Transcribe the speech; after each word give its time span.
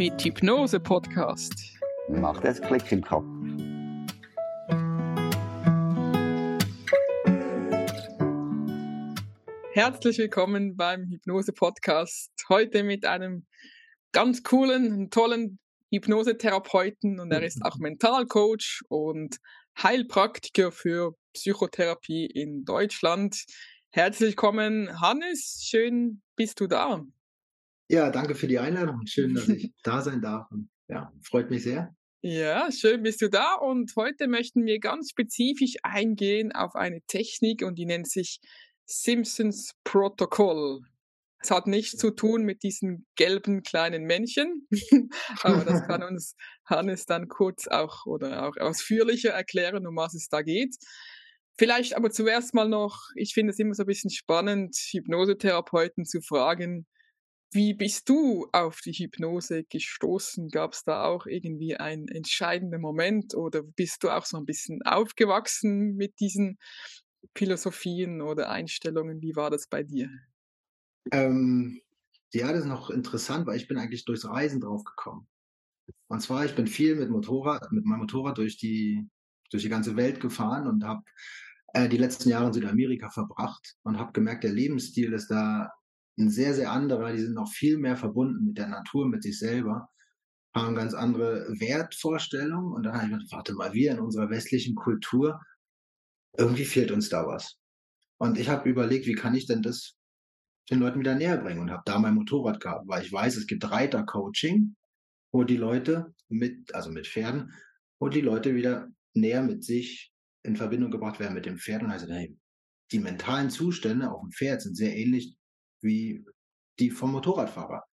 mit 0.00 0.24
Hypnose 0.24 0.80
Podcast. 0.80 1.52
Macht 2.08 2.42
es 2.46 2.58
Klick 2.58 2.90
im 2.90 3.02
Kopf. 3.02 3.26
Herzlich 9.74 10.16
willkommen 10.16 10.74
beim 10.74 11.06
Hypnose 11.10 11.52
Podcast. 11.52 12.32
Heute 12.48 12.82
mit 12.82 13.04
einem 13.04 13.46
ganz 14.12 14.42
coolen, 14.42 15.10
tollen 15.10 15.58
Hypnosetherapeuten 15.90 17.20
und 17.20 17.30
er 17.30 17.42
ist 17.42 17.62
auch 17.62 17.76
Mentalcoach 17.78 18.80
und 18.88 19.36
Heilpraktiker 19.82 20.72
für 20.72 21.14
Psychotherapie 21.34 22.24
in 22.24 22.64
Deutschland. 22.64 23.44
Herzlich 23.90 24.30
willkommen, 24.30 24.98
Hannes. 24.98 25.60
Schön 25.62 26.22
bist 26.36 26.58
du 26.58 26.68
da. 26.68 27.04
Ja, 27.90 28.08
danke 28.08 28.36
für 28.36 28.46
die 28.46 28.60
Einladung. 28.60 29.04
Schön, 29.04 29.34
dass 29.34 29.48
ich 29.48 29.72
da 29.82 30.00
sein 30.00 30.22
darf. 30.22 30.46
Ja, 30.86 31.12
freut 31.24 31.50
mich 31.50 31.64
sehr. 31.64 31.92
Ja, 32.22 32.70
schön 32.70 33.02
bist 33.02 33.20
du 33.20 33.28
da 33.28 33.54
und 33.54 33.90
heute 33.96 34.28
möchten 34.28 34.64
wir 34.64 34.78
ganz 34.78 35.10
spezifisch 35.10 35.74
eingehen 35.82 36.52
auf 36.52 36.76
eine 36.76 37.00
Technik 37.08 37.64
und 37.64 37.80
die 37.80 37.86
nennt 37.86 38.08
sich 38.08 38.38
Simpsons 38.86 39.72
Protokoll. 39.82 40.82
Es 41.42 41.50
hat 41.50 41.66
nichts 41.66 41.96
zu 41.96 42.12
tun 42.12 42.44
mit 42.44 42.62
diesen 42.62 43.06
gelben 43.16 43.64
kleinen 43.64 44.04
Männchen, 44.04 44.68
aber 45.42 45.64
das 45.64 45.84
kann 45.88 46.04
uns 46.04 46.36
Hannes 46.66 47.06
dann 47.06 47.26
kurz 47.26 47.66
auch 47.66 48.06
oder 48.06 48.46
auch 48.46 48.56
ausführlicher 48.56 49.30
erklären, 49.30 49.84
um 49.88 49.96
was 49.96 50.14
es 50.14 50.28
da 50.28 50.42
geht. 50.42 50.76
Vielleicht 51.58 51.96
aber 51.96 52.10
zuerst 52.10 52.54
mal 52.54 52.68
noch, 52.68 53.08
ich 53.16 53.34
finde 53.34 53.50
es 53.50 53.58
immer 53.58 53.74
so 53.74 53.82
ein 53.82 53.86
bisschen 53.86 54.10
spannend, 54.10 54.76
Hypnosetherapeuten 54.92 56.04
zu 56.04 56.20
fragen, 56.20 56.86
wie 57.52 57.74
bist 57.74 58.08
du 58.08 58.48
auf 58.52 58.80
die 58.80 58.92
Hypnose 58.92 59.64
gestoßen? 59.64 60.48
Gab 60.48 60.72
es 60.72 60.84
da 60.84 61.04
auch 61.04 61.26
irgendwie 61.26 61.76
einen 61.76 62.06
entscheidenden 62.08 62.80
Moment 62.80 63.34
oder 63.34 63.62
bist 63.62 64.04
du 64.04 64.10
auch 64.10 64.24
so 64.24 64.36
ein 64.36 64.46
bisschen 64.46 64.82
aufgewachsen 64.82 65.96
mit 65.96 66.20
diesen 66.20 66.58
Philosophien 67.36 68.22
oder 68.22 68.50
Einstellungen? 68.50 69.20
Wie 69.20 69.34
war 69.34 69.50
das 69.50 69.66
bei 69.66 69.82
dir? 69.82 70.08
Ähm, 71.12 71.80
ja, 72.32 72.52
das 72.52 72.60
ist 72.60 72.68
noch 72.68 72.90
interessant, 72.90 73.46
weil 73.46 73.56
ich 73.56 73.66
bin 73.66 73.78
eigentlich 73.78 74.04
durchs 74.04 74.26
Reisen 74.26 74.60
drauf 74.60 74.84
gekommen. 74.84 75.26
Und 76.08 76.20
zwar, 76.20 76.44
ich 76.44 76.54
bin 76.54 76.68
viel 76.68 76.94
mit 76.94 77.10
Motorrad, 77.10 77.72
mit 77.72 77.84
meinem 77.84 78.00
Motorrad 78.00 78.38
durch 78.38 78.58
die, 78.58 79.08
durch 79.50 79.64
die 79.64 79.68
ganze 79.68 79.96
Welt 79.96 80.20
gefahren 80.20 80.68
und 80.68 80.84
habe 80.84 81.02
äh, 81.74 81.88
die 81.88 81.96
letzten 81.96 82.28
Jahre 82.28 82.46
in 82.46 82.52
Südamerika 82.52 83.10
verbracht 83.10 83.76
und 83.82 83.98
habe 83.98 84.12
gemerkt, 84.12 84.44
der 84.44 84.52
Lebensstil 84.52 85.12
ist 85.12 85.28
da 85.28 85.72
ein 86.20 86.30
sehr, 86.30 86.54
sehr 86.54 86.70
anderer. 86.70 87.12
Die 87.12 87.20
sind 87.20 87.34
noch 87.34 87.50
viel 87.50 87.78
mehr 87.78 87.96
verbunden 87.96 88.46
mit 88.46 88.58
der 88.58 88.68
Natur, 88.68 89.08
mit 89.08 89.22
sich 89.22 89.38
selber, 89.38 89.88
haben 90.54 90.74
ganz 90.74 90.94
andere 90.94 91.46
Wertvorstellungen. 91.58 92.72
Und 92.72 92.84
dann 92.84 92.94
habe 92.94 93.04
ich 93.04 93.10
gedacht, 93.12 93.32
warte 93.32 93.54
mal, 93.54 93.72
wir 93.72 93.92
in 93.92 94.00
unserer 94.00 94.30
westlichen 94.30 94.74
Kultur, 94.74 95.40
irgendwie 96.36 96.64
fehlt 96.64 96.90
uns 96.90 97.08
da 97.08 97.26
was. 97.26 97.56
Und 98.18 98.38
ich 98.38 98.48
habe 98.48 98.68
überlegt, 98.68 99.06
wie 99.06 99.14
kann 99.14 99.34
ich 99.34 99.46
denn 99.46 99.62
das 99.62 99.96
den 100.70 100.78
Leuten 100.78 101.00
wieder 101.00 101.16
näher 101.16 101.36
bringen 101.36 101.60
und 101.60 101.70
habe 101.70 101.82
da 101.84 101.98
mein 101.98 102.14
Motorrad 102.14 102.60
gehabt, 102.60 102.86
weil 102.86 103.02
ich 103.02 103.12
weiß, 103.12 103.36
es 103.36 103.46
gibt 103.46 103.68
Reitercoaching, 103.68 104.76
wo 105.32 105.42
die 105.42 105.56
Leute 105.56 106.14
mit, 106.28 106.74
also 106.74 106.90
mit 106.90 107.08
Pferden, 107.08 107.52
wo 107.98 108.08
die 108.08 108.20
Leute 108.20 108.54
wieder 108.54 108.88
näher 109.14 109.42
mit 109.42 109.64
sich 109.64 110.12
in 110.42 110.56
Verbindung 110.56 110.90
gebracht 110.90 111.18
werden 111.18 111.34
mit 111.34 111.46
dem 111.46 111.58
Pferd. 111.58 111.82
Und 111.82 111.90
also, 111.90 112.06
hey, 112.06 112.36
die 112.92 113.00
mentalen 113.00 113.50
Zustände 113.50 114.10
auf 114.10 114.20
dem 114.20 114.30
Pferd 114.30 114.62
sind 114.62 114.76
sehr 114.76 114.96
ähnlich 114.96 115.36
wie 115.82 116.24
die 116.78 116.90
vom 116.90 117.12
Motorradfahrer. 117.12 117.84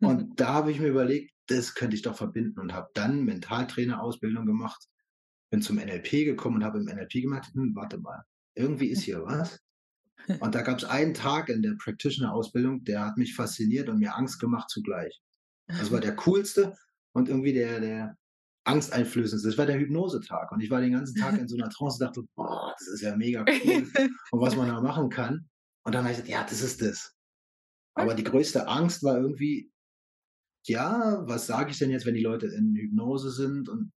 Und 0.00 0.30
mhm. 0.30 0.36
da 0.36 0.54
habe 0.54 0.70
ich 0.70 0.80
mir 0.80 0.88
überlegt, 0.88 1.32
das 1.46 1.74
könnte 1.74 1.96
ich 1.96 2.02
doch 2.02 2.16
verbinden 2.16 2.60
und 2.60 2.72
habe 2.72 2.88
dann 2.94 3.24
Mentaltrainerausbildung 3.24 4.46
gemacht, 4.46 4.86
bin 5.50 5.62
zum 5.62 5.76
NLP 5.76 6.10
gekommen 6.24 6.56
und 6.56 6.64
habe 6.64 6.78
im 6.78 6.84
NLP 6.84 7.22
gemerkt, 7.22 7.54
hm, 7.54 7.74
warte 7.74 7.98
mal, 7.98 8.22
irgendwie 8.54 8.88
ist 8.88 9.02
hier 9.02 9.24
was. 9.24 9.60
Und 10.40 10.54
da 10.54 10.62
gab 10.62 10.78
es 10.78 10.84
einen 10.84 11.14
Tag 11.14 11.48
in 11.48 11.62
der 11.62 11.74
Practitioner-Ausbildung, 11.82 12.84
der 12.84 13.06
hat 13.06 13.16
mich 13.16 13.34
fasziniert 13.34 13.88
und 13.88 13.98
mir 13.98 14.14
Angst 14.14 14.40
gemacht 14.40 14.68
zugleich. 14.68 15.22
Das 15.66 15.90
war 15.90 16.00
der 16.00 16.16
coolste 16.16 16.76
und 17.12 17.28
irgendwie 17.28 17.54
der, 17.54 17.80
der 17.80 18.16
angsteinflößendste. 18.64 19.48
Das 19.48 19.58
war 19.58 19.66
der 19.66 19.78
Hypnosetag. 19.78 20.52
Und 20.52 20.60
ich 20.60 20.70
war 20.70 20.80
den 20.80 20.92
ganzen 20.92 21.18
Tag 21.18 21.38
in 21.38 21.48
so 21.48 21.56
einer 21.56 21.70
Trance 21.70 21.96
und 21.98 22.08
dachte, 22.08 22.28
boah, 22.34 22.74
das 22.78 22.88
ist 22.88 23.00
ja 23.00 23.16
mega 23.16 23.44
cool. 23.64 23.88
und 24.30 24.40
was 24.40 24.54
man 24.54 24.68
da 24.68 24.80
machen 24.80 25.08
kann. 25.08 25.48
Und 25.84 25.94
dann 25.94 26.02
habe 26.02 26.12
ich 26.12 26.18
gesagt, 26.18 26.28
ja, 26.28 26.44
das 26.44 26.60
ist 26.60 26.82
das. 26.82 27.14
Aber 27.98 28.14
die 28.14 28.24
größte 28.24 28.68
Angst 28.68 29.02
war 29.02 29.16
irgendwie, 29.16 29.70
ja, 30.66 31.22
was 31.26 31.46
sage 31.46 31.70
ich 31.70 31.78
denn 31.78 31.90
jetzt, 31.90 32.06
wenn 32.06 32.14
die 32.14 32.22
Leute 32.22 32.46
in 32.46 32.74
Hypnose 32.74 33.30
sind? 33.30 33.68
Und 33.68 33.92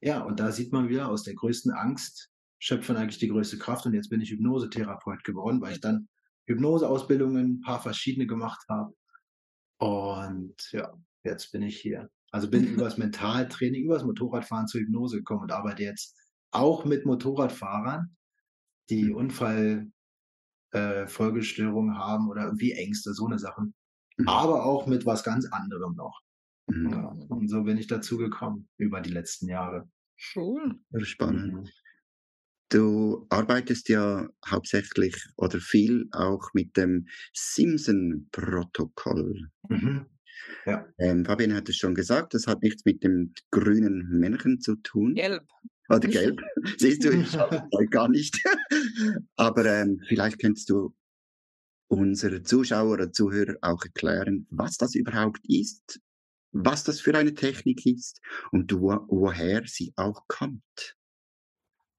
ja, 0.00 0.22
und 0.22 0.40
da 0.40 0.50
sieht 0.50 0.72
man 0.72 0.88
wieder, 0.88 1.08
aus 1.08 1.22
der 1.22 1.34
größten 1.34 1.72
Angst 1.72 2.30
schöpfen 2.58 2.96
eigentlich 2.96 3.18
die 3.18 3.28
größte 3.28 3.58
Kraft. 3.58 3.86
Und 3.86 3.94
jetzt 3.94 4.08
bin 4.08 4.20
ich 4.20 4.30
Hypnosetherapeut 4.30 5.24
geworden, 5.24 5.60
weil 5.60 5.72
ich 5.72 5.80
dann 5.80 6.08
Hypnoseausbildungen, 6.46 7.54
ein 7.54 7.60
paar 7.60 7.80
verschiedene 7.80 8.26
gemacht 8.26 8.64
habe. 8.68 8.94
Und 9.78 10.56
ja, 10.72 10.92
jetzt 11.24 11.52
bin 11.52 11.62
ich 11.62 11.80
hier. 11.80 12.10
Also 12.30 12.48
bin 12.48 12.64
übers 12.74 12.98
Mentaltraining, 12.98 13.84
übers 13.84 14.04
Motorradfahren 14.04 14.66
zur 14.66 14.80
Hypnose 14.80 15.18
gekommen 15.18 15.42
und 15.42 15.52
arbeite 15.52 15.82
jetzt 15.82 16.16
auch 16.50 16.84
mit 16.84 17.06
Motorradfahrern, 17.06 18.16
die 18.90 19.04
mhm. 19.04 19.16
Unfall, 19.16 19.90
äh, 20.72 21.06
Folgestörungen 21.06 21.96
haben 21.96 22.28
oder 22.28 22.44
irgendwie 22.44 22.72
Ängste, 22.72 23.14
so 23.14 23.26
eine 23.26 23.38
Sachen. 23.38 23.74
Mhm. 24.16 24.28
Aber 24.28 24.64
auch 24.64 24.86
mit 24.86 25.06
was 25.06 25.24
ganz 25.24 25.46
anderem 25.46 25.94
noch. 25.94 26.20
Mhm. 26.66 26.90
Ja, 26.90 27.16
und 27.28 27.48
so 27.48 27.62
bin 27.62 27.78
ich 27.78 27.86
dazu 27.86 28.18
gekommen 28.18 28.68
über 28.78 29.00
die 29.00 29.10
letzten 29.10 29.48
Jahre. 29.48 29.88
Cool. 30.34 30.80
Spannend. 31.02 31.52
Mhm. 31.52 31.68
Du 32.68 33.26
arbeitest 33.28 33.88
ja 33.90 34.28
hauptsächlich 34.48 35.28
oder 35.36 35.60
viel 35.60 36.08
auch 36.12 36.54
mit 36.54 36.76
dem 36.76 37.06
Simpson-Protokoll. 37.34 39.50
Mhm. 39.68 40.06
Ja. 40.64 40.86
Ähm, 40.98 41.24
Fabian 41.24 41.54
hat 41.54 41.68
es 41.68 41.76
schon 41.76 41.94
gesagt, 41.94 42.34
das 42.34 42.46
hat 42.46 42.62
nichts 42.62 42.84
mit 42.84 43.02
dem 43.04 43.34
grünen 43.50 44.08
Männchen 44.18 44.60
zu 44.60 44.76
tun. 44.76 45.14
Gelb. 45.14 45.46
Oder 45.88 46.08
gelb. 46.08 46.40
Siehst 46.78 47.04
du, 47.04 47.12
ich 47.12 47.32
gar 47.90 48.08
nicht. 48.08 48.38
Aber 49.36 49.64
ähm, 49.66 50.00
vielleicht 50.08 50.40
könntest 50.40 50.70
du 50.70 50.94
unsere 51.88 52.42
Zuschauer 52.42 52.92
oder 52.92 53.12
Zuhörer 53.12 53.56
auch 53.60 53.82
erklären, 53.84 54.46
was 54.50 54.78
das 54.78 54.94
überhaupt 54.94 55.40
ist, 55.46 56.00
was 56.52 56.84
das 56.84 57.00
für 57.00 57.16
eine 57.16 57.34
Technik 57.34 57.84
ist 57.84 58.20
und 58.50 58.72
wo, 58.72 59.04
woher 59.08 59.66
sie 59.66 59.92
auch 59.96 60.26
kommt. 60.28 60.96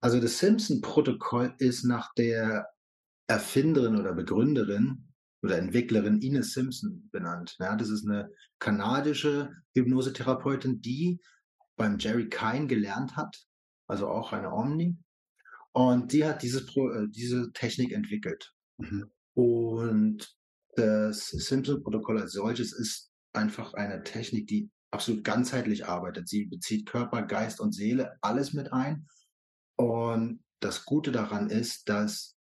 Also 0.01 0.19
das 0.19 0.39
Simpson-Protokoll 0.39 1.55
ist 1.59 1.83
nach 1.83 2.13
der 2.15 2.67
Erfinderin 3.27 3.97
oder 3.97 4.13
Begründerin 4.13 5.07
oder 5.43 5.57
Entwicklerin 5.57 6.21
Ines 6.21 6.53
Simpson 6.53 7.09
benannt. 7.11 7.55
Ja, 7.59 7.75
das 7.75 7.89
ist 7.89 8.07
eine 8.07 8.31
kanadische 8.59 9.51
Hypnosetherapeutin, 9.75 10.81
die 10.81 11.21
beim 11.75 11.97
Jerry 11.97 12.29
Kine 12.29 12.67
gelernt 12.67 13.15
hat, 13.15 13.45
also 13.93 14.09
auch 14.09 14.33
eine 14.33 14.51
Omni. 14.51 14.97
Und 15.71 16.13
die 16.13 16.25
hat 16.25 16.41
dieses 16.41 16.65
Pro, 16.65 16.89
äh, 16.89 17.07
diese 17.09 17.51
Technik 17.53 17.91
entwickelt. 17.91 18.51
Mhm. 18.79 19.11
Und 19.35 20.35
das 20.75 21.27
Simpson-Protokoll 21.27 22.19
als 22.19 22.33
solches 22.33 22.73
ist 22.73 23.11
einfach 23.33 23.75
eine 23.75 24.03
Technik, 24.03 24.47
die 24.47 24.71
absolut 24.89 25.23
ganzheitlich 25.23 25.85
arbeitet. 25.85 26.27
Sie 26.27 26.45
bezieht 26.45 26.87
Körper, 26.87 27.21
Geist 27.21 27.59
und 27.59 27.71
Seele 27.73 28.17
alles 28.21 28.53
mit 28.53 28.73
ein. 28.73 29.07
Und 29.75 30.43
das 30.59 30.85
Gute 30.85 31.11
daran 31.11 31.51
ist, 31.51 31.87
dass 31.87 32.35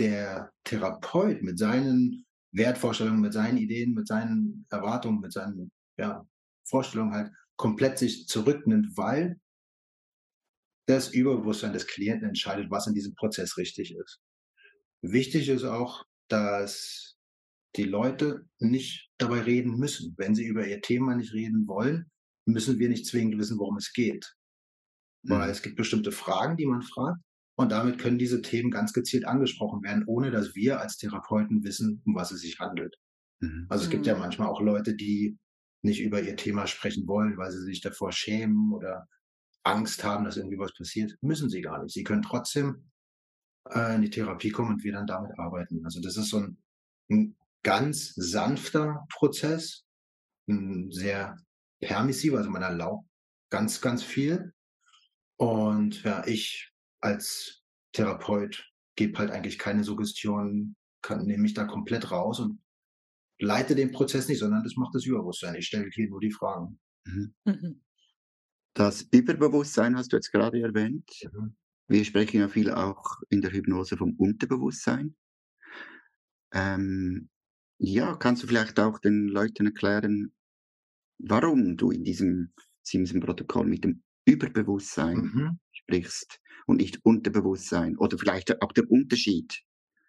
der 0.00 0.52
Therapeut 0.64 1.42
mit 1.42 1.58
seinen 1.58 2.24
Wertvorstellungen, 2.52 3.20
mit 3.20 3.32
seinen 3.32 3.58
Ideen, 3.58 3.94
mit 3.94 4.08
seinen 4.08 4.66
Erwartungen, 4.70 5.20
mit 5.20 5.32
seinen 5.32 5.70
ja, 5.96 6.26
Vorstellungen 6.64 7.12
halt 7.12 7.32
komplett 7.56 7.98
sich 7.98 8.26
zurücknimmt, 8.26 8.96
weil 8.96 9.38
das 10.90 11.08
Überbewusstsein 11.08 11.72
des 11.72 11.86
Klienten 11.86 12.28
entscheidet, 12.28 12.70
was 12.70 12.86
in 12.86 12.94
diesem 12.94 13.14
Prozess 13.14 13.56
richtig 13.56 13.94
ist. 13.94 14.20
Wichtig 15.02 15.48
ist 15.48 15.64
auch, 15.64 16.04
dass 16.28 17.16
die 17.76 17.84
Leute 17.84 18.46
nicht 18.58 19.08
dabei 19.16 19.40
reden 19.40 19.78
müssen. 19.78 20.14
Wenn 20.18 20.34
sie 20.34 20.44
über 20.44 20.66
ihr 20.66 20.80
Thema 20.80 21.14
nicht 21.14 21.32
reden 21.32 21.66
wollen, 21.68 22.10
müssen 22.44 22.78
wir 22.78 22.88
nicht 22.88 23.06
zwingend 23.06 23.38
wissen, 23.38 23.58
worum 23.58 23.76
es 23.76 23.92
geht. 23.92 24.34
Weil 25.22 25.46
mhm. 25.46 25.52
es 25.52 25.62
gibt 25.62 25.76
bestimmte 25.76 26.10
Fragen, 26.10 26.56
die 26.56 26.66
man 26.66 26.82
fragt. 26.82 27.20
Und 27.56 27.70
damit 27.72 27.98
können 27.98 28.18
diese 28.18 28.42
Themen 28.42 28.70
ganz 28.70 28.92
gezielt 28.92 29.26
angesprochen 29.26 29.82
werden, 29.82 30.04
ohne 30.06 30.30
dass 30.30 30.54
wir 30.54 30.80
als 30.80 30.96
Therapeuten 30.96 31.62
wissen, 31.62 32.02
um 32.04 32.14
was 32.14 32.32
es 32.32 32.40
sich 32.40 32.58
handelt. 32.58 32.96
Mhm. 33.40 33.66
Also 33.68 33.84
es 33.84 33.90
gibt 33.90 34.06
ja 34.06 34.14
mhm. 34.14 34.20
manchmal 34.20 34.48
auch 34.48 34.60
Leute, 34.60 34.94
die 34.96 35.38
nicht 35.82 36.00
über 36.00 36.20
ihr 36.20 36.36
Thema 36.36 36.66
sprechen 36.66 37.06
wollen, 37.06 37.36
weil 37.36 37.52
sie 37.52 37.62
sich 37.62 37.80
davor 37.80 38.12
schämen 38.12 38.72
oder 38.72 39.06
Angst 39.62 40.04
haben, 40.04 40.24
dass 40.24 40.36
irgendwie 40.36 40.58
was 40.58 40.74
passiert. 40.74 41.16
Müssen 41.20 41.50
sie 41.50 41.60
gar 41.60 41.82
nicht. 41.82 41.92
Sie 41.92 42.04
können 42.04 42.22
trotzdem 42.22 42.90
äh, 43.68 43.94
in 43.94 44.02
die 44.02 44.10
Therapie 44.10 44.50
kommen 44.50 44.74
und 44.74 44.84
wir 44.84 44.92
dann 44.92 45.06
damit 45.06 45.38
arbeiten. 45.38 45.84
Also 45.84 46.00
das 46.00 46.16
ist 46.16 46.30
so 46.30 46.38
ein, 46.38 46.58
ein 47.10 47.36
ganz 47.62 48.14
sanfter 48.14 49.06
Prozess 49.12 49.84
hm, 50.48 50.90
sehr 50.90 51.36
permissiv, 51.80 52.34
also 52.34 52.50
man 52.50 52.62
erlaubt 52.62 53.06
ganz, 53.50 53.80
ganz 53.80 54.02
viel. 54.02 54.52
Und 55.36 56.02
ja, 56.02 56.26
ich 56.26 56.72
als 57.00 57.62
Therapeut 57.92 58.70
gebe 58.96 59.18
halt 59.18 59.30
eigentlich 59.30 59.58
keine 59.58 59.84
Suggestion, 59.84 60.76
kann, 61.02 61.26
nehme 61.26 61.42
mich 61.42 61.54
da 61.54 61.64
komplett 61.64 62.10
raus 62.10 62.40
und 62.40 62.60
leite 63.38 63.74
den 63.74 63.90
Prozess 63.90 64.28
nicht, 64.28 64.38
sondern 64.38 64.62
das 64.62 64.76
macht 64.76 64.94
das 64.94 65.06
Überbewusstsein. 65.06 65.54
Ich 65.54 65.66
stelle 65.66 65.88
hier 65.92 66.08
nur 66.08 66.20
die 66.20 66.30
Fragen. 66.30 66.78
Mhm. 67.06 67.34
Mhm. 67.44 67.82
Das 68.74 69.02
Überbewusstsein 69.10 69.96
hast 69.96 70.12
du 70.12 70.16
jetzt 70.16 70.30
gerade 70.32 70.60
erwähnt. 70.60 71.10
Mhm. 71.32 71.56
Wir 71.88 72.04
sprechen 72.04 72.40
ja 72.40 72.48
viel 72.48 72.70
auch 72.70 73.20
in 73.28 73.40
der 73.40 73.52
Hypnose 73.52 73.96
vom 73.96 74.14
Unterbewusstsein. 74.16 75.16
Ähm, 76.52 77.28
ja, 77.78 78.14
kannst 78.16 78.42
du 78.42 78.46
vielleicht 78.46 78.78
auch 78.78 78.98
den 78.98 79.26
Leuten 79.28 79.66
erklären, 79.66 80.32
warum 81.18 81.76
du 81.76 81.90
in 81.90 82.04
diesem 82.04 82.52
Simpson-Protokoll 82.82 83.66
mit 83.66 83.84
dem 83.84 84.02
Überbewusstsein 84.24 85.16
mhm. 85.16 85.60
sprichst 85.72 86.40
und 86.66 86.76
nicht 86.76 87.04
Unterbewusstsein 87.04 87.96
oder 87.98 88.18
vielleicht 88.18 88.62
auch 88.62 88.72
der 88.72 88.88
Unterschied? 88.90 89.62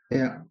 Ja, 0.09 0.45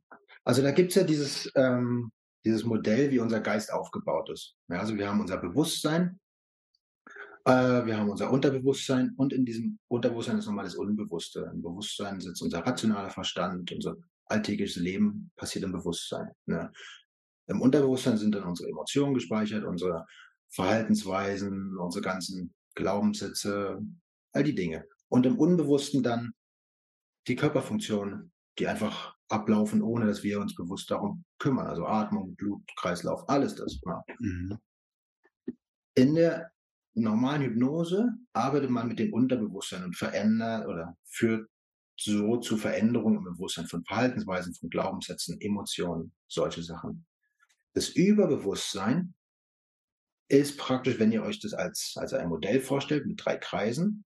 also 0.45 0.63
da 0.63 0.73
gibt 0.73 0.91
es 0.91 0.97
ja 0.97 1.05
dieses, 1.05 1.51
ähm, 1.55 2.11
dieses 2.45 2.65
Modell, 2.65 3.11
wie 3.11 3.21
unser 3.21 3.41
Geist 3.41 3.73
aufgebaut 3.73 4.31
ist. 4.31 4.57
Ja, 4.69 4.81
also 4.81 4.97
wir 4.97 5.09
haben 5.09 5.21
unser 5.21 5.37
Bewusstsein, 5.37 6.19
äh, 7.45 7.87
wir 7.87 7.97
haben 7.97 8.11
unser 8.11 8.31
Unterbewusstsein 8.31 9.13
und 9.17 9.33
in 9.33 9.45
diesem 9.45 9.79
Unterbewusstsein 9.89 10.39
ist 10.39 10.47
nochmal 10.47 10.65
das 10.65 10.75
Unbewusste. 10.75 11.51
Im 11.53 11.63
Bewusstsein 11.63 12.21
sitzt 12.21 12.43
unser 12.43 12.61
rationaler 12.61 13.11
Verstand, 13.11 13.73
unser 13.73 13.97
alltägliches 14.27 14.77
Leben 14.77 15.31
passiert 15.37 15.65
im 15.65 15.73
Bewusstsein. 15.73 16.31
Ne? 16.47 16.73
Im 17.47 17.61
Unterbewusstsein 17.61 18.17
sind 18.17 18.35
dann 18.35 18.45
unsere 18.45 18.69
Emotionen 18.69 19.15
gespeichert, 19.15 19.65
unsere 19.65 20.07
Verhaltensweisen, 20.51 21.77
unsere 21.77 22.03
ganzen 22.03 22.55
Glaubenssätze, 22.75 23.81
all 24.33 24.45
die 24.45 24.55
Dinge. 24.55 24.85
Und 25.09 25.27
im 25.27 25.39
Unbewussten 25.39 26.03
dann 26.03 26.33
die 27.27 27.37
Körperfunktionen, 27.37 28.33
die 28.59 28.69
einfach 28.69 29.17
ablaufen, 29.29 29.83
ohne 29.83 30.07
dass 30.07 30.23
wir 30.23 30.41
uns 30.41 30.55
bewusst 30.55 30.91
darum 30.91 31.25
kümmern. 31.39 31.67
Also 31.67 31.87
Atmung, 31.87 32.35
Blut, 32.37 32.63
Kreislauf, 32.77 33.29
alles 33.29 33.55
das. 33.55 33.81
Ja. 33.85 34.03
Mhm. 34.19 34.59
In 35.95 36.15
der 36.15 36.51
normalen 36.95 37.43
Hypnose 37.43 38.09
arbeitet 38.33 38.71
man 38.71 38.89
mit 38.89 38.99
dem 38.99 39.13
Unterbewusstsein 39.13 39.85
und 39.85 39.97
verändert 39.97 40.67
oder 40.67 40.97
führt 41.05 41.49
so 41.97 42.39
zu 42.39 42.57
Veränderungen 42.57 43.19
im 43.19 43.25
Bewusstsein 43.25 43.67
von 43.67 43.85
Verhaltensweisen, 43.85 44.55
von 44.55 44.71
Glaubenssätzen, 44.71 45.41
Emotionen, 45.41 46.13
solche 46.29 46.63
Sachen. 46.63 47.07
Das 47.75 47.91
Überbewusstsein 47.91 49.15
ist 50.29 50.57
praktisch, 50.59 50.99
wenn 50.99 51.13
ihr 51.13 51.23
euch 51.23 51.41
das 51.41 51.53
als, 51.53 51.95
als 51.97 52.15
ein 52.15 52.29
Modell 52.29 52.61
vorstellt 52.61 53.07
mit 53.07 53.25
drei 53.25 53.37
Kreisen. 53.37 54.05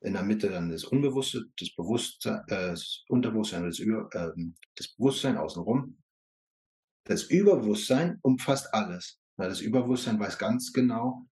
In 0.00 0.14
der 0.14 0.24
Mitte 0.24 0.50
dann 0.50 0.70
das 0.70 0.84
Unbewusste, 0.84 1.44
das 1.58 1.72
Bewusstsein, 1.76 2.42
äh, 2.48 2.70
das 2.70 3.04
Unterbewusstsein, 3.08 3.64
das, 3.64 3.78
Über, 3.78 4.08
äh, 4.12 4.32
das 4.74 4.88
Bewusstsein 4.96 5.36
außenrum. 5.36 6.02
Das 7.04 7.24
Überbewusstsein 7.24 8.18
umfasst 8.22 8.74
alles. 8.74 9.20
Das 9.36 9.60
Überbewusstsein 9.60 10.18
weiß 10.18 10.38
ganz 10.38 10.72
genau, 10.72 11.26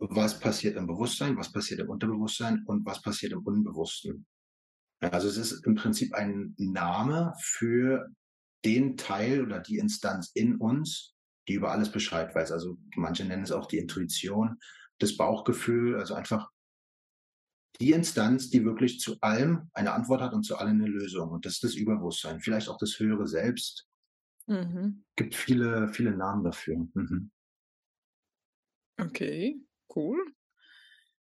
was 0.00 0.40
passiert 0.40 0.76
im 0.76 0.86
Bewusstsein, 0.86 1.36
was 1.36 1.52
passiert 1.52 1.80
im 1.80 1.90
Unterbewusstsein 1.90 2.64
und 2.66 2.84
was 2.86 3.02
passiert 3.02 3.32
im 3.32 3.44
Unbewussten. 3.44 4.26
Also 5.00 5.28
es 5.28 5.36
ist 5.36 5.66
im 5.66 5.74
Prinzip 5.74 6.14
ein 6.14 6.54
Name 6.58 7.34
für 7.38 8.08
den 8.64 8.96
Teil 8.96 9.42
oder 9.42 9.60
die 9.60 9.78
Instanz 9.78 10.30
in 10.34 10.56
uns, 10.56 11.14
die 11.48 11.54
über 11.54 11.70
alles 11.72 11.90
Bescheid 11.90 12.34
weiß. 12.34 12.52
Also 12.52 12.78
manche 12.96 13.24
nennen 13.24 13.42
es 13.42 13.52
auch 13.52 13.66
die 13.66 13.78
Intuition, 13.78 14.58
das 14.98 15.16
Bauchgefühl, 15.16 15.96
also 15.96 16.14
einfach 16.14 16.50
die 17.80 17.92
Instanz, 17.92 18.50
die 18.50 18.64
wirklich 18.64 19.00
zu 19.00 19.18
allem 19.20 19.70
eine 19.72 19.92
Antwort 19.92 20.20
hat 20.20 20.34
und 20.34 20.42
zu 20.44 20.56
allem 20.56 20.82
eine 20.82 20.86
Lösung. 20.86 21.30
Und 21.30 21.46
das 21.46 21.54
ist 21.54 21.64
das 21.64 21.74
Überbewusstsein, 21.74 22.40
vielleicht 22.40 22.68
auch 22.68 22.76
das 22.76 22.98
höhere 22.98 23.26
Selbst. 23.26 23.86
Mhm. 24.46 25.04
Gibt 25.16 25.34
viele, 25.34 25.88
viele 25.88 26.14
Namen 26.14 26.44
dafür. 26.44 26.86
Mhm. 26.92 27.30
Okay, 28.98 29.62
cool. 29.96 30.18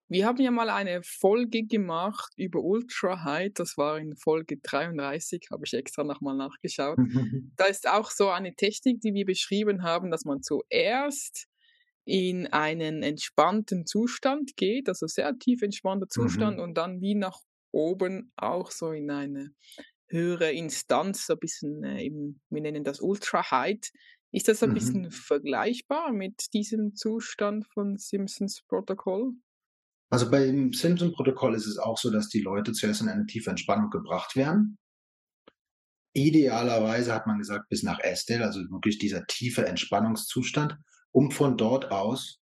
Wir 0.09 0.25
haben 0.25 0.42
ja 0.42 0.51
mal 0.51 0.69
eine 0.69 1.04
Folge 1.04 1.63
gemacht 1.63 2.31
über 2.38 2.62
Ultra 2.62 3.25
High, 3.25 3.51
das 3.54 3.77
war 3.77 4.00
in 4.00 4.15
Folge 4.15 4.57
33, 4.57 5.50
habe 5.51 5.63
ich 5.65 5.74
extra 5.74 6.06
nochmal 6.06 6.38
nachgeschaut. 6.38 6.98
da 7.57 7.65
ist 7.65 7.89
auch 7.89 8.09
so 8.09 8.30
eine 8.30 8.56
Technik, 8.56 9.01
die 9.01 9.13
wir 9.13 9.25
beschrieben 9.25 9.83
haben, 9.83 10.09
dass 10.09 10.24
man 10.24 10.42
zuerst 10.42 11.48
in 12.06 12.48
einen 12.48 13.04
entspannten 13.04 13.86
Zustand 13.86 14.56
geht, 14.56 14.88
also 14.88 15.07
sehr 15.07 15.38
tief 15.38 15.62
entspannter 15.62 16.07
Zustand 16.07 16.57
mhm. 16.57 16.63
und 16.63 16.77
dann 16.77 17.01
wie 17.01 17.15
nach 17.15 17.42
oben 17.74 18.31
auch 18.38 18.71
so 18.71 18.94
in 18.94 19.12
eine 19.12 19.51
höhere 20.07 20.54
Instanz, 20.54 21.25
so 21.25 21.33
ein 21.33 21.39
bisschen 21.39 21.83
äh, 21.83 22.04
eben, 22.04 22.39
wir 22.50 22.62
nennen 22.62 22.86
das 22.86 23.01
Ultra 23.01 23.51
High. 23.51 23.92
Ist 24.32 24.48
das 24.48 24.62
ein 24.64 24.72
mhm. 24.72 24.74
bisschen 24.74 25.12
vergleichbar 25.12 26.12
mit 26.12 26.54
diesem 26.54 26.96
Zustand 26.96 27.66
von 27.68 27.98
Simpsons 27.98 28.62
Protokoll? 28.68 29.34
Also 30.10 30.30
beim 30.30 30.72
Simpson-Protokoll 30.72 31.56
ist 31.56 31.68
es 31.68 31.78
auch 31.78 31.98
so, 31.98 32.12
dass 32.12 32.30
die 32.30 32.42
Leute 32.42 32.72
zuerst 32.72 33.02
in 33.02 33.10
eine 33.10 33.26
tiefe 33.26 33.50
Entspannung 33.50 33.90
gebracht 33.90 34.36
werden. 34.36 34.78
Idealerweise 36.14 37.14
hat 37.14 37.28
man 37.28 37.38
gesagt, 37.38 37.70
bis 37.70 37.84
nach 37.84 38.00
Estelle, 38.00 38.46
also 38.46 38.62
wirklich 38.72 38.98
dieser 38.98 39.26
tiefe 39.26 39.66
Entspannungszustand, 39.66 40.78
um 41.12 41.32
von 41.32 41.58
dort 41.58 41.92
aus 41.92 42.40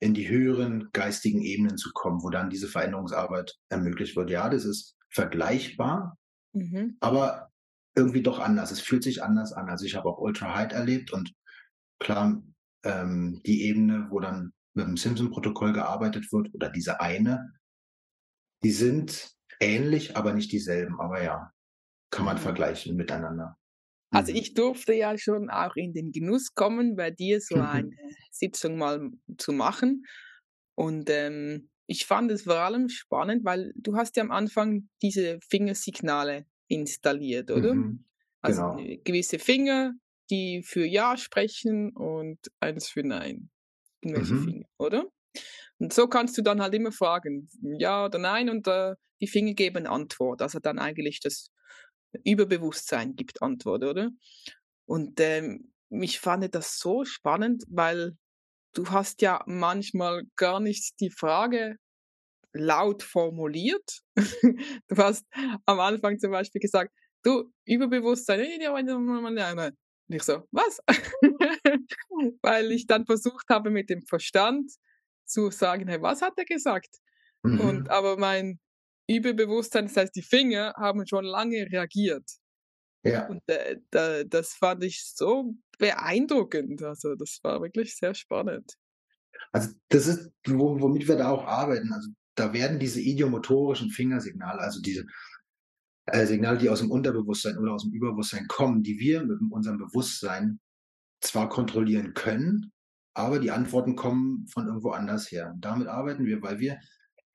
in 0.00 0.14
die 0.14 0.28
höheren 0.28 0.90
geistigen 0.92 1.42
Ebenen 1.42 1.76
zu 1.76 1.90
kommen, 1.92 2.22
wo 2.22 2.30
dann 2.30 2.50
diese 2.50 2.68
Veränderungsarbeit 2.68 3.56
ermöglicht 3.68 4.14
wird. 4.14 4.30
Ja, 4.30 4.48
das 4.48 4.64
ist 4.64 4.96
vergleichbar, 5.10 6.16
mhm. 6.52 6.96
aber 7.00 7.50
irgendwie 7.98 8.22
doch 8.22 8.38
anders. 8.38 8.70
Es 8.70 8.80
fühlt 8.80 9.02
sich 9.02 9.22
anders 9.22 9.52
an. 9.52 9.68
Also 9.68 9.84
ich 9.84 9.96
habe 9.96 10.08
auch 10.08 10.18
Ultra 10.18 10.54
High 10.54 10.72
erlebt 10.72 11.12
und 11.12 11.32
klar, 11.98 12.42
ähm, 12.84 13.42
die 13.44 13.62
Ebene, 13.64 14.06
wo 14.10 14.20
dann 14.20 14.52
mit 14.74 14.86
dem 14.86 14.96
Simpson-Protokoll 14.96 15.72
gearbeitet 15.72 16.32
wird 16.32 16.54
oder 16.54 16.70
diese 16.70 17.00
eine, 17.00 17.52
die 18.62 18.70
sind 18.70 19.30
ähnlich, 19.60 20.16
aber 20.16 20.32
nicht 20.32 20.52
dieselben. 20.52 21.00
Aber 21.00 21.22
ja, 21.22 21.52
kann 22.10 22.24
man 22.24 22.36
mhm. 22.36 22.42
vergleichen 22.42 22.96
miteinander. 22.96 23.56
Also 24.10 24.32
mhm. 24.32 24.38
ich 24.38 24.54
durfte 24.54 24.94
ja 24.94 25.18
schon 25.18 25.50
auch 25.50 25.76
in 25.76 25.92
den 25.92 26.12
Genuss 26.12 26.54
kommen, 26.54 26.96
bei 26.96 27.10
dir 27.10 27.40
so 27.40 27.56
eine 27.56 27.90
Sitzung 28.30 28.78
mal 28.78 29.10
zu 29.36 29.52
machen. 29.52 30.04
Und 30.74 31.10
ähm, 31.10 31.70
ich 31.86 32.06
fand 32.06 32.30
es 32.30 32.42
vor 32.42 32.56
allem 32.56 32.88
spannend, 32.88 33.44
weil 33.44 33.72
du 33.74 33.96
hast 33.96 34.16
ja 34.16 34.22
am 34.22 34.30
Anfang 34.30 34.88
diese 35.02 35.40
Fingersignale 35.48 36.46
installiert, 36.68 37.50
oder? 37.50 37.74
Mhm, 37.74 38.04
also 38.40 38.76
genau. 38.76 39.00
gewisse 39.04 39.38
Finger, 39.38 39.92
die 40.30 40.62
für 40.62 40.86
Ja 40.86 41.16
sprechen 41.16 41.90
und 41.94 42.38
eines 42.60 42.88
für 42.88 43.02
Nein 43.02 43.50
irgendwelche 44.00 44.34
mhm. 44.34 44.44
Finger, 44.44 44.66
oder? 44.78 45.04
Und 45.78 45.92
so 45.92 46.08
kannst 46.08 46.36
du 46.36 46.42
dann 46.42 46.60
halt 46.60 46.74
immer 46.74 46.92
fragen, 46.92 47.48
ja 47.62 48.04
oder 48.04 48.18
nein, 48.18 48.50
und 48.50 48.66
äh, 48.66 48.94
die 49.20 49.28
Finger 49.28 49.54
geben 49.54 49.86
Antwort. 49.86 50.42
Also 50.42 50.58
dann 50.58 50.78
eigentlich 50.78 51.20
das 51.20 51.50
Überbewusstsein 52.24 53.14
gibt 53.14 53.42
Antwort, 53.42 53.84
oder? 53.84 54.10
Und 54.86 55.20
ähm, 55.20 55.72
mich 55.88 56.20
fand 56.20 56.54
das 56.54 56.78
so 56.78 57.04
spannend, 57.04 57.64
weil 57.68 58.16
du 58.74 58.90
hast 58.90 59.22
ja 59.22 59.42
manchmal 59.46 60.24
gar 60.36 60.60
nicht 60.60 60.94
die 61.00 61.10
Frage 61.10 61.76
laut 62.58 63.02
formuliert. 63.02 64.00
du 64.14 64.96
hast 64.96 65.24
am 65.66 65.80
Anfang 65.80 66.18
zum 66.18 66.30
Beispiel 66.30 66.60
gesagt, 66.60 66.92
du, 67.22 67.52
Überbewusstsein, 67.64 68.40
und 68.70 69.74
ich 70.10 70.22
so, 70.22 70.42
was? 70.52 70.80
Weil 72.42 72.72
ich 72.72 72.86
dann 72.86 73.04
versucht 73.04 73.48
habe, 73.50 73.70
mit 73.70 73.90
dem 73.90 74.02
Verstand 74.02 74.72
zu 75.26 75.50
sagen, 75.50 75.86
hey, 75.88 76.00
was 76.00 76.22
hat 76.22 76.32
er 76.36 76.46
gesagt? 76.46 76.96
Mhm. 77.42 77.60
Und 77.60 77.90
aber 77.90 78.16
mein 78.16 78.58
Überbewusstsein, 79.06 79.86
das 79.86 79.96
heißt, 79.96 80.16
die 80.16 80.22
Finger 80.22 80.74
haben 80.76 81.06
schon 81.06 81.24
lange 81.24 81.66
reagiert. 81.70 82.24
Ja. 83.04 83.26
Und 83.28 83.42
äh, 83.46 83.76
da, 83.90 84.24
das 84.24 84.54
fand 84.54 84.84
ich 84.84 85.04
so 85.04 85.54
beeindruckend. 85.78 86.82
Also 86.82 87.14
das 87.14 87.38
war 87.42 87.60
wirklich 87.60 87.96
sehr 87.96 88.14
spannend. 88.14 88.74
Also 89.52 89.70
das 89.88 90.06
ist, 90.06 90.30
womit 90.46 91.06
wir 91.06 91.16
da 91.16 91.30
auch 91.30 91.44
arbeiten. 91.44 91.92
Also 91.92 92.08
da 92.38 92.52
werden 92.52 92.78
diese 92.78 93.00
idiomotorischen 93.00 93.90
Fingersignale, 93.90 94.60
also 94.60 94.80
diese 94.80 95.06
äh, 96.06 96.26
Signale, 96.26 96.58
die 96.58 96.70
aus 96.70 96.80
dem 96.80 96.90
Unterbewusstsein 96.90 97.58
oder 97.58 97.72
aus 97.72 97.84
dem 97.84 97.92
Überbewusstsein 97.92 98.46
kommen, 98.48 98.82
die 98.82 98.98
wir 98.98 99.24
mit 99.24 99.38
unserem 99.50 99.78
Bewusstsein 99.78 100.60
zwar 101.20 101.48
kontrollieren 101.48 102.14
können, 102.14 102.72
aber 103.14 103.40
die 103.40 103.50
Antworten 103.50 103.96
kommen 103.96 104.46
von 104.48 104.66
irgendwo 104.66 104.90
anders 104.90 105.30
her. 105.30 105.52
Und 105.54 105.64
damit 105.64 105.88
arbeiten 105.88 106.24
wir, 106.24 106.40
weil 106.42 106.60
wir 106.60 106.78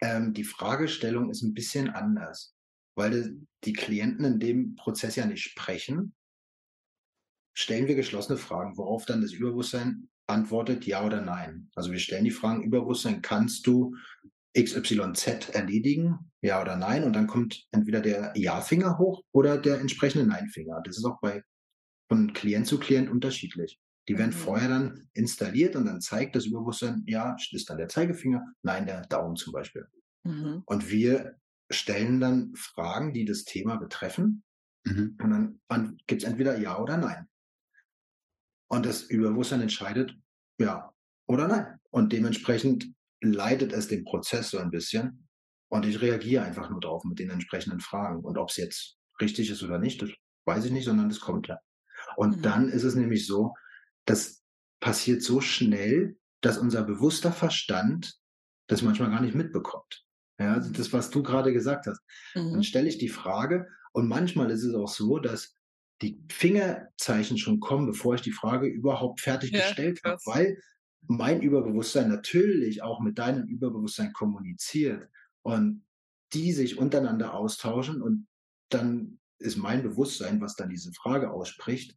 ähm, 0.02 0.34
die 0.34 0.46
Fragestellung 0.46 1.30
ist 1.30 1.42
ein 1.42 1.54
bisschen 1.54 1.90
anders, 1.90 2.56
weil 2.96 3.38
die 3.66 3.74
Klienten 3.74 4.26
in 4.26 4.40
dem 4.40 4.76
Prozess 4.76 5.16
ja 5.16 5.26
nicht 5.26 5.44
sprechen, 5.44 6.16
stellen 7.54 7.88
wir 7.88 7.96
geschlossene 7.96 8.38
Fragen, 8.38 8.78
worauf 8.78 9.06
dann 9.06 9.22
das 9.22 9.34
Überbewusstsein 9.34 10.10
antwortet 10.28 10.86
ja 10.86 11.06
oder 11.06 11.22
nein. 11.22 11.70
Also 11.76 11.92
wir 11.92 12.00
stellen 12.00 12.24
die 12.24 12.32
Fragen 12.32 12.64
Überbewusstsein, 12.64 13.22
kannst 13.22 13.68
du 13.68 13.96
XYZ 14.58 15.50
erledigen, 15.54 16.32
ja 16.42 16.62
oder 16.62 16.76
nein? 16.76 17.04
Und 17.04 17.14
dann 17.14 17.28
kommt 17.28 17.66
entweder 17.72 18.02
der 18.02 18.34
Ja-Finger 18.36 18.98
hoch 18.98 19.24
oder 19.32 19.58
der 19.58 19.80
entsprechende 19.80 20.28
Nein-Finger. 20.28 20.82
Das 20.84 20.98
ist 20.98 21.06
auch 21.06 21.20
bei 21.22 21.44
von 22.08 22.34
Klient 22.34 22.68
zu 22.68 22.80
Klient 22.80 23.10
unterschiedlich. 23.10 23.80
Die 24.08 24.18
werden 24.18 24.32
mhm. 24.32 24.40
vorher 24.40 24.70
dann 24.70 25.10
installiert 25.14 25.76
und 25.76 25.86
dann 25.86 26.02
zeigt 26.02 26.36
das 26.36 26.46
Überbewusstsein, 26.46 27.04
ja, 27.08 27.36
ist 27.52 27.70
dann 27.70 27.78
der 27.78 27.88
Zeigefinger, 27.88 28.44
nein, 28.62 28.86
der 28.86 29.02
Daumen 29.02 29.36
zum 29.36 29.54
Beispiel. 29.54 29.88
Mhm. 30.24 30.64
Und 30.66 30.92
wir 30.92 31.38
stellen 31.72 32.20
dann 32.20 32.54
Fragen, 32.56 33.14
die 33.14 33.26
das 33.26 33.46
Thema 33.46 33.78
betreffen. 33.78 34.44
Mhm. 34.86 35.18
Und 35.22 35.30
dann, 35.30 35.62
dann 35.70 35.98
gibt 36.06 36.24
es 36.24 36.28
entweder 36.28 36.60
Ja 36.60 36.80
oder 36.80 36.98
Nein. 36.98 37.28
Und 38.68 38.86
das 38.86 39.04
Überbewusstsein 39.04 39.62
entscheidet 39.62 40.18
ja 40.60 40.94
oder 41.28 41.48
nein. 41.48 41.80
Und 41.92 42.12
dementsprechend 42.12 42.92
leitet 43.32 43.74
es 43.74 43.88
den 43.88 44.04
Prozess 44.04 44.50
so 44.50 44.58
ein 44.58 44.72
bisschen. 44.72 45.28
Und 45.70 45.86
ich 45.86 46.02
reagiere 46.02 46.44
einfach 46.44 46.70
nur 46.70 46.80
drauf 46.80 47.04
mit 47.04 47.20
den 47.20 47.30
entsprechenden 47.30 47.80
Fragen. 47.80 48.24
Und 48.24 48.38
ob 48.38 48.50
es 48.50 48.58
jetzt 48.58 48.98
richtig 49.20 49.50
ist 49.50 49.64
oder 49.64 49.80
nicht, 49.80 50.02
das 50.02 50.10
weiß 50.46 50.66
ich 50.66 50.72
nicht, 50.72 50.86
sondern 50.86 51.10
das 51.10 51.20
kommt 51.20 51.48
ja. 51.48 51.60
Und 52.16 52.38
mhm. 52.38 52.42
dann 52.42 52.70
ist 52.70 52.84
es 52.84 52.96
nämlich 52.96 53.26
so, 53.26 53.54
das 54.06 54.44
passiert 54.80 55.22
so 55.22 55.42
schnell, 55.42 56.18
dass 56.42 56.58
unser 56.58 56.84
bewusster 56.84 57.32
Verstand 57.32 58.20
das 58.68 58.82
manchmal 58.82 59.10
gar 59.10 59.22
nicht 59.22 59.36
mitbekommt. 59.36 60.06
Ja, 60.40 60.54
also 60.54 60.72
das, 60.72 60.92
was 60.94 61.10
du 61.10 61.24
gerade 61.24 61.54
gesagt 61.54 61.88
hast. 61.88 62.02
Mhm. 62.36 62.54
Dann 62.54 62.64
stelle 62.64 62.90
ich 62.90 62.98
die 62.98 63.10
Frage 63.10 63.68
und 63.94 64.08
manchmal 64.08 64.52
ist 64.52 64.64
es 64.64 64.76
auch 64.76 64.90
so, 64.90 65.20
dass 65.20 65.56
die 66.02 66.22
Fingerzeichen 66.30 67.38
schon 67.38 67.60
kommen, 67.60 67.86
bevor 67.86 68.16
ich 68.16 68.22
die 68.22 68.32
Frage 68.32 68.68
überhaupt 68.68 69.22
fertig 69.22 69.52
ja, 69.52 69.62
gestellt 69.62 70.02
habe, 70.04 70.20
weil 70.26 70.58
mein 71.08 71.42
Überbewusstsein 71.42 72.10
natürlich 72.10 72.82
auch 72.82 73.00
mit 73.02 73.18
deinem 73.18 73.48
Überbewusstsein 73.48 74.14
kommuniziert 74.14 75.10
und 75.42 75.86
die 76.34 76.52
sich 76.54 76.78
untereinander 76.78 77.34
austauschen 77.34 78.02
und 78.02 78.28
dann 78.70 79.20
ist 79.40 79.58
mein 79.58 79.84
Bewusstsein, 79.84 80.42
was 80.42 80.56
dann 80.56 80.70
diese 80.70 80.92
Frage 80.94 81.32
ausspricht, 81.32 81.96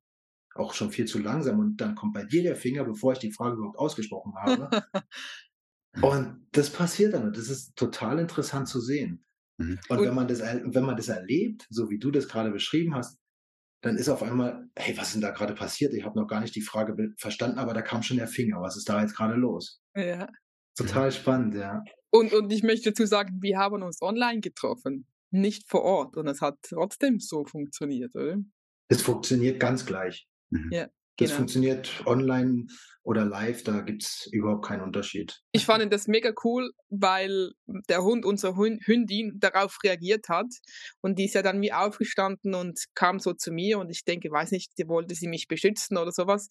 auch 0.54 0.74
schon 0.74 0.90
viel 0.90 1.06
zu 1.06 1.18
langsam 1.18 1.58
und 1.58 1.76
dann 1.76 1.94
kommt 1.94 2.14
bei 2.14 2.24
dir 2.24 2.42
der 2.42 2.56
Finger, 2.56 2.84
bevor 2.84 3.12
ich 3.12 3.18
die 3.18 3.32
Frage 3.32 3.56
überhaupt 3.56 3.78
ausgesprochen 3.78 4.34
habe. 4.36 4.68
und 6.02 6.46
das 6.52 6.70
passiert 6.70 7.14
dann 7.14 7.24
und 7.24 7.36
das 7.36 7.48
ist 7.48 7.76
total 7.76 8.18
interessant 8.18 8.68
zu 8.68 8.80
sehen. 8.80 9.24
Mhm. 9.58 9.78
Und, 9.88 9.98
und 9.98 10.04
wenn 10.04 10.14
man 10.14 10.28
das, 10.28 10.40
wenn 10.40 10.84
man 10.84 10.96
das 10.96 11.08
erlebt, 11.08 11.66
so 11.70 11.90
wie 11.90 11.98
du 11.98 12.10
das 12.10 12.28
gerade 12.28 12.50
beschrieben 12.50 12.94
hast, 12.94 13.18
dann 13.86 13.96
ist 13.96 14.08
auf 14.08 14.22
einmal, 14.22 14.68
hey, 14.76 14.96
was 14.96 15.08
ist 15.08 15.14
denn 15.14 15.22
da 15.22 15.30
gerade 15.30 15.54
passiert? 15.54 15.94
Ich 15.94 16.04
habe 16.04 16.18
noch 16.18 16.26
gar 16.26 16.40
nicht 16.40 16.54
die 16.54 16.62
Frage 16.62 17.14
verstanden, 17.18 17.58
aber 17.58 17.72
da 17.72 17.82
kam 17.82 18.02
schon 18.02 18.16
der 18.16 18.28
Finger. 18.28 18.60
Was 18.60 18.76
ist 18.76 18.88
da 18.88 19.00
jetzt 19.00 19.16
gerade 19.16 19.34
los? 19.34 19.80
Ja. 19.94 20.28
Total 20.76 21.10
spannend, 21.12 21.54
ja. 21.54 21.82
Und, 22.10 22.32
und 22.32 22.52
ich 22.52 22.62
möchte 22.62 22.90
dazu 22.90 23.06
sagen, 23.06 23.38
wir 23.40 23.58
haben 23.58 23.82
uns 23.82 24.02
online 24.02 24.40
getroffen, 24.40 25.06
nicht 25.30 25.68
vor 25.68 25.82
Ort. 25.82 26.16
Und 26.16 26.26
es 26.26 26.40
hat 26.40 26.58
trotzdem 26.62 27.20
so 27.20 27.44
funktioniert, 27.44 28.14
oder? 28.14 28.36
Es 28.88 29.02
funktioniert 29.02 29.60
ganz 29.60 29.86
gleich. 29.86 30.26
Mhm. 30.50 30.70
Ja. 30.72 30.88
Das 31.16 31.28
genau. 31.28 31.38
funktioniert 31.38 32.02
online 32.06 32.66
oder 33.02 33.24
live, 33.24 33.62
da 33.62 33.82
gibt 33.82 34.02
es 34.02 34.28
überhaupt 34.32 34.66
keinen 34.66 34.82
Unterschied. 34.82 35.40
Ich 35.52 35.64
fand 35.64 35.92
das 35.92 36.08
mega 36.08 36.32
cool, 36.42 36.72
weil 36.88 37.52
der 37.66 38.02
Hund, 38.02 38.24
unsere 38.24 38.56
Hündin, 38.56 39.38
darauf 39.38 39.78
reagiert 39.84 40.28
hat. 40.28 40.48
Und 41.02 41.18
die 41.18 41.26
ist 41.26 41.34
ja 41.34 41.42
dann 41.42 41.60
wie 41.60 41.72
aufgestanden 41.72 42.54
und 42.54 42.80
kam 42.94 43.20
so 43.20 43.32
zu 43.32 43.52
mir 43.52 43.78
und 43.78 43.90
ich 43.90 44.04
denke, 44.04 44.30
weiß 44.30 44.50
nicht, 44.50 44.72
die 44.76 44.88
wollte 44.88 45.14
sie 45.14 45.28
mich 45.28 45.46
beschützen 45.46 45.96
oder 45.98 46.10
sowas. 46.10 46.48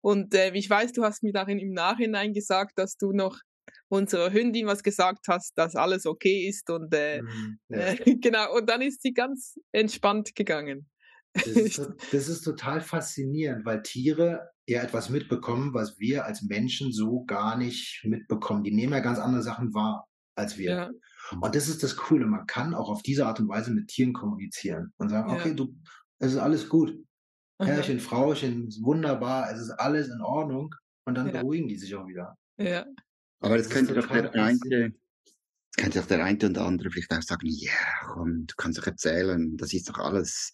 Und 0.00 0.32
äh, 0.34 0.52
ich 0.54 0.70
weiß, 0.70 0.92
du 0.92 1.02
hast 1.02 1.24
mir 1.24 1.32
darin 1.32 1.58
im 1.58 1.72
Nachhinein 1.72 2.32
gesagt, 2.32 2.78
dass 2.78 2.96
du 2.96 3.10
noch 3.10 3.40
unserer 3.88 4.32
Hündin 4.32 4.66
was 4.66 4.84
gesagt 4.84 5.26
hast, 5.26 5.58
dass 5.58 5.74
alles 5.74 6.06
okay 6.06 6.46
ist 6.46 6.70
und 6.70 6.94
äh, 6.94 7.22
mhm, 7.22 7.58
ja. 7.68 7.78
äh, 7.78 8.14
genau. 8.16 8.54
Und 8.54 8.68
dann 8.68 8.80
ist 8.80 9.02
sie 9.02 9.12
ganz 9.12 9.58
entspannt 9.72 10.36
gegangen. 10.36 10.88
Das 11.44 11.46
ist, 11.46 11.78
das 12.12 12.28
ist 12.28 12.42
total 12.42 12.80
faszinierend, 12.80 13.64
weil 13.64 13.82
Tiere 13.82 14.50
ja 14.66 14.82
etwas 14.82 15.10
mitbekommen, 15.10 15.74
was 15.74 15.98
wir 15.98 16.24
als 16.24 16.42
Menschen 16.42 16.92
so 16.92 17.24
gar 17.24 17.56
nicht 17.56 18.02
mitbekommen. 18.04 18.64
Die 18.64 18.72
nehmen 18.72 18.92
ja 18.92 19.00
ganz 19.00 19.18
andere 19.18 19.42
Sachen 19.42 19.74
wahr 19.74 20.08
als 20.34 20.58
wir. 20.58 20.70
Ja. 20.70 20.90
Und 21.40 21.54
das 21.54 21.68
ist 21.68 21.82
das 21.82 21.96
Coole. 21.96 22.26
Man 22.26 22.46
kann 22.46 22.74
auch 22.74 22.88
auf 22.88 23.02
diese 23.02 23.26
Art 23.26 23.40
und 23.40 23.48
Weise 23.48 23.72
mit 23.72 23.88
Tieren 23.88 24.12
kommunizieren 24.12 24.92
und 24.98 25.08
sagen, 25.08 25.30
ja. 25.30 25.36
okay, 25.36 25.54
du, 25.54 25.74
es 26.18 26.32
ist 26.32 26.38
alles 26.38 26.68
gut. 26.68 26.96
Herrchen, 27.62 28.00
Frauchen, 28.00 28.68
ist 28.68 28.82
wunderbar, 28.82 29.50
es 29.50 29.60
ist 29.60 29.70
alles 29.70 30.08
in 30.08 30.20
Ordnung. 30.20 30.74
Und 31.06 31.14
dann 31.16 31.26
ja. 31.26 31.40
beruhigen 31.40 31.68
die 31.68 31.78
sich 31.78 31.94
auch 31.94 32.06
wieder. 32.06 32.36
Ja. 32.58 32.84
Aber 33.40 33.56
das, 33.56 33.68
das 33.68 33.76
könnte 33.76 33.94
doch 33.94 34.08
der 34.08 34.34
eine, 34.34 34.58
das 34.58 35.76
könnte 35.76 36.00
doch 36.00 36.06
der 36.06 36.24
eine 36.24 36.38
und 36.46 36.58
andere 36.58 36.90
vielleicht 36.90 37.12
auch 37.12 37.22
sagen, 37.22 37.46
ja, 37.46 37.70
yeah, 37.70 38.12
komm, 38.12 38.46
du 38.46 38.54
kannst 38.56 38.78
doch 38.78 38.86
erzählen, 38.86 39.56
das 39.56 39.72
ist 39.72 39.88
doch 39.88 39.98
alles 39.98 40.52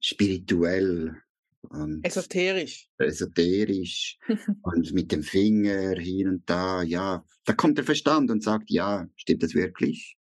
spirituell 0.00 1.16
und 1.62 2.04
esoterisch. 2.04 2.88
Esoterisch 2.98 4.18
und 4.62 4.92
mit 4.92 5.12
dem 5.12 5.22
Finger 5.22 5.98
hier 5.98 6.28
und 6.28 6.48
da, 6.48 6.82
ja, 6.82 7.24
da 7.44 7.52
kommt 7.52 7.78
der 7.78 7.84
Verstand 7.84 8.30
und 8.30 8.42
sagt, 8.42 8.70
ja, 8.70 9.08
stimmt 9.16 9.42
das 9.42 9.54
wirklich? 9.54 10.16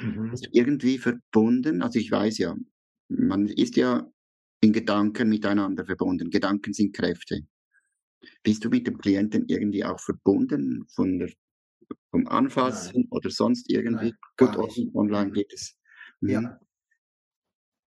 Mhm. 0.00 0.32
Ist 0.32 0.48
irgendwie 0.52 0.98
verbunden, 0.98 1.82
also 1.82 1.98
ich 1.98 2.10
weiß 2.10 2.38
ja, 2.38 2.56
man 3.08 3.46
ist 3.46 3.76
ja 3.76 4.10
in 4.60 4.72
Gedanken 4.72 5.28
miteinander 5.28 5.84
verbunden. 5.84 6.30
Gedanken 6.30 6.72
sind 6.72 6.94
Kräfte. 6.94 7.46
Bist 8.42 8.64
du 8.64 8.68
mit 8.68 8.86
dem 8.86 8.98
Klienten 8.98 9.44
irgendwie 9.46 9.84
auch 9.84 10.00
verbunden 10.00 10.84
von 10.88 11.18
der, 11.20 11.30
vom 12.10 12.26
Anfassen 12.26 13.02
Nein. 13.02 13.08
oder 13.10 13.30
sonst 13.30 13.70
irgendwie? 13.70 14.14
Nein, 14.40 14.54
Gut, 14.54 14.94
online 14.94 15.30
geht 15.30 15.52
es. 15.52 15.76
Mhm. 16.20 16.30
Ja. 16.30 16.60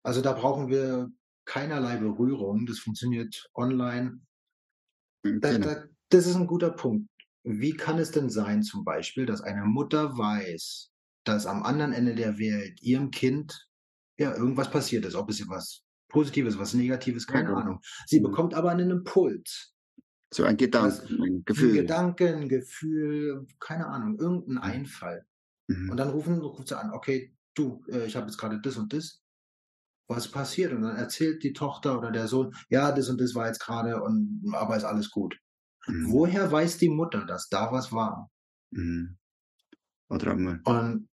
Also 0.03 0.21
da 0.21 0.33
brauchen 0.33 0.69
wir 0.69 1.11
keinerlei 1.47 1.97
Berührung. 1.97 2.67
Das 2.67 2.79
funktioniert 2.79 3.49
online. 3.55 4.19
Da, 5.23 5.51
genau. 5.51 5.65
da, 5.65 5.83
das 6.09 6.27
ist 6.27 6.35
ein 6.35 6.45
guter 6.45 6.69
Punkt. 6.69 7.09
Wie 7.43 7.73
kann 7.73 7.97
es 7.97 8.11
denn 8.11 8.29
sein, 8.29 8.61
zum 8.61 8.83
Beispiel, 8.83 9.25
dass 9.25 9.41
eine 9.41 9.65
Mutter 9.65 10.17
weiß, 10.17 10.91
dass 11.23 11.45
am 11.45 11.63
anderen 11.63 11.93
Ende 11.93 12.13
der 12.13 12.37
Welt 12.37 12.81
ihrem 12.81 13.09
Kind 13.09 13.67
ja 14.19 14.35
irgendwas 14.35 14.69
passiert 14.69 15.05
ist, 15.05 15.15
ob 15.15 15.29
es 15.29 15.47
was 15.47 15.83
Positives, 16.09 16.57
was 16.57 16.73
Negatives, 16.73 17.25
keine 17.25 17.49
ja. 17.49 17.55
Ahnung. 17.55 17.79
Sie 18.05 18.19
mhm. 18.19 18.23
bekommt 18.23 18.53
aber 18.53 18.71
einen 18.71 18.91
Impuls. 18.91 19.73
So 20.33 20.43
ein 20.43 20.57
Gedanken, 20.57 21.21
ein 21.21 21.43
Gefühl. 21.45 21.69
Ein 21.69 21.75
Gedanken, 21.75 22.49
Gefühl, 22.49 23.45
keine 23.59 23.87
Ahnung, 23.87 24.19
irgendein 24.19 24.55
mhm. 24.55 24.61
Einfall. 24.61 25.25
Mhm. 25.67 25.89
Und 25.89 25.97
dann 25.97 26.09
rufen, 26.09 26.39
ruft 26.39 26.67
sie 26.67 26.77
an, 26.77 26.91
okay, 26.91 27.33
du, 27.53 27.83
äh, 27.89 28.05
ich 28.05 28.15
habe 28.15 28.27
jetzt 28.27 28.37
gerade 28.37 28.59
das 28.59 28.77
und 28.77 28.91
das 28.91 29.21
was 30.07 30.29
passiert? 30.29 30.73
Und 30.73 30.83
dann 30.83 30.95
erzählt 30.95 31.43
die 31.43 31.53
Tochter 31.53 31.97
oder 31.97 32.11
der 32.11 32.27
Sohn, 32.27 32.53
ja, 32.69 32.91
das 32.91 33.09
und 33.09 33.19
das 33.19 33.35
war 33.35 33.47
jetzt 33.47 33.59
gerade 33.59 34.01
und 34.01 34.43
aber 34.53 34.77
ist 34.77 34.83
alles 34.83 35.11
gut. 35.11 35.37
Mhm. 35.87 36.11
Woher 36.11 36.51
weiß 36.51 36.77
die 36.77 36.89
Mutter, 36.89 37.25
dass 37.25 37.49
da 37.49 37.71
was 37.71 37.91
war? 37.91 38.29
Mhm. 38.71 39.17
Oder 40.09 40.33
und 40.33 41.09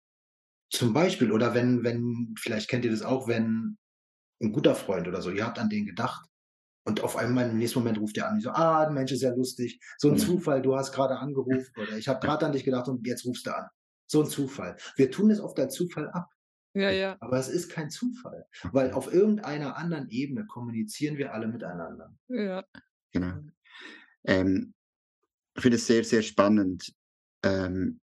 zum 0.70 0.92
Beispiel, 0.92 1.32
oder 1.32 1.54
wenn, 1.54 1.84
wenn, 1.84 2.34
vielleicht 2.38 2.68
kennt 2.68 2.84
ihr 2.84 2.90
das 2.90 3.02
auch, 3.02 3.28
wenn 3.28 3.76
ein 4.42 4.52
guter 4.52 4.74
Freund 4.74 5.06
oder 5.06 5.22
so, 5.22 5.30
ihr 5.30 5.44
habt 5.44 5.58
an 5.58 5.68
den 5.68 5.86
gedacht 5.86 6.26
und 6.84 7.02
auf 7.02 7.16
einmal 7.16 7.50
im 7.50 7.58
nächsten 7.58 7.78
Moment 7.78 7.98
ruft 7.98 8.16
er 8.16 8.28
an, 8.28 8.40
so, 8.40 8.50
ah, 8.50 8.84
der 8.84 8.92
Mensch 8.92 9.12
ist 9.12 9.22
ja 9.22 9.34
lustig, 9.34 9.80
so 9.98 10.08
ein 10.08 10.14
mhm. 10.14 10.18
Zufall, 10.18 10.62
du 10.62 10.74
hast 10.74 10.92
gerade 10.92 11.18
angerufen 11.18 11.72
oder 11.76 11.96
ich 11.96 12.08
habe 12.08 12.20
gerade 12.20 12.46
an 12.46 12.52
dich 12.52 12.64
gedacht 12.64 12.88
und 12.88 13.06
jetzt 13.06 13.24
rufst 13.24 13.46
du 13.46 13.54
an. 13.54 13.66
So 14.06 14.22
ein 14.22 14.28
Zufall. 14.28 14.76
Wir 14.96 15.10
tun 15.10 15.30
es 15.30 15.40
oft 15.40 15.58
als 15.58 15.74
Zufall 15.74 16.10
ab. 16.10 16.28
Ja, 16.74 16.90
ja. 16.90 17.16
Aber 17.20 17.38
es 17.38 17.48
ist 17.48 17.70
kein 17.70 17.90
Zufall, 17.90 18.46
weil 18.72 18.92
auf 18.92 19.12
irgendeiner 19.12 19.76
anderen 19.76 20.08
Ebene 20.08 20.46
kommunizieren 20.46 21.18
wir 21.18 21.34
alle 21.34 21.48
miteinander. 21.48 22.14
Ja. 22.28 22.64
Genau. 23.12 23.40
Ähm, 24.24 24.74
ich 25.54 25.62
finde 25.62 25.76
es 25.76 25.86
sehr, 25.86 26.02
sehr 26.04 26.22
spannend, 26.22 26.94
ähm, 27.44 28.00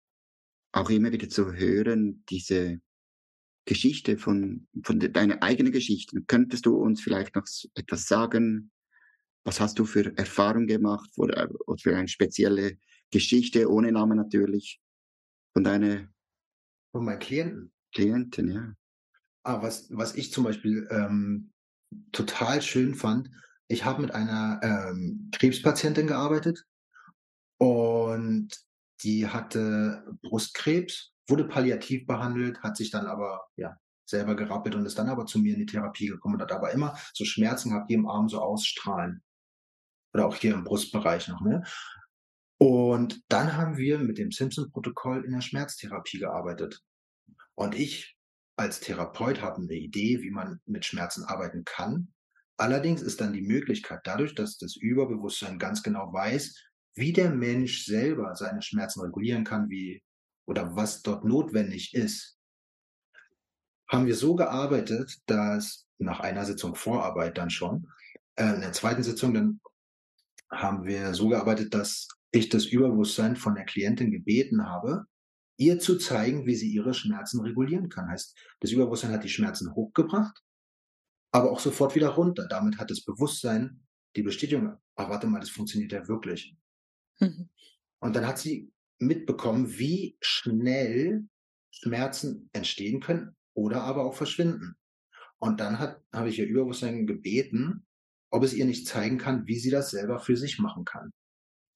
auch 0.72 0.90
immer 0.90 1.12
wieder 1.12 1.30
zu 1.30 1.54
hören, 1.54 2.24
diese 2.30 2.82
Geschichte 3.66 4.18
von, 4.18 4.68
von 4.84 5.00
de, 5.00 5.10
deiner 5.10 5.42
eigenen 5.44 5.72
Geschichte. 5.72 6.22
Könntest 6.28 6.66
du 6.66 6.76
uns 6.76 7.02
vielleicht 7.02 7.36
noch 7.36 7.46
etwas 7.76 8.08
sagen? 8.08 8.72
Was 9.44 9.60
hast 9.60 9.78
du 9.78 9.86
für 9.86 10.16
Erfahrungen 10.18 10.68
gemacht 10.68 11.12
oder, 11.18 11.44
äh, 11.44 11.54
oder 11.68 11.78
für 11.78 11.96
eine 11.96 12.08
spezielle 12.08 12.78
Geschichte, 13.12 13.70
ohne 13.70 13.92
Namen 13.92 14.18
natürlich, 14.18 14.82
von 15.54 15.64
deiner 15.64 16.10
von 16.92 17.06
meinen 17.06 17.20
Klienten? 17.20 17.75
Klienten, 17.96 18.52
ja. 18.52 18.74
Ah, 19.44 19.62
was, 19.62 19.88
was 19.90 20.16
ich 20.16 20.32
zum 20.32 20.44
Beispiel 20.44 20.88
ähm, 20.92 21.52
total 22.12 22.62
schön 22.62 22.94
fand, 22.94 23.30
ich 23.68 23.86
habe 23.86 24.02
mit 24.02 24.14
einer 24.14 24.60
ähm, 24.62 25.30
Krebspatientin 25.32 26.08
gearbeitet 26.08 26.66
und 27.58 28.50
die 29.04 29.28
hatte 29.28 30.06
Brustkrebs, 30.22 31.14
wurde 31.28 31.46
palliativ 31.46 32.06
behandelt, 32.06 32.62
hat 32.62 32.78
sich 32.78 32.92
dann 32.92 33.08
aber 33.08 33.48
ja 33.56 33.78
selber 34.08 34.36
gerappelt 34.36 34.76
und 34.76 34.86
ist 34.86 35.00
dann 35.00 35.10
aber 35.10 35.26
zu 35.26 35.40
mir 35.40 35.54
in 35.54 35.60
die 35.60 35.66
Therapie 35.66 36.08
gekommen 36.08 36.36
und 36.36 36.42
hat 36.42 36.52
aber 36.52 36.72
immer 36.72 36.96
so 37.14 37.26
Schmerzen 37.26 37.72
gehabt, 37.72 37.90
die 37.90 37.96
im 37.96 38.08
Arm 38.08 38.30
so 38.30 38.40
ausstrahlen. 38.40 39.24
oder 40.14 40.28
auch 40.28 40.36
hier 40.36 40.54
im 40.54 40.64
Brustbereich 40.64 41.28
noch. 41.28 41.42
Ne? 41.42 41.64
Und 42.58 43.22
dann 43.30 43.58
haben 43.58 43.78
wir 43.78 44.00
mit 44.00 44.18
dem 44.18 44.32
Simpson-Protokoll 44.32 45.26
in 45.26 45.32
der 45.32 45.42
Schmerztherapie 45.42 46.20
gearbeitet. 46.20 46.82
Und 47.56 47.76
ich 47.76 48.16
als 48.58 48.80
Therapeut 48.80 49.42
habe 49.42 49.62
eine 49.62 49.74
Idee, 49.74 50.22
wie 50.22 50.32
man 50.32 50.62
mit 50.66 50.86
Schmerzen 50.86 51.24
arbeiten 51.24 51.64
kann. 51.66 52.14
Allerdings 52.58 53.02
ist 53.02 53.20
dann 53.20 53.34
die 53.34 53.42
Möglichkeit 53.42 54.02
dadurch, 54.06 54.34
dass 54.34 54.58
das 54.58 54.78
Überbewusstsein 54.78 55.60
ganz 55.60 55.84
genau 55.84 56.14
weiß, 56.14 56.56
wie 56.96 57.12
der 57.12 57.30
Mensch 57.30 57.86
selber 57.86 58.36
seine 58.36 58.62
Schmerzen 58.62 59.02
regulieren 59.02 59.44
kann, 59.44 59.70
wie 59.70 60.02
oder 60.48 60.76
was 60.76 61.02
dort 61.02 61.26
notwendig 61.26 61.94
ist, 61.94 62.38
haben 63.90 64.06
wir 64.06 64.16
so 64.16 64.36
gearbeitet, 64.36 65.18
dass 65.26 65.88
nach 65.98 66.20
einer 66.20 66.46
Sitzung 66.46 66.76
Vorarbeit 66.76 67.38
dann 67.38 67.50
schon, 67.50 67.88
äh, 68.36 68.54
in 68.54 68.62
der 68.62 68.72
zweiten 68.72 69.04
Sitzung 69.04 69.34
dann 69.34 69.60
haben 70.50 70.86
wir 70.86 71.14
so 71.14 71.30
gearbeitet, 71.30 71.74
dass 71.74 72.08
ich 72.32 72.50
das 72.50 72.66
Überbewusstsein 72.66 73.36
von 73.36 73.56
der 73.56 73.66
Klientin 73.66 74.12
gebeten 74.12 74.66
habe, 74.66 75.06
ihr 75.58 75.80
zu 75.80 75.98
zeigen, 75.98 76.46
wie 76.46 76.56
sie 76.56 76.70
ihre 76.70 76.94
Schmerzen 76.94 77.42
regulieren 77.42 77.90
kann. 77.90 78.10
Heißt, 78.10 78.38
das 78.60 78.72
Überbewusstsein 78.72 79.12
hat 79.12 79.24
die 79.24 79.30
Schmerzen 79.30 79.74
hochgebracht, 79.74 80.42
aber 81.32 81.52
auch 81.52 81.60
sofort 81.60 81.96
wieder 81.96 82.10
runter. 82.10 82.48
Damit 82.50 82.78
hat 82.78 82.92
das 82.92 83.04
Bewusstsein 83.04 83.82
die 84.16 84.24
Bestätigung, 84.24 84.78
ah, 84.96 85.10
warte 85.10 85.28
mal, 85.28 85.40
das 85.40 85.50
funktioniert 85.50 85.92
ja 85.92 86.08
wirklich. 86.08 86.56
Mhm. 87.20 87.50
Und 88.00 88.16
dann 88.16 88.28
hat 88.28 88.40
sie 88.40 88.72
mitbekommen, 89.00 89.78
wie 89.78 90.18
schnell 90.22 91.26
Schmerzen 91.72 92.50
entstehen 92.54 93.02
können 93.02 93.36
oder 93.54 93.84
aber 93.84 94.06
auch 94.06 94.16
verschwinden. 94.16 94.76
Und 95.38 95.60
dann 95.60 95.80
habe 95.80 96.30
ich 96.30 96.40
ihr 96.40 96.48
Überbewusstsein 96.48 97.06
gebeten, 97.06 97.86
ob 98.32 98.44
es 98.44 98.54
ihr 98.54 98.66
nicht 98.66 98.88
zeigen 98.88 99.18
kann, 99.18 99.48
wie 99.48 99.60
sie 99.60 99.70
das 99.70 99.92
selber 99.92 100.20
für 100.20 100.38
sich 100.38 100.60
machen 100.60 100.86
kann. 100.86 101.12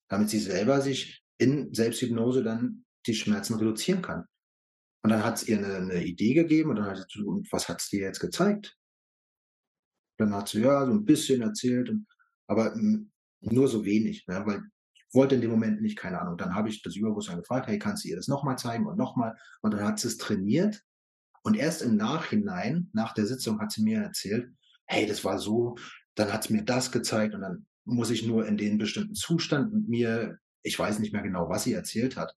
Damit 0.09 0.29
sie 0.29 0.39
selber 0.39 0.81
sich 0.81 1.23
in 1.37 1.73
Selbsthypnose 1.73 2.43
dann 2.43 2.85
die 3.05 3.13
Schmerzen 3.13 3.55
reduzieren 3.55 4.01
kann. 4.01 4.25
Und 5.03 5.11
dann 5.11 5.23
hat 5.23 5.37
es 5.37 5.47
ihr 5.47 5.57
eine, 5.57 5.75
eine, 5.75 6.03
Idee 6.03 6.33
gegeben 6.33 6.71
und 6.71 6.75
dann 6.77 6.85
hat 6.85 7.07
sie, 7.09 7.23
und 7.23 7.51
was 7.51 7.69
hat 7.69 7.81
es 7.81 7.89
dir 7.89 8.01
jetzt 8.01 8.19
gezeigt? 8.19 8.77
Dann 10.17 10.33
hat 10.33 10.49
sie 10.49 10.61
ja 10.61 10.85
so 10.85 10.91
ein 10.91 11.05
bisschen 11.05 11.41
erzählt, 11.41 11.89
und, 11.89 12.05
aber 12.47 12.75
nur 13.41 13.67
so 13.67 13.85
wenig, 13.85 14.27
ne, 14.27 14.43
weil 14.45 14.61
wollte 15.13 15.35
in 15.35 15.41
dem 15.41 15.51
Moment 15.51 15.81
nicht, 15.81 15.97
keine 15.97 16.19
Ahnung. 16.21 16.37
Dann 16.37 16.55
habe 16.55 16.69
ich 16.69 16.81
das 16.81 16.95
Überbewusstsein 16.95 17.39
gefragt, 17.39 17.67
hey, 17.67 17.79
kannst 17.79 18.03
du 18.03 18.09
ihr 18.09 18.15
das 18.15 18.27
nochmal 18.27 18.57
zeigen 18.57 18.85
und 18.85 18.97
nochmal? 18.97 19.35
Und 19.61 19.73
dann 19.73 19.83
hat 19.83 19.99
sie 19.99 20.07
es 20.07 20.17
trainiert. 20.17 20.83
Und 21.41 21.55
erst 21.55 21.81
im 21.81 21.95
Nachhinein, 21.95 22.89
nach 22.93 23.13
der 23.13 23.25
Sitzung, 23.25 23.59
hat 23.59 23.71
sie 23.71 23.81
mir 23.81 23.99
erzählt, 23.99 24.51
hey, 24.85 25.05
das 25.07 25.23
war 25.23 25.39
so, 25.39 25.75
dann 26.15 26.31
hat 26.33 26.45
es 26.45 26.49
mir 26.49 26.63
das 26.63 26.91
gezeigt 26.91 27.33
und 27.33 27.41
dann 27.41 27.65
muss 27.85 28.09
ich 28.11 28.25
nur 28.27 28.45
in 28.45 28.57
den 28.57 28.77
bestimmten 28.77 29.15
Zustand 29.15 29.73
mit 29.73 29.87
mir, 29.87 30.37
ich 30.63 30.77
weiß 30.77 30.99
nicht 30.99 31.13
mehr 31.13 31.23
genau, 31.23 31.49
was 31.49 31.63
sie 31.63 31.73
erzählt 31.73 32.17
hat, 32.17 32.35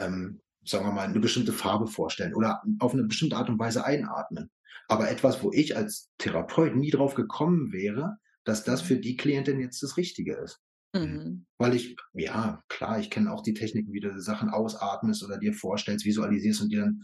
ähm, 0.00 0.40
sagen 0.64 0.86
wir 0.86 0.92
mal, 0.92 1.08
eine 1.08 1.20
bestimmte 1.20 1.52
Farbe 1.52 1.86
vorstellen 1.86 2.34
oder 2.34 2.62
auf 2.78 2.92
eine 2.92 3.04
bestimmte 3.04 3.36
Art 3.36 3.48
und 3.48 3.58
Weise 3.58 3.84
einatmen. 3.84 4.50
Aber 4.88 5.10
etwas, 5.10 5.42
wo 5.42 5.52
ich 5.52 5.76
als 5.76 6.10
Therapeut 6.18 6.76
nie 6.76 6.90
drauf 6.90 7.14
gekommen 7.14 7.72
wäre, 7.72 8.16
dass 8.44 8.64
das 8.64 8.82
für 8.82 8.96
die 8.96 9.16
Klientin 9.16 9.60
jetzt 9.60 9.82
das 9.82 9.96
Richtige 9.96 10.34
ist. 10.36 10.60
Mhm. 10.94 11.46
Weil 11.58 11.74
ich, 11.74 11.96
ja, 12.12 12.62
klar, 12.68 12.98
ich 12.98 13.10
kenne 13.10 13.32
auch 13.32 13.42
die 13.42 13.54
Techniken, 13.54 13.92
wie 13.92 14.00
du 14.00 14.20
Sachen 14.20 14.50
ausatmest 14.50 15.24
oder 15.24 15.38
dir 15.38 15.54
vorstellst, 15.54 16.04
visualisierst 16.04 16.62
und 16.62 16.70
dir 16.70 16.82
dann 16.82 17.02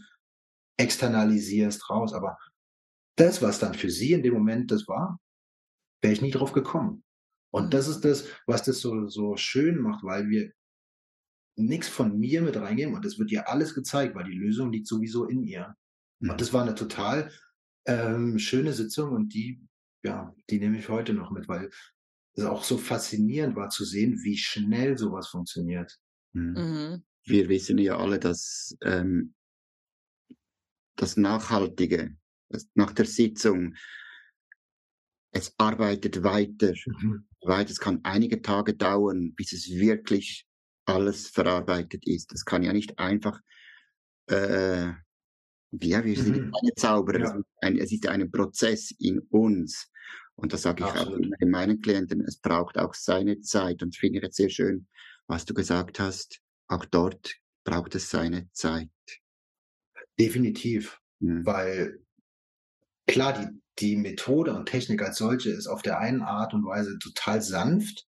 externalisierst 0.77 1.89
raus. 1.89 2.13
Aber 2.13 2.37
das, 3.15 3.41
was 3.41 3.59
dann 3.59 3.73
für 3.73 3.89
sie 3.89 4.13
in 4.13 4.23
dem 4.23 4.33
Moment 4.33 4.71
das 4.71 4.87
war, 4.87 5.19
wäre 6.01 6.13
ich 6.13 6.21
nie 6.21 6.31
drauf 6.31 6.51
gekommen. 6.51 7.03
Und 7.51 7.65
mhm. 7.65 7.69
das 7.71 7.87
ist 7.87 8.01
das, 8.01 8.25
was 8.45 8.63
das 8.63 8.79
so, 8.79 9.07
so 9.07 9.35
schön 9.37 9.79
macht, 9.81 10.03
weil 10.03 10.29
wir 10.29 10.51
nichts 11.59 11.87
von 11.87 12.17
mir 12.17 12.41
mit 12.41 12.57
reingeben 12.57 12.95
und 12.95 13.05
es 13.05 13.19
wird 13.19 13.31
ihr 13.31 13.49
alles 13.49 13.75
gezeigt, 13.75 14.15
weil 14.15 14.25
die 14.25 14.37
Lösung 14.37 14.71
liegt 14.71 14.87
sowieso 14.87 15.25
in 15.25 15.43
ihr. 15.43 15.75
Mhm. 16.19 16.31
Und 16.31 16.41
das 16.41 16.53
war 16.53 16.63
eine 16.63 16.75
total 16.75 17.31
ähm, 17.85 18.39
schöne 18.39 18.73
Sitzung 18.73 19.11
und 19.11 19.33
die, 19.33 19.61
ja, 20.03 20.33
die 20.49 20.59
nehme 20.59 20.77
ich 20.77 20.89
heute 20.89 21.13
noch 21.13 21.31
mit, 21.31 21.47
weil 21.47 21.69
es 22.33 22.43
auch 22.43 22.63
so 22.63 22.77
faszinierend 22.77 23.55
war 23.55 23.69
zu 23.69 23.83
sehen, 23.83 24.19
wie 24.23 24.37
schnell 24.37 24.97
sowas 24.97 25.27
funktioniert. 25.27 25.99
Mhm. 26.33 26.53
mhm. 26.53 27.03
Wir 27.25 27.49
wissen 27.49 27.77
ja 27.77 27.97
alle, 27.97 28.17
dass 28.17 28.75
ähm, 28.81 29.35
das 30.95 31.17
Nachhaltige, 31.17 32.17
das 32.49 32.69
nach 32.73 32.91
der 32.91 33.05
Sitzung, 33.05 33.75
es 35.31 35.53
arbeitet 35.57 36.23
weiter. 36.23 36.73
Mhm. 36.85 37.27
Weiter. 37.41 37.71
Es 37.71 37.79
kann 37.79 38.01
einige 38.03 38.41
Tage 38.41 38.73
dauern, 38.73 39.33
bis 39.35 39.53
es 39.53 39.69
wirklich 39.69 40.48
alles 40.89 41.27
verarbeitet 41.27 42.05
ist. 42.07 42.31
Das 42.31 42.45
kann 42.45 42.63
ja 42.63 42.73
nicht 42.73 42.99
einfach, 42.99 43.39
äh, 44.27 44.87
ja, 45.71 46.03
wir 46.03 46.15
sind 46.15 46.47
mhm. 46.47 46.51
keine 46.51 46.75
Zauberer. 46.75 47.19
Ja. 47.19 47.41
Ein, 47.61 47.77
es 47.77 47.91
ist 47.91 48.07
ein 48.07 48.31
Prozess 48.31 48.91
in 48.97 49.19
uns. 49.29 49.89
Und 50.35 50.53
das 50.53 50.61
sage 50.61 50.83
ich 50.83 50.89
Absolut. 50.89 51.13
auch 51.13 51.41
immer 51.41 51.51
meinen 51.51 51.81
Klienten, 51.81 52.21
es 52.21 52.37
braucht 52.37 52.77
auch 52.77 52.93
seine 52.93 53.41
Zeit. 53.41 53.83
Und 53.83 53.95
finde 53.95 54.19
ich 54.19 54.23
jetzt 54.23 54.37
sehr 54.37 54.49
schön, 54.49 54.87
was 55.27 55.45
du 55.45 55.53
gesagt 55.53 55.99
hast. 55.99 56.39
Auch 56.67 56.85
dort 56.85 57.35
braucht 57.63 57.95
es 57.95 58.09
seine 58.09 58.49
Zeit. 58.53 58.89
Definitiv. 60.17 60.99
Mhm. 61.19 61.45
Weil 61.45 61.99
klar, 63.07 63.33
die, 63.33 63.61
die 63.79 63.95
Methode 63.95 64.53
und 64.55 64.67
Technik 64.67 65.01
als 65.01 65.17
solche 65.17 65.51
ist 65.51 65.67
auf 65.67 65.81
der 65.81 65.99
einen 65.99 66.21
Art 66.21 66.53
und 66.53 66.65
Weise 66.65 66.97
total 66.99 67.41
sanft, 67.41 68.07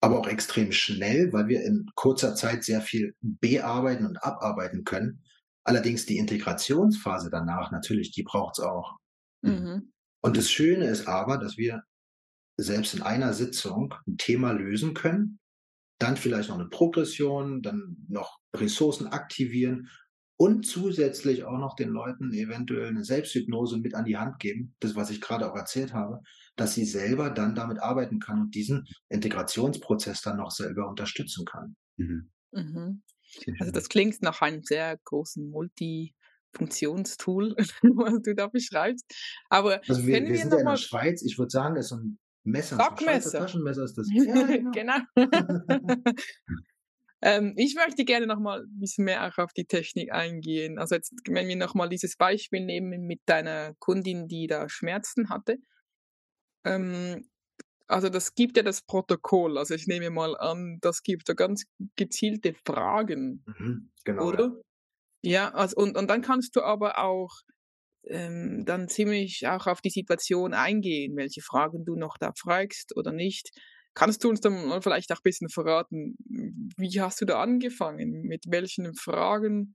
aber 0.00 0.18
auch 0.20 0.28
extrem 0.28 0.72
schnell, 0.72 1.32
weil 1.32 1.48
wir 1.48 1.62
in 1.62 1.90
kurzer 1.94 2.34
Zeit 2.34 2.64
sehr 2.64 2.80
viel 2.80 3.14
bearbeiten 3.20 4.06
und 4.06 4.22
abarbeiten 4.22 4.84
können. 4.84 5.22
Allerdings 5.64 6.06
die 6.06 6.18
Integrationsphase 6.18 7.30
danach, 7.30 7.72
natürlich, 7.72 8.12
die 8.12 8.22
braucht 8.22 8.58
es 8.58 8.64
auch. 8.64 8.96
Mhm. 9.42 9.92
Und 10.22 10.36
das 10.36 10.50
Schöne 10.50 10.86
ist 10.86 11.08
aber, 11.08 11.38
dass 11.38 11.56
wir 11.56 11.82
selbst 12.56 12.94
in 12.94 13.02
einer 13.02 13.32
Sitzung 13.32 13.94
ein 14.06 14.16
Thema 14.16 14.52
lösen 14.52 14.94
können, 14.94 15.38
dann 15.98 16.16
vielleicht 16.16 16.48
noch 16.48 16.58
eine 16.58 16.68
Progression, 16.68 17.62
dann 17.62 17.96
noch 18.08 18.38
Ressourcen 18.54 19.08
aktivieren 19.08 19.88
und 20.38 20.66
zusätzlich 20.66 21.44
auch 21.44 21.58
noch 21.58 21.74
den 21.74 21.88
Leuten 21.88 22.32
eventuell 22.32 22.88
eine 22.88 23.04
Selbsthypnose 23.04 23.78
mit 23.78 23.94
an 23.94 24.04
die 24.04 24.18
Hand 24.18 24.38
geben, 24.38 24.74
das, 24.80 24.94
was 24.94 25.10
ich 25.10 25.20
gerade 25.20 25.50
auch 25.50 25.56
erzählt 25.56 25.94
habe, 25.94 26.20
dass 26.56 26.74
sie 26.74 26.84
selber 26.84 27.30
dann 27.30 27.54
damit 27.54 27.78
arbeiten 27.78 28.18
kann 28.18 28.40
und 28.40 28.54
diesen 28.54 28.86
Integrationsprozess 29.08 30.22
dann 30.22 30.38
noch 30.38 30.50
selber 30.50 30.88
unterstützen 30.88 31.44
kann. 31.44 31.76
Mhm. 31.96 32.30
Mhm. 32.52 33.02
Also 33.60 33.72
das 33.72 33.88
klingt 33.88 34.22
nach 34.22 34.40
einem 34.40 34.62
sehr 34.62 34.98
großen 35.04 35.48
Multi- 35.50 36.14
Funktionstool, 36.56 37.54
was 37.82 38.22
du 38.22 38.34
da 38.34 38.46
beschreibst. 38.46 39.04
Aber 39.50 39.80
also 39.86 40.06
wir, 40.06 40.22
wir, 40.22 40.28
wir 40.28 40.38
sind 40.38 40.52
ja 40.52 40.58
in 40.60 40.66
der 40.66 40.76
Schweiz, 40.76 41.22
ich 41.22 41.38
würde 41.38 41.50
sagen, 41.50 41.74
das 41.74 41.86
ist 41.86 41.90
so 41.90 41.96
ein 41.96 42.18
Messer, 42.44 42.76
Stockmesser. 42.76 43.30
So 43.30 43.38
Taschenmesser 43.38 43.84
ist 43.84 43.98
das. 43.98 44.08
Ja, 44.12 44.46
genau. 44.46 44.70
genau. 44.72 44.98
ähm, 47.22 47.54
ich 47.56 47.74
möchte 47.74 48.04
gerne 48.04 48.26
noch 48.26 48.38
mal 48.38 48.62
ein 48.62 48.78
bisschen 48.78 49.04
mehr 49.04 49.26
auch 49.26 49.38
auf 49.38 49.52
die 49.52 49.66
Technik 49.66 50.12
eingehen. 50.12 50.78
Also 50.78 50.94
jetzt, 50.94 51.12
wenn 51.28 51.48
wir 51.48 51.56
noch 51.56 51.74
mal 51.74 51.88
dieses 51.88 52.16
Beispiel 52.16 52.64
nehmen 52.64 53.06
mit 53.06 53.20
deiner 53.26 53.74
Kundin, 53.78 54.28
die 54.28 54.46
da 54.46 54.68
Schmerzen 54.68 55.28
hatte. 55.28 55.58
Ähm, 56.66 57.28
also 57.88 58.08
das 58.08 58.34
gibt 58.34 58.56
ja 58.56 58.62
das 58.62 58.82
Protokoll. 58.82 59.58
Also 59.58 59.74
ich 59.74 59.86
nehme 59.86 60.10
mal 60.10 60.36
an, 60.36 60.78
das 60.80 61.02
gibt 61.02 61.28
da 61.28 61.34
ganz 61.34 61.64
gezielte 61.94 62.54
Fragen, 62.64 63.44
mhm, 63.46 63.90
genau, 64.04 64.26
oder? 64.26 64.44
Ja. 64.44 64.62
Ja, 65.22 65.54
also 65.54 65.76
und, 65.76 65.96
und 65.96 66.08
dann 66.08 66.22
kannst 66.22 66.54
du 66.54 66.62
aber 66.62 66.98
auch 66.98 67.40
ähm, 68.04 68.64
dann 68.64 68.88
ziemlich 68.88 69.46
auch 69.48 69.66
auf 69.66 69.80
die 69.80 69.90
Situation 69.90 70.54
eingehen, 70.54 71.16
welche 71.16 71.42
Fragen 71.42 71.84
du 71.84 71.96
noch 71.96 72.16
da 72.18 72.32
fragst 72.38 72.96
oder 72.96 73.12
nicht. 73.12 73.50
Kannst 73.94 74.22
du 74.22 74.28
uns 74.28 74.40
dann 74.40 74.82
vielleicht 74.82 75.10
auch 75.10 75.16
ein 75.16 75.24
bisschen 75.24 75.48
verraten, 75.48 76.16
wie 76.76 77.00
hast 77.00 77.20
du 77.20 77.24
da 77.24 77.40
angefangen? 77.40 78.22
Mit 78.22 78.44
welchen 78.48 78.94
Fragen 78.94 79.74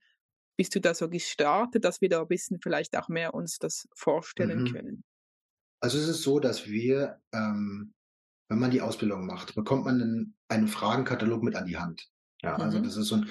bist 0.57 0.75
du 0.75 0.79
da 0.79 0.93
so 0.93 1.09
gestartet, 1.09 1.83
dass 1.83 2.01
wir 2.01 2.09
da 2.09 2.21
ein 2.21 2.27
bisschen 2.27 2.59
vielleicht 2.61 2.95
auch 2.95 3.09
mehr 3.09 3.33
uns 3.33 3.57
das 3.57 3.87
vorstellen 3.95 4.63
mhm. 4.63 4.71
können? 4.71 5.03
Also 5.81 5.97
es 5.97 6.07
ist 6.07 6.21
so, 6.21 6.39
dass 6.39 6.67
wir, 6.67 7.19
ähm, 7.33 7.93
wenn 8.49 8.59
man 8.59 8.71
die 8.71 8.81
Ausbildung 8.81 9.25
macht, 9.25 9.55
bekommt 9.55 9.85
man 9.85 10.01
einen, 10.01 10.35
einen 10.47 10.67
Fragenkatalog 10.67 11.43
mit 11.43 11.55
an 11.55 11.65
die 11.65 11.77
Hand. 11.77 12.07
Ja, 12.43 12.55
also 12.55 12.63
mhm. 12.63 12.67
also 12.67 12.79
das 12.79 12.97
ist 12.97 13.07
so 13.07 13.15
ein, 13.15 13.29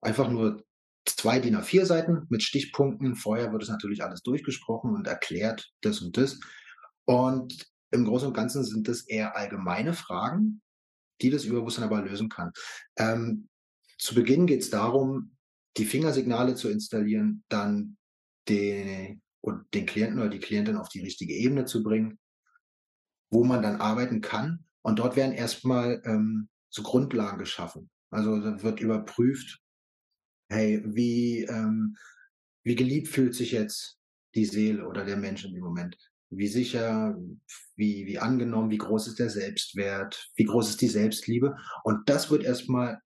einfach 0.00 0.30
nur 0.30 0.64
zwei 1.06 1.40
DIN 1.40 1.56
A4 1.56 1.84
Seiten 1.84 2.26
mit 2.28 2.42
Stichpunkten. 2.42 3.16
Vorher 3.16 3.52
wird 3.52 3.62
es 3.62 3.68
natürlich 3.68 4.04
alles 4.04 4.22
durchgesprochen 4.22 4.94
und 4.94 5.06
erklärt, 5.06 5.72
das 5.80 6.00
und 6.00 6.16
das. 6.16 6.38
Und 7.04 7.66
im 7.90 8.04
Großen 8.04 8.28
und 8.28 8.34
Ganzen 8.34 8.64
sind 8.64 8.88
das 8.88 9.02
eher 9.02 9.36
allgemeine 9.36 9.92
Fragen, 9.92 10.62
die 11.20 11.30
das 11.30 11.44
Überbewusstsein 11.44 11.84
aber 11.84 12.02
lösen 12.02 12.28
kann. 12.28 12.52
Ähm, 12.96 13.48
zu 13.98 14.14
Beginn 14.14 14.46
geht 14.46 14.62
es 14.62 14.70
darum, 14.70 15.36
die 15.76 15.84
Fingersignale 15.84 16.54
zu 16.54 16.68
installieren, 16.68 17.44
dann 17.48 17.96
den, 19.42 19.66
den 19.74 19.86
Klienten 19.86 20.20
oder 20.20 20.28
die 20.28 20.40
Klientin 20.40 20.76
auf 20.76 20.88
die 20.88 21.00
richtige 21.00 21.34
Ebene 21.34 21.64
zu 21.64 21.82
bringen, 21.82 22.18
wo 23.30 23.44
man 23.44 23.62
dann 23.62 23.80
arbeiten 23.80 24.20
kann. 24.20 24.64
Und 24.82 24.98
dort 24.98 25.16
werden 25.16 25.32
erstmal 25.32 26.02
ähm, 26.04 26.48
so 26.68 26.82
Grundlagen 26.82 27.38
geschaffen. 27.38 27.90
Also 28.10 28.30
wird 28.62 28.80
überprüft, 28.80 29.60
hey, 30.50 30.82
wie, 30.84 31.44
ähm, 31.44 31.96
wie 32.64 32.74
geliebt 32.74 33.08
fühlt 33.08 33.34
sich 33.34 33.52
jetzt 33.52 33.98
die 34.34 34.44
Seele 34.44 34.86
oder 34.86 35.04
der 35.04 35.16
Mensch 35.16 35.44
in 35.44 35.54
dem 35.54 35.64
Moment? 35.64 35.96
Wie 36.30 36.48
sicher, 36.48 37.16
wie, 37.76 38.06
wie 38.06 38.18
angenommen, 38.18 38.70
wie 38.70 38.78
groß 38.78 39.08
ist 39.08 39.18
der 39.18 39.30
Selbstwert, 39.30 40.30
wie 40.34 40.44
groß 40.44 40.70
ist 40.70 40.80
die 40.80 40.88
Selbstliebe? 40.88 41.56
Und 41.84 42.08
das 42.08 42.30
wird 42.30 42.42
erstmal 42.42 43.00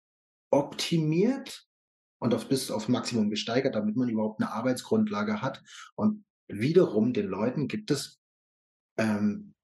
optimiert 0.51 1.67
und 2.19 2.35
auf 2.35 2.49
bis 2.49 2.71
aufs 2.71 2.89
Maximum 2.89 3.31
gesteigert, 3.31 3.75
damit 3.75 3.97
man 3.97 4.09
überhaupt 4.09 4.41
eine 4.41 4.53
Arbeitsgrundlage 4.53 5.43
hat. 5.43 5.63
Und 5.95 6.25
wiederum 6.49 7.13
den 7.13 7.27
Leuten 7.27 7.69
gibt 7.69 7.91
es 7.91 8.21
ähm, 8.99 9.55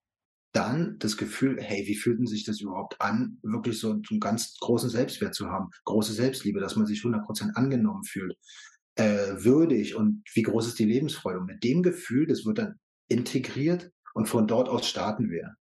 dann 0.52 0.98
das 0.98 1.16
Gefühl, 1.16 1.58
hey, 1.60 1.86
wie 1.86 1.96
fühlt 1.96 2.28
sich 2.28 2.44
das 2.44 2.60
überhaupt 2.60 3.00
an, 3.00 3.38
wirklich 3.42 3.78
so 3.78 3.90
einen 3.90 4.20
ganz 4.20 4.56
großen 4.60 4.90
Selbstwert 4.90 5.34
zu 5.34 5.48
haben, 5.48 5.70
große 5.84 6.12
Selbstliebe, 6.12 6.60
dass 6.60 6.76
man 6.76 6.86
sich 6.86 7.00
100% 7.00 7.54
angenommen 7.54 8.04
fühlt, 8.04 8.36
äh, 8.96 9.34
würdig 9.36 9.94
und 9.94 10.22
wie 10.34 10.42
groß 10.42 10.68
ist 10.68 10.78
die 10.78 10.84
Lebensfreude. 10.84 11.40
Und 11.40 11.46
mit 11.46 11.64
dem 11.64 11.82
Gefühl, 11.82 12.26
das 12.26 12.44
wird 12.44 12.58
dann 12.58 12.78
integriert 13.08 13.90
und 14.14 14.26
von 14.26 14.46
dort 14.46 14.68
aus 14.68 14.86
starten 14.86 15.30
wir. 15.30 15.54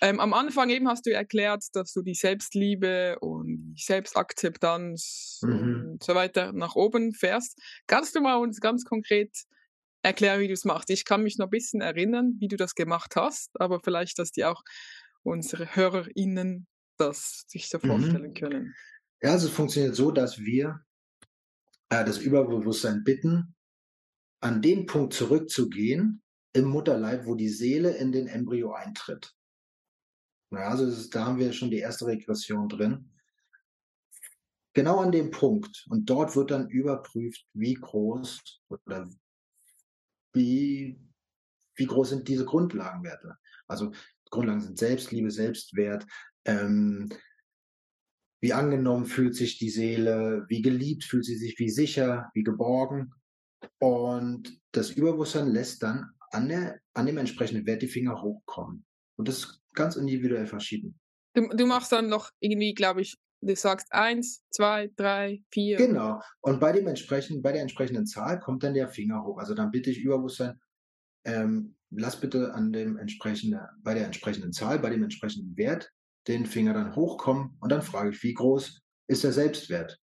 Ähm, 0.00 0.20
am 0.20 0.34
Anfang 0.34 0.70
eben 0.70 0.88
hast 0.88 1.06
du 1.06 1.10
erklärt, 1.10 1.64
dass 1.72 1.92
du 1.92 2.02
die 2.02 2.14
Selbstliebe 2.14 3.16
und 3.20 3.74
die 3.76 3.82
Selbstakzeptanz 3.82 5.40
mhm. 5.42 5.92
und 5.92 6.02
so 6.02 6.14
weiter 6.14 6.52
nach 6.52 6.74
oben 6.74 7.14
fährst. 7.14 7.58
Kannst 7.86 8.14
du 8.14 8.20
mal 8.20 8.36
uns 8.36 8.60
ganz 8.60 8.84
konkret 8.84 9.30
erklären, 10.04 10.40
wie 10.40 10.48
du 10.48 10.54
es 10.54 10.64
machst? 10.64 10.90
Ich 10.90 11.04
kann 11.04 11.22
mich 11.22 11.38
noch 11.38 11.46
ein 11.46 11.50
bisschen 11.50 11.80
erinnern, 11.80 12.36
wie 12.38 12.48
du 12.48 12.56
das 12.56 12.74
gemacht 12.74 13.16
hast, 13.16 13.50
aber 13.60 13.80
vielleicht, 13.80 14.18
dass 14.18 14.30
die 14.30 14.44
auch 14.44 14.62
unsere 15.22 15.74
HörerInnen 15.74 16.66
das 16.98 17.44
sich 17.48 17.68
so 17.68 17.78
mhm. 17.82 17.88
vorstellen 17.88 18.34
können. 18.34 18.74
Ja, 19.22 19.32
also 19.32 19.48
es 19.48 19.54
funktioniert 19.54 19.96
so, 19.96 20.10
dass 20.10 20.38
wir 20.38 20.84
äh, 21.88 22.04
das 22.04 22.18
Überbewusstsein 22.18 23.02
bitten, 23.04 23.54
an 24.40 24.60
den 24.60 24.86
Punkt 24.86 25.14
zurückzugehen 25.14 26.22
im 26.52 26.66
Mutterleib, 26.66 27.26
wo 27.26 27.34
die 27.34 27.48
Seele 27.48 27.96
in 27.96 28.12
den 28.12 28.26
Embryo 28.26 28.72
eintritt. 28.72 29.34
Ja, 30.50 30.68
also 30.68 30.84
ist, 30.86 31.14
da 31.14 31.24
haben 31.24 31.38
wir 31.38 31.52
schon 31.52 31.70
die 31.70 31.78
erste 31.78 32.06
Regression 32.06 32.68
drin. 32.68 33.10
Genau 34.74 34.98
an 34.98 35.12
dem 35.12 35.30
Punkt. 35.30 35.86
Und 35.88 36.10
dort 36.10 36.36
wird 36.36 36.50
dann 36.50 36.68
überprüft, 36.68 37.46
wie 37.54 37.74
groß 37.74 38.60
oder 38.68 39.08
wie, 40.34 41.00
wie 41.76 41.86
groß 41.86 42.10
sind 42.10 42.28
diese 42.28 42.44
Grundlagenwerte. 42.44 43.36
Also 43.66 43.92
Grundlagen 44.30 44.60
sind 44.60 44.78
Selbstliebe, 44.78 45.30
Selbstwert, 45.30 46.06
ähm, 46.44 47.08
wie 48.40 48.52
angenommen 48.52 49.06
fühlt 49.06 49.34
sich 49.34 49.58
die 49.58 49.70
Seele, 49.70 50.44
wie 50.48 50.60
geliebt 50.60 51.04
fühlt 51.04 51.24
sie 51.24 51.36
sich, 51.36 51.58
wie 51.58 51.70
sicher, 51.70 52.30
wie 52.34 52.42
geborgen. 52.42 53.14
Und 53.78 54.60
das 54.72 54.90
Überbewusstsein 54.90 55.48
lässt 55.48 55.82
dann 55.82 56.10
an, 56.30 56.48
der, 56.48 56.78
an 56.92 57.06
dem 57.06 57.16
entsprechenden 57.16 57.64
Wert 57.64 57.80
die 57.80 57.88
Finger 57.88 58.20
hochkommen. 58.20 58.84
Und 59.16 59.28
das 59.28 59.38
ist 59.38 59.62
ganz 59.72 59.96
individuell 59.96 60.46
verschieden. 60.46 60.98
Du, 61.34 61.48
du 61.48 61.66
machst 61.66 61.92
dann 61.92 62.08
noch 62.08 62.30
irgendwie, 62.38 62.74
glaube 62.74 63.00
ich, 63.00 63.16
du 63.46 63.56
sagst 63.56 63.92
eins, 63.92 64.44
zwei, 64.50 64.90
drei, 64.96 65.42
vier. 65.50 65.76
Genau. 65.76 66.20
Und 66.40 66.60
bei 66.60 66.72
dem 66.72 66.86
entsprechenden, 66.86 67.42
bei 67.42 67.52
der 67.52 67.62
entsprechenden 67.62 68.06
Zahl 68.06 68.40
kommt 68.40 68.62
dann 68.62 68.74
der 68.74 68.88
Finger 68.88 69.24
hoch. 69.24 69.38
Also 69.38 69.54
dann 69.54 69.70
bitte 69.70 69.90
ich 69.90 69.98
Überbewusstsein, 69.98 70.60
ähm, 71.24 71.76
lass 71.90 72.20
bitte 72.20 72.54
an 72.54 72.72
dem 72.72 72.96
entsprechenden, 72.96 73.60
bei 73.82 73.94
der 73.94 74.06
entsprechenden 74.06 74.52
Zahl, 74.52 74.78
bei 74.78 74.90
dem 74.90 75.02
entsprechenden 75.02 75.56
Wert 75.56 75.90
den 76.26 76.46
Finger 76.46 76.72
dann 76.72 76.96
hochkommen 76.96 77.56
und 77.60 77.70
dann 77.70 77.82
frage 77.82 78.10
ich, 78.10 78.22
wie 78.22 78.34
groß 78.34 78.80
ist 79.08 79.24
der 79.24 79.32
Selbstwert? 79.32 80.00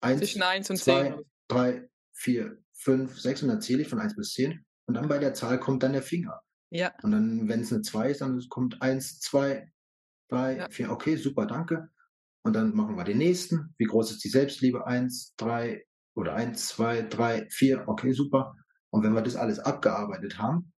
Eins, 0.00 0.20
Zwischen 0.20 0.42
eins 0.42 0.68
und 0.68 0.76
zwei, 0.76 1.10
zehn. 1.10 1.22
drei, 1.48 1.88
vier, 2.12 2.58
fünf, 2.72 3.18
sechs 3.18 3.42
und 3.42 3.48
dann 3.48 3.60
zähle 3.60 3.82
ich 3.82 3.88
von 3.88 3.98
eins 3.98 4.14
bis 4.14 4.32
zehn 4.32 4.64
und 4.86 4.94
dann 4.94 5.08
bei 5.08 5.18
der 5.18 5.34
Zahl 5.34 5.58
kommt 5.58 5.82
dann 5.82 5.92
der 5.92 6.02
Finger. 6.02 6.40
Ja. 6.70 6.92
Und 7.02 7.12
dann, 7.12 7.48
wenn 7.48 7.60
es 7.60 7.72
eine 7.72 7.82
zwei 7.82 8.10
ist, 8.10 8.20
dann 8.20 8.42
kommt 8.48 8.80
eins, 8.82 9.20
zwei, 9.20 9.70
drei, 10.28 10.56
ja. 10.56 10.68
vier. 10.70 10.90
Okay, 10.90 11.16
super, 11.16 11.46
danke. 11.46 11.90
Und 12.44 12.54
dann 12.54 12.74
machen 12.74 12.96
wir 12.96 13.04
den 13.04 13.18
nächsten. 13.18 13.74
Wie 13.78 13.84
groß 13.84 14.10
ist 14.10 14.24
die 14.24 14.28
Selbstliebe? 14.28 14.86
Eins, 14.86 15.34
drei 15.36 15.84
oder 16.14 16.34
eins, 16.34 16.68
zwei, 16.68 17.02
drei, 17.02 17.46
vier. 17.50 17.84
Okay, 17.86 18.12
super. 18.12 18.54
Und 18.90 19.02
wenn 19.04 19.14
wir 19.14 19.22
das 19.22 19.36
alles 19.36 19.58
abgearbeitet 19.58 20.38
haben, 20.38 20.72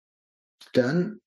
dann 0.73 1.19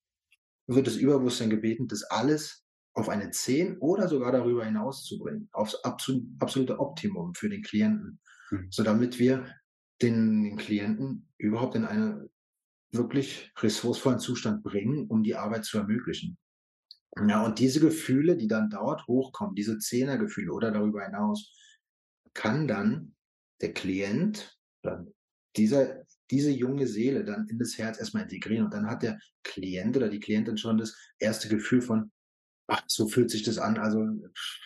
wird 0.66 0.86
das 0.86 0.96
Überbewusstsein 0.96 1.50
gebeten, 1.50 1.88
das 1.88 2.02
alles 2.04 2.64
auf 2.94 3.08
eine 3.08 3.30
10 3.30 3.78
oder 3.78 4.08
sogar 4.08 4.32
darüber 4.32 4.64
hinaus 4.64 5.04
zu 5.04 5.18
bringen, 5.18 5.48
aufs 5.52 5.76
absolute 5.84 6.78
Optimum 6.78 7.34
für 7.34 7.48
den 7.48 7.62
Klienten, 7.62 8.20
mhm. 8.50 8.68
so 8.70 8.82
damit 8.82 9.18
wir 9.18 9.46
den, 10.00 10.44
den 10.44 10.56
Klienten 10.56 11.28
überhaupt 11.36 11.74
in 11.74 11.84
einen 11.84 12.30
wirklich 12.90 13.52
ressourcevollen 13.58 14.18
Zustand 14.18 14.62
bringen, 14.62 15.06
um 15.08 15.22
die 15.22 15.36
Arbeit 15.36 15.64
zu 15.64 15.78
ermöglichen. 15.78 16.38
Ja, 17.24 17.44
und 17.44 17.58
diese 17.58 17.80
Gefühle, 17.80 18.36
die 18.36 18.46
dann 18.46 18.68
dort 18.68 19.06
hochkommen, 19.06 19.54
diese 19.54 19.78
Zehnergefühle 19.78 20.52
oder 20.52 20.70
darüber 20.70 21.04
hinaus, 21.04 21.54
kann 22.34 22.68
dann 22.68 23.14
der 23.62 23.72
Klient, 23.72 24.58
dann 24.82 25.14
dieser, 25.56 26.04
diese 26.30 26.50
junge 26.50 26.86
Seele 26.86 27.24
dann 27.24 27.48
in 27.48 27.58
das 27.58 27.78
Herz 27.78 27.98
erstmal 27.98 28.24
integrieren. 28.24 28.66
Und 28.66 28.74
dann 28.74 28.86
hat 28.86 29.02
der 29.02 29.18
Klient 29.42 29.96
oder 29.96 30.10
die 30.10 30.20
Klientin 30.20 30.58
schon 30.58 30.76
das 30.76 30.94
erste 31.18 31.48
Gefühl 31.48 31.80
von, 31.80 32.12
ach, 32.66 32.82
so 32.86 33.08
fühlt 33.08 33.30
sich 33.30 33.42
das 33.42 33.58
an, 33.58 33.78
also 33.78 34.06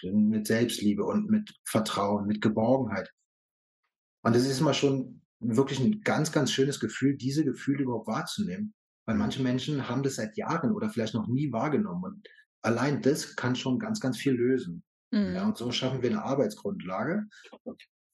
mit 0.03 0.47
Selbstliebe 0.49 1.05
und 1.05 1.31
mit 1.31 1.55
Vertrauen, 1.65 2.27
mit 2.27 2.41
Geborgenheit. 2.41 3.13
Und 4.23 4.35
das 4.35 4.47
ist 4.47 4.61
immer 4.61 4.75
schon 4.75 5.23
wirklich 5.39 5.79
ein 5.79 6.01
ganz, 6.03 6.33
ganz 6.33 6.51
schönes 6.51 6.81
Gefühl, 6.81 7.17
diese 7.17 7.45
Gefühle 7.45 7.85
überhaupt 7.85 8.09
wahrzunehmen. 8.09 8.75
Weil 9.07 9.17
manche 9.17 9.43
Menschen 9.43 9.89
haben 9.89 10.03
das 10.03 10.17
seit 10.17 10.37
Jahren 10.37 10.73
oder 10.73 10.91
vielleicht 10.91 11.15
noch 11.15 11.27
nie 11.27 11.53
wahrgenommen. 11.53 12.05
Und 12.05 12.29
allein 12.63 13.03
das 13.03 13.37
kann 13.37 13.57
schon 13.57 13.79
ganz, 13.79 14.01
ganz 14.01 14.17
viel 14.17 14.33
lösen. 14.33 14.83
Mhm. 15.11 15.35
Ja, 15.35 15.47
und 15.47 15.57
so 15.57 15.71
schaffen 15.73 16.03
wir 16.03 16.11
eine 16.11 16.23
Arbeitsgrundlage. 16.23 17.27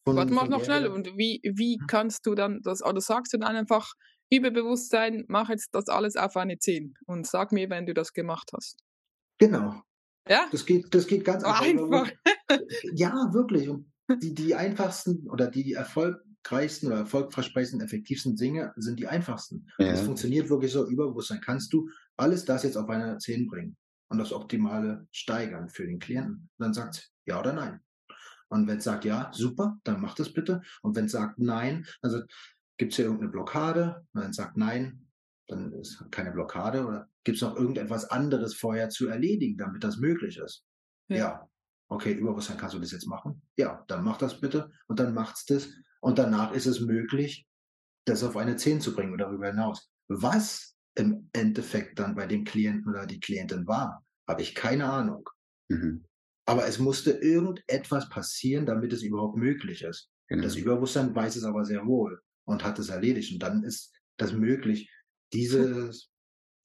Von, 0.05 0.17
Warte 0.17 0.33
mal 0.33 0.49
noch 0.49 0.65
schnell. 0.65 0.87
Und 0.87 1.17
wie, 1.17 1.41
wie 1.43 1.79
hm? 1.79 1.87
kannst 1.89 2.27
du 2.27 2.35
dann 2.35 2.61
das, 2.63 2.83
oder 2.83 3.01
sagst 3.01 3.33
du 3.33 3.39
dann 3.39 3.57
einfach, 3.57 3.93
Überbewusstsein, 4.31 5.25
mach 5.29 5.51
jetzt 5.51 5.69
das 5.73 5.89
alles 5.89 6.17
auf 6.17 6.37
eine 6.37 6.59
10 6.59 6.95
und 7.07 7.27
sag 7.27 7.53
mir, 7.53 7.71
wenn 7.71 7.87
du 7.87 7.95
das 7.95 8.13
gemacht 8.13 8.51
hast. 8.53 8.77
Genau. 9.39 9.83
Ja? 10.29 10.47
Das 10.51 10.67
geht, 10.67 10.93
das 10.93 11.07
geht 11.07 11.25
ganz 11.25 11.45
einfach. 11.45 11.63
einfach. 11.63 12.13
ja, 12.95 13.31
wirklich. 13.33 13.69
Und 13.69 13.93
die, 14.23 14.35
die 14.35 14.55
einfachsten 14.55 15.29
oder 15.31 15.49
die 15.49 15.75
erfolgreichsten 15.75 16.89
oder 16.89 16.99
erfolgversprechendsten, 16.99 17.81
effektivsten 17.81 18.35
Dinge 18.37 18.73
sind 18.77 18.99
die 18.99 19.07
einfachsten. 19.07 19.69
Ja. 19.79 19.91
Das 19.91 20.01
funktioniert 20.01 20.51
wirklich 20.51 20.73
so 20.73 20.89
überbewusstsein. 20.89 21.41
Kannst 21.41 21.73
du 21.73 21.89
alles 22.17 22.45
das 22.45 22.65
jetzt 22.65 22.77
auf 22.77 22.89
eine 22.89 23.19
10 23.19 23.47
bringen 23.47 23.77
und 24.09 24.19
das 24.19 24.33
Optimale 24.33 25.07
steigern 25.11 25.69
für 25.69 25.87
den 25.87 25.99
Klienten. 25.99 26.51
Und 26.57 26.65
dann 26.65 26.75
sagt 26.75 27.11
ja 27.27 27.41
oder 27.41 27.53
nein. 27.53 27.81
Und 28.49 28.69
wenn 28.69 28.79
es 28.79 28.85
sagt 28.85 29.05
ja, 29.05 29.31
super, 29.33 29.79
dann 29.85 30.01
mach 30.01 30.15
das 30.15 30.33
bitte. 30.33 30.63
Und 30.83 30.95
wenn 30.95 31.07
es 31.07 31.13
sagt 31.13 31.39
nein, 31.39 31.87
also 32.01 32.23
gibt 32.77 32.93
es 32.93 32.97
hier 32.97 33.07
irgendeine 33.07 33.33
Blockade? 33.33 34.07
Und 34.13 34.23
wenn 34.23 34.31
es 34.31 34.37
sagt 34.37 34.57
nein, 34.57 35.07
dann 35.49 35.73
ist 35.73 36.05
keine 36.11 36.33
Blockade. 36.33 36.87
Oder 36.87 37.09
gibt 37.25 37.37
es 37.37 37.43
noch 37.43 37.57
irgendetwas 37.57 38.05
anderes 38.11 38.55
vorher 38.55 38.89
zu 38.89 39.09
erledigen, 39.09 39.59
damit 39.59 39.83
das 39.83 39.97
möglich 39.97 40.39
ist? 40.39 40.65
Ja. 41.09 41.17
ja. 41.17 41.49
Okay, 41.89 42.13
Überbewusstsein 42.13 42.57
kannst 42.57 42.75
du 42.75 42.81
das 42.81 42.91
jetzt 42.91 43.07
machen? 43.07 43.43
Ja, 43.57 43.85
dann 43.87 44.05
mach 44.05 44.19
das 44.19 44.41
bitte. 44.41 44.71
Und 44.87 44.99
dann 44.99 45.15
macht's 45.15 45.45
das. 45.45 45.69
Und 46.01 46.19
danach 46.19 46.53
ist 46.53 46.67
es 46.67 46.81
möglich, 46.81 47.47
das 48.05 48.23
auf 48.23 48.37
eine 48.37 48.57
10 48.57 48.81
zu 48.81 48.95
bringen 48.95 49.13
oder 49.13 49.27
darüber 49.27 49.49
hinaus. 49.49 49.91
Was 50.09 50.76
im 50.97 51.29
Endeffekt 51.33 51.99
dann 51.99 52.15
bei 52.15 52.27
dem 52.27 52.45
Klienten 52.45 52.91
oder 52.91 53.07
die 53.07 53.21
Klientin 53.21 53.67
war, 53.67 54.05
habe 54.29 54.43
ich 54.43 54.55
keine 54.55 54.91
Ahnung. 54.91 55.29
Mhm. 55.69 56.05
Aber 56.47 56.67
es 56.67 56.79
musste 56.79 57.11
irgendetwas 57.11 58.09
passieren, 58.09 58.67
damit 58.67 58.93
es 58.93 59.03
überhaupt 59.03 59.37
möglich 59.37 59.83
ist. 59.83 60.11
Genau. 60.29 60.43
Das 60.43 60.57
Überbewusstsein 60.57 61.15
weiß 61.15 61.37
es 61.37 61.45
aber 61.45 61.65
sehr 61.65 61.87
wohl 61.87 62.21
und 62.45 62.65
hat 62.65 62.79
es 62.79 62.89
erledigt. 62.89 63.33
Und 63.33 63.43
dann 63.43 63.63
ist 63.63 63.93
das 64.17 64.33
möglich, 64.33 64.91
diese, 65.33 65.91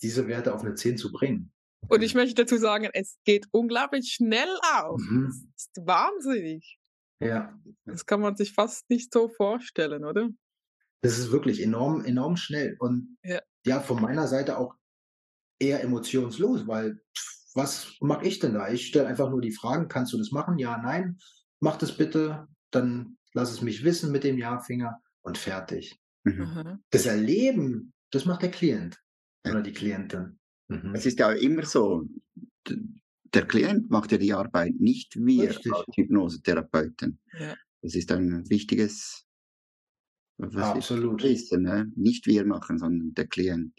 diese 0.02 0.28
Werte 0.28 0.54
auf 0.54 0.62
eine 0.62 0.76
10 0.76 0.98
zu 0.98 1.12
bringen. 1.12 1.52
Und 1.88 2.04
ich 2.04 2.14
möchte 2.14 2.36
dazu 2.36 2.58
sagen, 2.58 2.90
es 2.94 3.18
geht 3.26 3.48
unglaublich 3.52 4.14
schnell 4.14 4.50
auf. 4.76 5.00
Mhm. 5.02 5.26
Das 5.26 5.64
ist 5.64 5.86
wahnsinnig. 5.86 6.78
Ja. 7.20 7.60
Das 7.86 8.06
kann 8.06 8.22
man 8.22 8.36
sich 8.36 8.54
fast 8.54 8.90
nicht 8.90 9.12
so 9.12 9.30
vorstellen, 9.30 10.06
oder? 10.06 10.30
Das 11.02 11.18
ist 11.18 11.32
wirklich 11.32 11.62
enorm, 11.62 12.06
enorm 12.06 12.38
schnell. 12.38 12.76
Und 12.80 13.18
ja, 13.24 13.42
ja 13.66 13.80
von 13.80 14.02
meiner 14.02 14.28
Seite 14.28 14.58
auch 14.58 14.76
eher 15.60 15.84
emotionslos, 15.84 16.68
weil 16.68 17.02
was 17.54 17.98
mache 18.00 18.26
ich 18.26 18.40
denn 18.40 18.54
da? 18.54 18.70
Ich 18.72 18.88
stelle 18.88 19.08
einfach 19.08 19.30
nur 19.30 19.42
die 19.42 19.52
Fragen, 19.52 19.88
kannst 19.88 20.14
du 20.14 20.18
das 20.18 20.32
machen? 20.32 20.58
Ja, 20.58 20.78
nein, 20.78 21.18
mach 21.60 21.78
das 21.78 21.96
bitte, 21.96 22.48
dann 22.72 23.18
lass 23.34 23.52
es 23.52 23.62
mich 23.62 23.84
wissen 23.84 24.12
mit 24.12 24.24
dem 24.24 24.38
Ja-Finger 24.38 25.02
und 25.22 25.38
fertig. 25.38 26.00
Mhm. 26.24 26.80
Das 26.90 27.06
Erleben, 27.06 27.94
das 28.12 28.26
macht 28.26 28.42
der 28.42 28.52
Klient 28.52 29.00
oder 29.46 29.62
die 29.62 29.74
Klientin. 29.74 30.40
Mhm. 30.68 30.96
Es 30.96 31.06
ist 31.06 31.20
ja 31.20 31.32
immer 31.32 31.66
so, 31.66 32.06
der 33.34 33.48
Klient 33.48 33.90
macht 33.90 34.12
ja 34.12 34.18
die 34.18 34.34
Arbeit, 34.34 34.76
nicht 34.80 35.16
wir 35.16 35.50
Richtig. 35.50 35.74
als 35.74 35.86
Hypnosetherapeuten. 35.96 37.20
Ja. 37.40 37.56
Das 37.82 37.96
ist 37.96 38.12
ein 38.12 38.48
wichtiges 38.50 39.26
was 40.42 40.54
ist 40.54 40.92
Absolut. 40.92 41.24
wissen, 41.24 41.64
ne? 41.64 41.92
Nicht 41.96 42.26
wir 42.26 42.46
machen, 42.46 42.78
sondern 42.80 43.14
der 43.14 43.28
Klient. 43.28 43.74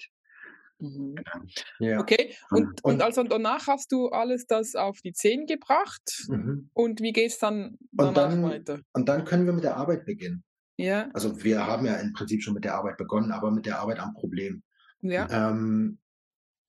Mhm. 0.79 1.15
Genau. 1.17 1.45
Ja. 1.79 2.01
Okay, 2.01 2.35
und, 2.51 2.67
und, 2.67 2.85
Und- 2.85 3.03
also 3.03 3.23
danach 3.23 3.67
hast 3.67 3.93
du 3.93 4.09
alles 4.09 4.47
das 4.47 4.75
auf 4.75 5.01
die 5.01 5.13
10 5.13 5.47
gebracht. 5.47 6.27
Mhm. 6.29 6.71
Und 6.73 7.01
wie 7.01 7.13
geht's 7.13 7.39
dann 7.39 7.79
danach 7.93 8.15
dann- 8.15 8.43
weiter? 8.43 8.81
Und 8.93 9.09
dann 9.09 9.25
können 9.25 9.47
wir 9.47 9.53
mit 9.53 9.65
der 9.65 9.77
Arbeit 9.77 10.05
beginnen. 10.07 10.43
Ja, 10.79 11.11
Also 11.13 11.45
wir 11.45 11.67
haben 11.67 11.85
ja 11.87 11.95
im 11.97 12.13
Prinzip 12.15 12.43
schon 12.43 12.55
mit 12.55 12.65
der 12.65 12.75
Arbeit 12.75 12.97
begonnen, 12.97 13.31
aber 13.31 13.51
mit 13.51 13.67
der 13.67 13.79
Arbeit 13.81 13.99
am 14.01 14.15
Problem. 14.15 14.63
ja. 15.03 15.29
Ähm, 15.51 15.99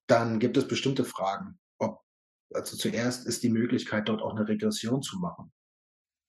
dann 0.08 0.39
gibt 0.39 0.58
es 0.58 0.67
bestimmte 0.67 1.06
Fragen. 1.06 1.58
Ob, 1.79 2.01
also 2.53 2.75
zuerst 2.75 3.25
ist 3.25 3.41
die 3.41 3.49
Möglichkeit, 3.49 4.10
dort 4.10 4.21
auch 4.21 4.36
eine 4.36 4.47
Regression 4.47 5.01
zu 5.01 5.17
machen. 5.19 5.51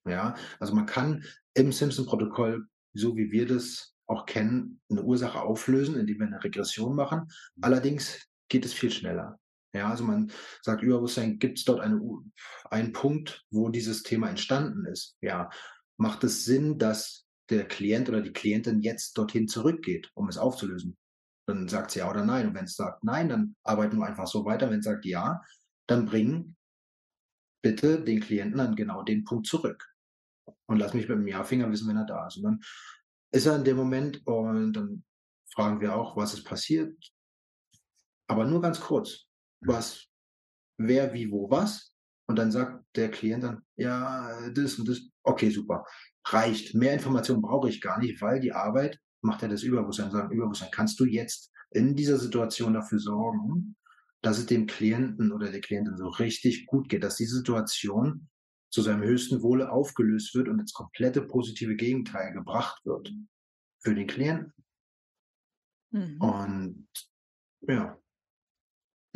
Ja, 0.07 0.37
also 0.61 0.74
man 0.74 0.87
kann 0.87 1.24
im 1.55 1.72
Simpson-Protokoll, 1.72 2.66
so 2.94 3.16
wie 3.16 3.30
wir 3.30 3.46
das 3.46 3.94
auch 4.07 4.26
kennen, 4.26 4.80
eine 4.90 5.02
Ursache 5.02 5.40
auflösen, 5.40 5.96
indem 5.96 6.18
wir 6.20 6.26
eine 6.26 6.44
Regression 6.44 6.94
machen. 6.94 7.28
Allerdings 7.61 8.26
geht 8.48 8.64
es 8.64 8.72
viel 8.72 8.90
schneller. 8.90 9.38
Ja, 9.72 9.90
also 9.90 10.04
man 10.04 10.30
sagt, 10.62 10.83
Überbewusstsein, 10.83 11.38
gibt 11.38 11.59
es 11.59 11.64
dort 11.64 11.80
eine, 11.80 12.00
einen 12.70 12.92
Punkt, 12.92 13.44
wo 13.50 13.70
dieses 13.70 14.04
Thema 14.04 14.28
entstanden 14.28 14.87
ist? 14.87 15.16
Ja, 15.20 15.50
macht 15.96 16.22
es 16.22 16.44
Sinn, 16.44 16.78
dass 16.78 17.26
der 17.50 17.66
Klient 17.66 18.09
oder 18.09 18.20
die 18.20 18.33
Klientin 18.33 18.80
jetzt 18.80 19.18
dorthin 19.18 19.48
zurückgeht, 19.48 20.11
um 20.14 20.28
es 20.28 20.38
aufzulösen? 20.38 20.96
Dann 21.46 21.68
sagt 21.68 21.90
sie 21.90 21.98
ja 21.98 22.11
oder 22.11 22.24
nein. 22.24 22.46
Und 22.46 22.54
wenn 22.54 22.64
es 22.64 22.76
sagt 22.76 23.02
nein, 23.02 23.28
dann 23.28 23.57
arbeiten 23.64 23.98
wir 23.98 24.07
einfach 24.07 24.28
so 24.28 24.44
weiter. 24.44 24.70
Wenn 24.70 24.78
es 24.78 24.85
sagt 24.85 25.04
ja, 25.04 25.42
dann 25.87 26.07
bringen 26.07 26.57
bitte 27.62 28.02
den 28.02 28.20
Klienten 28.20 28.61
an 28.61 28.76
genau 28.76 29.02
den 29.02 29.24
Punkt 29.24 29.46
zurück. 29.46 29.93
Und 30.66 30.78
lass 30.78 30.94
mich 30.94 31.09
mit 31.09 31.18
dem 31.18 31.26
Ja-Finger 31.26 31.70
wissen, 31.70 31.88
wenn 31.88 31.96
er 31.96 32.07
da 32.07 32.26
ist. 32.26 32.37
Und 32.37 32.44
dann 32.44 32.61
ist 33.33 33.46
er 33.46 33.57
in 33.57 33.64
dem 33.64 33.76
Moment 33.76 34.26
und 34.26 34.72
dann 34.72 35.04
fragen 35.52 35.80
wir 35.80 35.94
auch, 35.94 36.16
was 36.16 36.35
ist 36.35 36.44
passiert. 36.44 36.94
Aber 38.26 38.46
nur 38.46 38.61
ganz 38.61 38.80
kurz. 38.80 39.26
Was, 39.61 40.07
wer, 40.78 41.12
wie, 41.14 41.30
wo, 41.30 41.50
was. 41.50 41.92
Und 42.26 42.37
dann 42.37 42.50
sagt 42.50 42.85
der 42.96 43.11
Klient 43.11 43.44
dann, 43.44 43.62
ja, 43.76 44.50
das 44.50 44.78
und 44.78 44.88
das. 44.88 45.00
Okay, 45.22 45.50
super. 45.50 45.85
Reicht. 46.26 46.74
Mehr 46.74 46.94
Informationen 46.94 47.42
brauche 47.42 47.68
ich 47.68 47.80
gar 47.80 47.98
nicht, 47.98 48.20
weil 48.22 48.40
die 48.40 48.52
Arbeit 48.52 48.98
macht 49.20 49.42
ja 49.42 49.48
das 49.48 49.62
Überbewusstsein. 49.62 50.11
Sagen, 50.11 50.33
Überbewusstsein, 50.33 50.70
kannst 50.70 50.98
du 51.00 51.04
jetzt 51.04 51.50
in 51.70 51.94
dieser 51.94 52.18
Situation 52.18 52.74
dafür 52.74 52.98
sorgen, 52.98 53.76
dass 54.22 54.38
es 54.38 54.46
dem 54.46 54.66
Klienten 54.66 55.33
oder 55.33 55.50
der 55.50 55.61
Klientin 55.61 55.96
so 55.96 56.09
richtig 56.09 56.66
gut 56.66 56.88
geht, 56.88 57.04
dass 57.04 57.16
diese 57.16 57.37
Situation 57.37 58.28
zu 58.74 58.82
seinem 58.82 59.02
höchsten 59.02 59.40
Wohle 59.42 59.70
aufgelöst 59.70 60.34
wird 60.34 60.48
und 60.48 60.58
ins 60.58 60.72
komplette 60.72 61.22
positive 61.22 61.76
Gegenteil 61.76 62.32
gebracht 62.32 62.84
wird 62.84 63.12
für 63.80 63.94
den 63.94 64.06
Klienten. 64.06 64.52
Mhm. 65.92 66.20
Und 66.20 66.88
ja, 67.68 67.98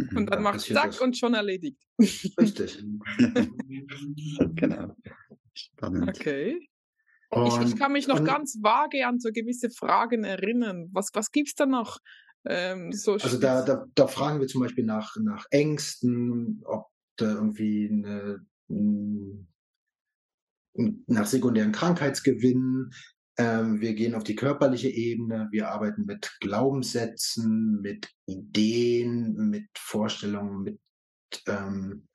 Mhm. 0.00 0.16
Und 0.16 0.26
dann 0.30 0.44
macht 0.44 0.60
zack 0.60 1.00
und 1.00 1.18
schon 1.18 1.34
erledigt. 1.34 1.82
richtig. 2.38 2.78
genau. 4.54 4.94
Spannend. 5.54 6.08
Okay. 6.08 6.68
Und 7.30 7.46
ich, 7.48 7.72
ich 7.72 7.76
kann 7.76 7.92
mich 7.92 8.06
noch 8.06 8.20
und- 8.20 8.24
ganz 8.24 8.58
vage 8.62 9.04
an 9.04 9.18
so 9.18 9.30
gewisse 9.32 9.70
Fragen 9.70 10.22
erinnern. 10.22 10.88
Was, 10.92 11.10
was 11.14 11.32
gibt's 11.32 11.56
da 11.56 11.66
noch? 11.66 11.98
Ähm, 12.46 12.92
so 12.92 13.14
Also 13.14 13.40
da, 13.40 13.64
da, 13.64 13.86
da 13.92 14.06
fragen 14.06 14.38
wir 14.38 14.46
zum 14.46 14.60
Beispiel 14.60 14.84
nach, 14.84 15.16
nach 15.20 15.46
Ängsten, 15.50 16.62
ob 16.64 16.86
da 17.16 17.32
irgendwie 17.32 17.88
eine, 17.90 18.46
nach 21.06 21.26
sekundären 21.26 21.72
Krankheitsgewinnen. 21.72 22.92
Ähm, 23.38 23.80
wir 23.80 23.94
gehen 23.94 24.14
auf 24.14 24.24
die 24.24 24.36
körperliche 24.36 24.88
Ebene. 24.88 25.48
Wir 25.50 25.70
arbeiten 25.70 26.04
mit 26.04 26.36
Glaubenssätzen, 26.40 27.80
mit 27.80 28.10
Ideen, 28.26 29.50
mit 29.50 29.68
Vorstellungen, 29.76 30.62
mit 30.62 30.80
ähm, 31.46 32.08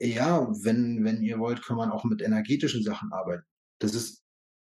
ja, 0.00 0.48
wenn, 0.62 1.04
wenn 1.04 1.22
ihr 1.22 1.38
wollt, 1.38 1.62
kann 1.62 1.76
man 1.76 1.90
auch 1.90 2.04
mit 2.04 2.22
energetischen 2.22 2.82
Sachen 2.82 3.12
arbeiten. 3.12 3.44
Das 3.80 3.94
ist 3.94 4.24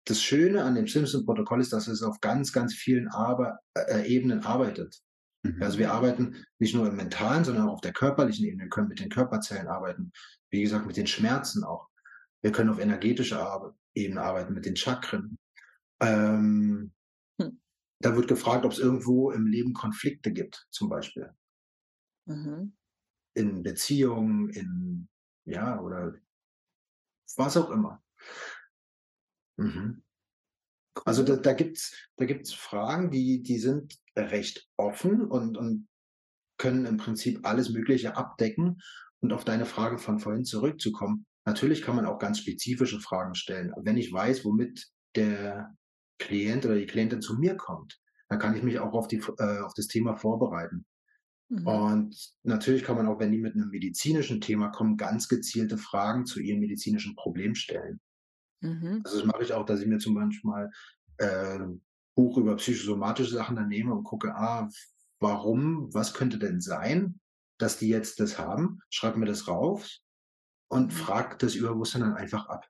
das 0.06 0.22
Schöne 0.22 0.64
an 0.64 0.76
dem 0.76 0.88
Simpson-Protokoll 0.88 1.62
ist, 1.62 1.72
dass 1.72 1.88
es 1.88 2.02
auf 2.02 2.20
ganz, 2.20 2.52
ganz 2.52 2.74
vielen 2.74 3.08
Arbe 3.10 3.60
äh, 3.76 4.08
Ebenen 4.08 4.44
arbeitet. 4.44 5.00
Mhm. 5.44 5.62
Also 5.62 5.78
wir 5.78 5.92
arbeiten 5.92 6.46
nicht 6.60 6.76
nur 6.76 6.88
im 6.88 6.96
mentalen, 6.96 7.44
sondern 7.44 7.68
auch 7.68 7.74
auf 7.74 7.82
der 7.82 7.94
körperlichen 7.94 8.46
Ebene. 8.46 8.64
Wir 8.64 8.70
können 8.70 8.90
mit 8.90 9.00
den 9.00 9.10
Körperzellen 9.10 9.68
arbeiten. 9.68 10.12
Wie 10.50 10.62
gesagt, 10.62 10.86
mit 10.86 10.98
den 10.98 11.08
Schmerzen 11.08 11.64
auch. 11.64 11.88
Wir 12.42 12.52
können 12.52 12.70
auf 12.70 12.80
energetischer 12.80 13.74
Ebene 13.94 14.22
arbeiten, 14.22 14.54
mit 14.54 14.66
den 14.66 14.76
Chakren. 14.76 15.38
Ähm, 16.02 16.94
Hm. 17.40 17.60
Da 18.02 18.16
wird 18.16 18.28
gefragt, 18.28 18.66
ob 18.66 18.72
es 18.72 18.80
irgendwo 18.80 19.32
im 19.32 19.48
Leben 19.48 19.74
Konflikte 19.74 20.32
gibt, 20.32 20.68
zum 20.72 20.90
Beispiel. 20.90 21.34
Mhm. 22.26 22.76
In 23.34 23.64
Beziehungen, 23.64 24.50
in, 24.50 25.10
ja, 25.46 25.80
oder 25.80 26.16
was 27.38 27.58
auch 27.58 27.70
immer. 27.70 28.04
Mhm. 29.58 30.04
Also 31.06 31.24
da, 31.24 31.36
da 31.36 31.54
gibt's 31.54 31.96
da 32.18 32.26
gibt's 32.26 32.54
Fragen, 32.54 33.12
die, 33.12 33.42
die 33.42 33.60
sind 33.60 33.96
recht 34.16 34.68
offen 34.78 35.22
und, 35.22 35.58
und 35.58 35.88
können 36.58 36.86
im 36.86 36.98
Prinzip 36.98 37.46
alles 37.48 37.70
Mögliche 37.70 38.18
abdecken. 38.18 38.80
Und 39.22 39.34
auf 39.34 39.44
deine 39.44 39.66
Frage 39.66 39.98
von 39.98 40.20
vorhin 40.20 40.46
zurückzukommen, 40.46 41.26
natürlich 41.46 41.82
kann 41.82 41.96
man 41.96 42.06
auch 42.06 42.20
ganz 42.20 42.40
spezifische 42.40 43.02
Fragen 43.02 43.36
stellen. 43.36 43.74
Wenn 43.82 43.98
ich 43.98 44.14
weiß, 44.14 44.46
womit 44.46 44.88
der 45.16 45.76
Klient 46.20 46.66
oder 46.66 46.76
die 46.76 46.86
Klientin 46.86 47.22
zu 47.22 47.38
mir 47.38 47.56
kommt, 47.56 48.00
dann 48.30 48.40
kann 48.40 48.56
ich 48.56 48.64
mich 48.64 48.80
auch 48.80 48.94
auf, 48.94 49.08
die, 49.08 49.22
äh, 49.38 49.60
auf 49.60 49.74
das 49.74 49.88
Thema 49.88 50.16
vorbereiten. 50.16 50.86
Mhm. 51.50 51.68
Und 51.68 52.34
natürlich 52.44 52.84
kann 52.84 52.96
man 52.96 53.08
auch, 53.08 53.20
wenn 53.20 53.32
die 53.32 53.40
mit 53.40 53.56
einem 53.56 53.70
medizinischen 53.70 54.40
Thema 54.40 54.70
kommen, 54.70 54.98
ganz 54.98 55.28
gezielte 55.28 55.78
Fragen 55.78 56.26
zu 56.26 56.40
ihrem 56.40 56.60
medizinischen 56.60 57.16
Problem 57.16 57.56
stellen. 57.56 58.00
Mhm. 58.62 59.04
Also 59.04 59.18
das 59.20 59.26
mache 59.26 59.44
ich 59.44 59.54
auch, 59.54 59.66
dass 59.66 59.82
ich 59.82 59.88
mir 59.88 60.00
zum 60.00 60.16
Beispiel 60.16 60.50
mal 60.50 60.72
äh, 61.18 61.60
Buch 62.16 62.38
über 62.38 62.56
psychosomatische 62.58 63.34
Sachen 63.34 63.56
dann 63.56 63.70
nehme 63.70 63.94
und 63.94 64.04
gucke, 64.04 64.36
ah, 64.36 64.70
warum, 65.20 65.94
was 65.94 66.14
könnte 66.14 66.38
denn 66.40 66.62
sein, 66.62 67.20
dass 67.58 67.78
die 67.78 67.90
jetzt 67.90 68.20
das 68.20 68.38
haben, 68.40 68.80
schreibe 68.90 69.20
mir 69.20 69.26
das 69.26 69.48
rauf 69.48 69.90
und 70.70 70.94
Mhm. 70.94 70.96
frage 70.96 71.38
das 71.38 71.56
Überbewusstsein 71.56 72.02
dann 72.02 72.16
einfach 72.16 72.48
ab. 72.48 72.68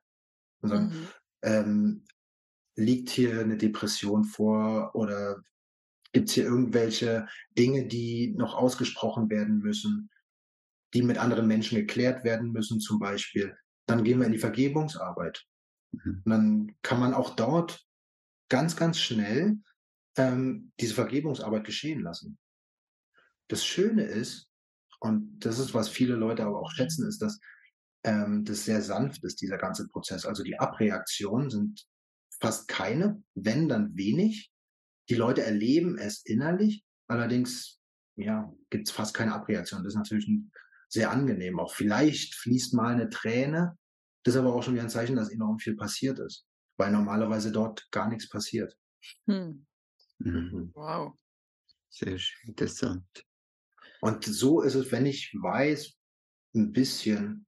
Und 0.62 0.70
sagen, 0.70 0.90
Mhm. 0.90 1.10
ähm, 1.42 2.04
liegt 2.76 3.10
hier 3.10 3.40
eine 3.40 3.56
Depression 3.56 4.24
vor 4.24 4.94
oder 4.94 5.42
gibt 6.12 6.28
es 6.28 6.34
hier 6.34 6.44
irgendwelche 6.44 7.28
Dinge, 7.58 7.86
die 7.86 8.34
noch 8.36 8.54
ausgesprochen 8.54 9.30
werden 9.30 9.58
müssen, 9.58 10.10
die 10.94 11.02
mit 11.02 11.18
anderen 11.18 11.46
Menschen 11.46 11.76
geklärt 11.76 12.24
werden 12.24 12.52
müssen 12.52 12.80
zum 12.80 12.98
Beispiel. 12.98 13.56
Dann 13.86 14.04
gehen 14.04 14.20
wir 14.20 14.26
in 14.26 14.32
die 14.32 14.38
Vergebungsarbeit. 14.38 15.46
Mhm. 15.92 16.22
Und 16.24 16.30
dann 16.30 16.76
kann 16.82 17.00
man 17.00 17.14
auch 17.14 17.36
dort 17.36 17.84
ganz, 18.48 18.76
ganz 18.76 18.98
schnell 18.98 19.58
ähm, 20.16 20.72
diese 20.80 20.94
Vergebungsarbeit 20.94 21.64
geschehen 21.64 22.00
lassen. 22.00 22.38
Das 23.48 23.64
Schöne 23.64 24.04
ist, 24.04 24.48
und 25.00 25.40
das 25.40 25.58
ist, 25.58 25.74
was 25.74 25.88
viele 25.88 26.14
Leute 26.14 26.44
aber 26.44 26.60
auch 26.60 26.70
schätzen, 26.70 27.06
ist, 27.06 27.22
dass 27.22 27.40
ähm, 28.04 28.44
das 28.44 28.64
sehr 28.64 28.82
sanft 28.82 29.24
ist, 29.24 29.40
dieser 29.40 29.58
ganze 29.58 29.88
Prozess. 29.88 30.26
Also 30.26 30.42
die 30.42 30.58
Abreaktionen 30.58 31.50
sind 31.50 31.86
fast 32.40 32.68
keine, 32.68 33.22
wenn 33.34 33.68
dann 33.68 33.96
wenig. 33.96 34.52
Die 35.08 35.14
Leute 35.14 35.42
erleben 35.42 35.98
es 35.98 36.24
innerlich, 36.24 36.84
allerdings 37.08 37.80
ja, 38.16 38.52
gibt 38.70 38.88
es 38.88 38.94
fast 38.94 39.14
keine 39.14 39.34
Abreaktion. 39.34 39.82
Das 39.82 39.94
ist 39.94 39.98
natürlich 39.98 40.28
ein, 40.28 40.52
sehr 40.92 41.10
angenehm. 41.10 41.58
Auch 41.60 41.74
vielleicht 41.74 42.34
fließt 42.34 42.74
mal 42.74 42.92
eine 42.92 43.08
Träne, 43.08 43.78
das 44.22 44.34
ist 44.34 44.40
aber 44.40 44.54
auch 44.54 44.62
schon 44.62 44.74
wieder 44.74 44.82
ein 44.82 44.90
Zeichen, 44.90 45.16
dass 45.16 45.30
enorm 45.30 45.58
viel 45.58 45.76
passiert 45.76 46.18
ist, 46.18 46.46
weil 46.76 46.92
normalerweise 46.92 47.52
dort 47.52 47.90
gar 47.90 48.08
nichts 48.08 48.28
passiert. 48.28 48.76
Hm. 49.26 49.66
Mhm. 50.18 50.70
Wow. 50.74 51.14
Sehr 51.88 52.18
interessant. 52.44 53.04
Und 54.00 54.24
so 54.24 54.62
ist 54.62 54.74
es, 54.74 54.92
wenn 54.92 55.06
ich 55.06 55.32
weiß 55.40 55.94
ein 56.54 56.72
bisschen, 56.72 57.46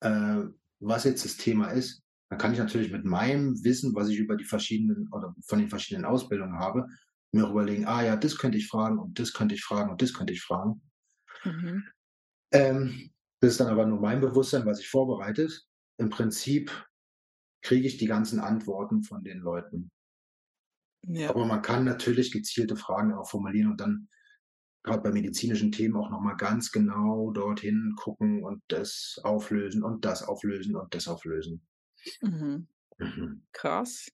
äh, 0.00 0.44
was 0.80 1.04
jetzt 1.04 1.24
das 1.24 1.36
Thema 1.36 1.70
ist, 1.70 2.02
dann 2.28 2.38
kann 2.38 2.52
ich 2.52 2.58
natürlich 2.58 2.92
mit 2.92 3.04
meinem 3.04 3.54
Wissen, 3.64 3.94
was 3.94 4.08
ich 4.08 4.18
über 4.18 4.36
die 4.36 4.44
verschiedenen 4.44 5.08
oder 5.12 5.34
von 5.46 5.58
den 5.58 5.70
verschiedenen 5.70 6.04
Ausbildungen 6.04 6.58
habe, 6.58 6.86
mir 7.32 7.46
auch 7.46 7.50
überlegen, 7.50 7.86
ah 7.86 8.02
ja, 8.02 8.16
das 8.16 8.36
könnte 8.36 8.58
ich 8.58 8.68
fragen 8.68 8.98
und 8.98 9.18
das 9.18 9.32
könnte 9.32 9.54
ich 9.54 9.64
fragen 9.64 9.90
und 9.90 10.00
das 10.02 10.12
könnte 10.12 10.32
ich 10.32 10.42
fragen. 10.42 10.82
Mhm. 11.44 11.84
Ähm, 12.52 13.10
das 13.40 13.52
ist 13.52 13.60
dann 13.60 13.68
aber 13.68 13.86
nur 13.86 14.00
mein 14.00 14.20
Bewusstsein, 14.20 14.66
was 14.66 14.80
ich 14.80 14.88
vorbereitet. 14.88 15.66
Im 15.98 16.10
Prinzip 16.10 16.88
kriege 17.62 17.86
ich 17.86 17.96
die 17.96 18.06
ganzen 18.06 18.40
Antworten 18.40 19.02
von 19.02 19.22
den 19.22 19.38
Leuten. 19.38 19.90
Ja. 21.06 21.30
Aber 21.30 21.46
man 21.46 21.62
kann 21.62 21.84
natürlich 21.84 22.32
gezielte 22.32 22.76
Fragen 22.76 23.12
auch 23.12 23.28
formulieren 23.28 23.70
und 23.70 23.80
dann 23.80 24.08
gerade 24.82 25.02
bei 25.02 25.12
medizinischen 25.12 25.72
Themen 25.72 25.96
auch 25.96 26.10
nochmal 26.10 26.36
ganz 26.36 26.72
genau 26.72 27.30
dorthin 27.30 27.94
gucken 27.96 28.44
und 28.44 28.62
das 28.68 29.20
auflösen 29.22 29.82
und 29.82 30.04
das 30.04 30.22
auflösen 30.22 30.76
und 30.76 30.94
das 30.94 31.08
auflösen. 31.08 31.66
Mhm. 32.20 32.68
Mhm. 32.98 33.42
Krass. 33.52 34.10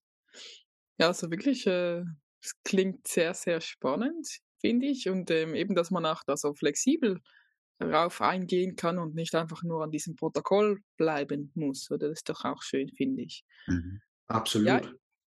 Ja, 0.98 1.08
also 1.08 1.30
wirklich, 1.30 1.66
äh, 1.66 2.04
es 2.40 2.54
klingt 2.64 3.08
sehr, 3.08 3.34
sehr 3.34 3.60
spannend, 3.60 4.40
finde 4.60 4.86
ich. 4.86 5.08
Und 5.08 5.30
ähm, 5.30 5.54
eben, 5.54 5.74
dass 5.74 5.90
man 5.90 6.06
auch 6.06 6.22
da 6.24 6.36
so 6.36 6.54
flexibel 6.54 7.20
darauf 7.78 8.20
eingehen 8.20 8.76
kann 8.76 8.98
und 8.98 9.14
nicht 9.14 9.34
einfach 9.34 9.62
nur 9.62 9.82
an 9.84 9.90
diesem 9.90 10.16
Protokoll 10.16 10.80
bleiben 10.96 11.52
muss. 11.54 11.90
Oder 11.90 12.08
das 12.08 12.20
ist 12.20 12.28
doch 12.28 12.44
auch 12.44 12.62
schön, 12.62 12.90
finde 12.96 13.22
ich. 13.22 13.44
Mhm. 13.66 14.00
Absolut. 14.28 14.66
Ja, 14.66 14.80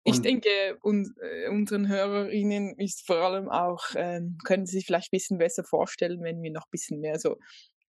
ich 0.03 0.21
denke, 0.21 0.49
un, 0.83 1.15
äh, 1.21 1.49
unseren 1.49 1.87
HörerInnen 1.87 2.77
ist 2.77 3.05
vor 3.07 3.17
allem 3.17 3.49
auch, 3.49 3.83
ähm, 3.95 4.37
können 4.43 4.65
sie 4.65 4.77
sich 4.77 4.85
vielleicht 4.85 5.07
ein 5.07 5.17
bisschen 5.17 5.37
besser 5.39 5.63
vorstellen, 5.63 6.21
wenn 6.23 6.41
wir 6.43 6.51
noch 6.51 6.63
ein 6.65 6.71
bisschen 6.71 6.99
mehr 7.01 7.19
so 7.19 7.37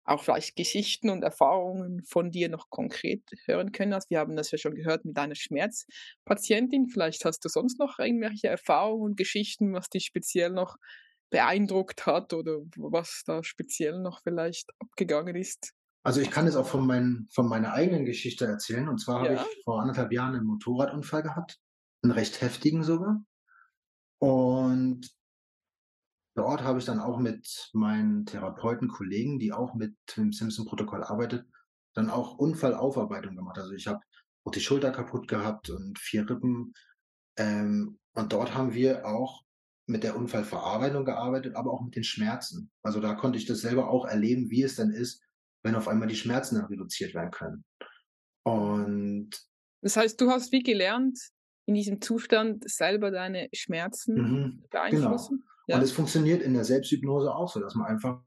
auch 0.06 0.24
vielleicht 0.24 0.56
Geschichten 0.56 1.10
und 1.10 1.24
Erfahrungen 1.24 2.02
von 2.04 2.32
dir 2.32 2.48
noch 2.50 2.70
konkret 2.70 3.24
hören 3.46 3.74
können. 3.74 3.94
Also 3.94 4.08
wir 4.10 4.20
haben 4.20 4.38
das 4.38 4.52
ja 4.52 4.58
schon 4.58 4.76
gehört 4.76 5.04
mit 5.04 5.18
einer 5.18 5.36
Schmerzpatientin. 5.36 6.88
Vielleicht 6.88 7.26
hast 7.26 7.44
du 7.44 7.50
sonst 7.50 7.78
noch 7.78 8.00
irgendwelche 8.00 8.48
Erfahrungen 8.48 9.04
und 9.04 9.18
Geschichten, 9.18 9.74
was 9.74 9.90
dich 9.90 10.06
speziell 10.06 10.52
noch 10.52 10.78
beeindruckt 11.30 12.06
hat 12.06 12.34
oder 12.34 12.60
was 12.78 13.24
da 13.26 13.44
speziell 13.44 14.00
noch 14.00 14.22
vielleicht 14.22 14.70
abgegangen 14.80 15.36
ist. 15.36 15.74
Also 16.04 16.22
ich 16.22 16.32
kann 16.32 16.48
es 16.48 16.56
auch 16.56 16.68
von, 16.68 16.88
mein, 16.88 17.28
von 17.34 17.48
meiner 17.50 17.74
eigenen 17.74 18.06
Geschichte 18.06 18.46
erzählen. 18.46 18.88
Und 18.88 19.00
zwar 19.00 19.26
ja. 19.26 19.38
habe 19.40 19.50
ich 19.50 19.64
vor 19.66 19.82
anderthalb 19.82 20.14
Jahren 20.14 20.36
einen 20.36 20.46
Motorradunfall 20.46 21.24
gehabt, 21.24 21.60
einen 22.02 22.14
recht 22.14 22.40
heftigen 22.42 22.84
sogar. 22.84 23.22
Und 24.20 25.10
dort 26.36 26.64
habe 26.64 26.80
ich 26.80 26.86
dann 26.86 27.00
auch 27.00 27.20
mit 27.20 27.70
meinen 27.74 28.26
Therapeutenkollegen, 28.26 29.38
die 29.38 29.52
auch 29.52 29.74
mit 29.74 29.96
dem 30.16 30.32
Simpson-Protokoll 30.32 31.04
arbeitet, 31.04 31.46
dann 31.94 32.10
auch 32.10 32.38
Unfallaufarbeitung 32.38 33.36
gemacht. 33.36 33.58
Also 33.58 33.74
ich 33.74 33.88
habe 33.88 34.00
auch 34.46 34.52
die 34.52 34.62
Schulter 34.62 34.92
kaputt 34.92 35.28
gehabt 35.28 35.70
und 35.70 36.00
vier 36.00 36.30
Rippen. 36.30 36.74
Ähm, 37.38 38.00
und 38.14 38.32
dort 38.32 38.56
haben 38.56 38.74
wir 38.74 39.06
auch 39.06 39.44
mit 39.88 40.04
der 40.04 40.16
Unfallverarbeitung 40.16 41.06
gearbeitet, 41.06 41.56
aber 41.56 41.72
auch 41.72 41.82
mit 41.82 41.96
den 41.96 42.04
Schmerzen. 42.04 42.70
Also 42.84 43.00
da 43.00 43.16
konnte 43.16 43.38
ich 43.38 43.46
das 43.46 43.62
selber 43.62 43.90
auch 43.90 44.06
erleben, 44.06 44.50
wie 44.50 44.64
es 44.64 44.76
dann 44.76 44.92
ist, 44.92 45.24
wenn 45.64 45.76
auf 45.76 45.88
einmal 45.88 46.08
die 46.08 46.16
Schmerzen 46.16 46.56
dann 46.56 46.66
reduziert 46.66 47.14
werden 47.16 47.32
können. 47.32 47.64
Und 48.44 49.30
das 49.82 49.98
heißt, 49.98 50.20
du 50.20 50.30
hast 50.30 50.52
wie 50.52 50.64
gelernt, 50.64 51.18
in 51.66 51.76
diesem 51.76 52.02
Zustand 52.02 52.70
selber 52.70 53.12
deine 53.12 53.50
Schmerzen 53.54 54.16
mhm, 54.16 54.64
beeinflussen? 54.70 55.40
Genau. 55.40 55.52
Ja. 55.68 55.76
Und 55.78 55.84
es 55.84 55.92
funktioniert 55.92 56.42
in 56.42 56.54
der 56.54 56.64
Selbsthypnose 56.64 57.34
auch 57.34 57.52
so, 57.52 57.60
dass 57.60 57.76
man 57.76 57.88
einfach 57.88 58.22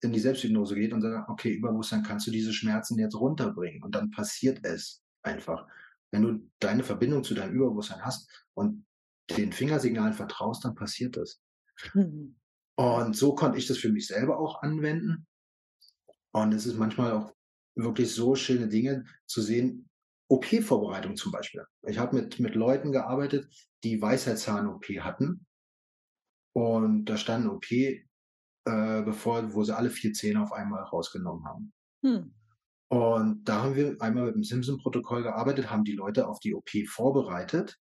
in 0.00 0.12
die 0.12 0.20
Selbsthypnose 0.20 0.76
geht 0.76 0.92
und 0.92 1.02
sagt, 1.02 1.28
okay, 1.28 1.52
Überbewusstsein 1.52 2.04
kannst 2.04 2.26
du 2.26 2.30
diese 2.30 2.52
Schmerzen 2.52 2.98
jetzt 2.98 3.16
runterbringen. 3.16 3.82
Und 3.82 3.94
dann 3.94 4.10
passiert 4.10 4.64
es 4.64 5.02
einfach. 5.22 5.66
Wenn 6.12 6.22
du 6.22 6.50
deine 6.60 6.84
Verbindung 6.84 7.24
zu 7.24 7.34
deinem 7.34 7.54
Überbewusstsein 7.54 8.04
hast 8.04 8.30
und 8.54 8.84
den 9.30 9.52
Fingersignalen 9.52 10.12
vertraust, 10.12 10.64
dann 10.64 10.74
passiert 10.74 11.16
das. 11.16 11.40
Mhm. 11.94 12.36
Und 12.76 13.16
so 13.16 13.34
konnte 13.34 13.58
ich 13.58 13.66
das 13.66 13.78
für 13.78 13.90
mich 13.90 14.06
selber 14.06 14.38
auch 14.38 14.62
anwenden. 14.62 15.26
Und 16.32 16.52
es 16.52 16.66
ist 16.66 16.76
manchmal 16.76 17.12
auch 17.12 17.32
wirklich 17.76 18.12
so 18.12 18.34
schöne 18.34 18.68
Dinge 18.68 19.04
zu 19.26 19.40
sehen. 19.40 19.88
OP-Vorbereitung 20.28 21.16
zum 21.16 21.30
Beispiel. 21.32 21.64
Ich 21.86 21.98
habe 21.98 22.16
mit, 22.16 22.40
mit 22.40 22.54
Leuten 22.54 22.92
gearbeitet, 22.92 23.48
die 23.84 24.00
Weisheitszahn-OP 24.00 24.84
hatten. 25.00 25.46
Und 26.54 27.04
da 27.04 27.16
stand 27.16 27.46
OP, 27.46 27.70
äh, 27.70 27.98
bevor, 28.64 29.52
wo 29.54 29.64
sie 29.64 29.76
alle 29.76 29.90
vier 29.90 30.12
Zähne 30.12 30.42
auf 30.42 30.52
einmal 30.52 30.82
rausgenommen 30.82 31.44
haben. 31.44 31.72
Hm. 32.02 32.34
Und 32.88 33.44
da 33.44 33.62
haben 33.62 33.76
wir 33.76 34.00
einmal 34.00 34.26
mit 34.26 34.36
dem 34.36 34.44
Simpson-Protokoll 34.44 35.22
gearbeitet, 35.22 35.70
haben 35.70 35.84
die 35.84 35.92
Leute 35.92 36.26
auf 36.26 36.40
die 36.40 36.54
OP 36.54 36.70
vorbereitet 36.86 37.78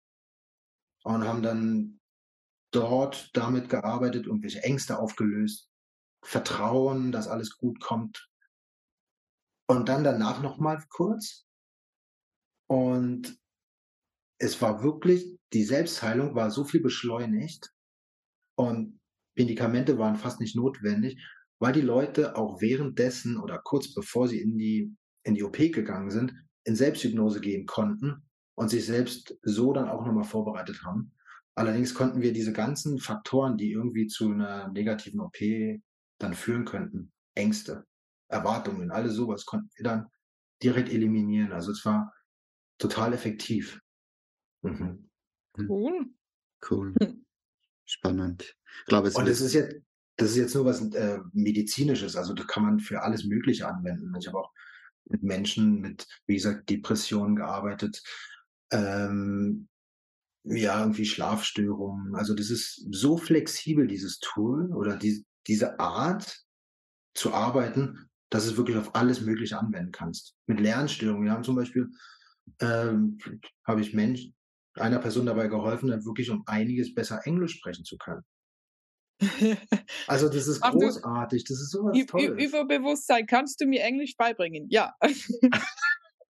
und 1.04 1.26
haben 1.26 1.42
dann 1.42 2.00
dort 2.72 3.36
damit 3.36 3.70
gearbeitet, 3.70 4.26
irgendwelche 4.26 4.64
Ängste 4.64 5.00
aufgelöst, 5.00 5.70
Vertrauen, 6.24 7.12
dass 7.12 7.28
alles 7.28 7.58
gut 7.58 7.80
kommt. 7.80 8.30
Und 9.68 9.90
dann 9.90 10.04
danach 10.04 10.42
nochmal 10.42 10.84
kurz. 10.90 11.46
Und 12.68 13.38
es 14.40 14.62
war 14.62 14.84
wirklich, 14.84 15.38
die 15.54 15.64
Selbstheilung 15.64 16.36
war 16.36 16.52
so 16.52 16.64
viel 16.64 16.82
beschleunigt 16.82 17.74
und 18.56 19.00
Medikamente 19.36 19.98
waren 19.98 20.16
fast 20.16 20.40
nicht 20.40 20.56
notwendig, 20.56 21.22
weil 21.60 21.74
die 21.74 21.82
Leute 21.82 22.36
auch 22.36 22.62
währenddessen 22.62 23.38
oder 23.38 23.60
kurz 23.60 23.94
bevor 23.94 24.28
sie 24.28 24.42
in 24.42 24.58
die, 24.58 24.96
in 25.24 25.36
die 25.36 25.44
OP 25.44 25.58
gegangen 25.58 26.12
sind, 26.12 26.34
in 26.64 26.76
Selbsthypnose 26.76 27.40
gehen 27.40 27.66
konnten 27.66 28.24
und 28.56 28.70
sich 28.70 28.86
selbst 28.86 29.38
so 29.44 29.74
dann 29.74 29.90
auch 29.90 30.06
nochmal 30.06 30.24
vorbereitet 30.24 30.84
haben. 30.84 31.14
Allerdings 31.56 31.94
konnten 31.94 32.22
wir 32.22 32.34
diese 32.34 32.54
ganzen 32.54 33.00
Faktoren, 33.00 33.58
die 33.58 33.72
irgendwie 33.72 34.08
zu 34.08 34.32
einer 34.32 34.70
negativen 34.70 35.20
OP 35.20 35.38
dann 36.18 36.34
führen 36.34 36.66
könnten, 36.66 37.12
Ängste, 37.36 37.86
Erwartungen, 38.30 38.92
alles 38.92 39.14
sowas, 39.14 39.46
konnten 39.46 39.70
wir 39.76 39.84
dann 39.84 40.08
direkt 40.64 40.90
eliminieren. 40.90 41.52
Also 41.52 41.72
es 41.72 41.84
war 41.86 42.14
total 42.78 43.14
effektiv. 43.14 43.80
Mhm. 44.62 45.10
Hm. 45.58 45.70
Cool. 45.70 46.06
Cool. 46.70 46.94
Hm. 47.02 47.26
Spannend. 47.86 48.56
Ich 48.80 48.86
glaube, 48.86 49.10
es 49.10 49.16
Und 49.16 49.28
das 49.28 49.42
ist 49.42 49.54
jetzt, 49.54 49.76
das 50.16 50.32
ist 50.32 50.38
jetzt 50.38 50.56
nur 50.56 50.66
was 50.66 50.82
äh, 50.94 51.20
medizinisches, 51.34 52.16
also 52.16 52.34
das 52.34 52.48
kann 52.48 52.64
man 52.64 52.80
für 52.80 53.02
alles 53.02 53.26
Mögliche 53.26 53.68
anwenden. 53.68 54.14
Ich 54.18 54.28
habe 54.28 54.40
auch 54.40 54.52
mit 55.06 55.24
Menschen 55.24 55.82
mit, 55.82 56.08
wie 56.28 56.36
gesagt, 56.36 56.70
Depressionen 56.70 57.36
gearbeitet, 57.36 58.02
ähm, 58.72 59.68
ja, 60.44 60.80
irgendwie 60.80 61.06
Schlafstörungen. 61.06 62.16
Also 62.16 62.34
das 62.34 62.50
ist 62.50 62.88
so 62.92 63.18
flexibel, 63.18 63.88
dieses 63.88 64.20
Tool 64.20 64.74
oder 64.74 64.98
die, 64.98 65.26
diese 65.48 65.80
Art 65.80 66.44
zu 67.14 67.34
arbeiten, 67.34 68.10
dass 68.30 68.46
es 68.46 68.58
wirklich 68.58 68.78
auf 68.78 68.96
alles 68.96 69.22
Mögliche 69.22 69.60
anwenden 69.60 69.92
kannst. 69.92 70.36
Mit 70.48 70.60
Lernstörungen. 70.60 71.26
Wir 71.26 71.32
haben 71.32 71.44
zum 71.44 71.56
Beispiel, 71.56 71.90
ähm, 72.60 73.18
habe 73.68 73.82
ich 73.82 73.94
Mensch, 73.94 74.30
einer 74.76 75.00
Person 75.00 75.26
dabei 75.26 75.48
geholfen, 75.48 75.90
dann 75.90 76.06
wirklich 76.06 76.30
um 76.30 76.44
einiges 76.46 76.94
besser 76.94 77.22
Englisch 77.26 77.58
sprechen 77.58 77.84
zu 77.84 77.98
können. 77.98 78.24
Also 80.08 80.30
das 80.30 80.48
ist 80.48 80.62
großartig, 80.62 81.44
das 81.44 81.60
ist 81.60 81.72
sowas 81.72 81.98
Tolles. 82.08 82.44
Überbewusstsein, 82.44 83.26
kannst 83.28 83.62
du 83.62 83.68
mir 83.68 83.84
Englisch 83.84 84.16
beibringen? 84.18 84.68
Ja. 84.70 84.94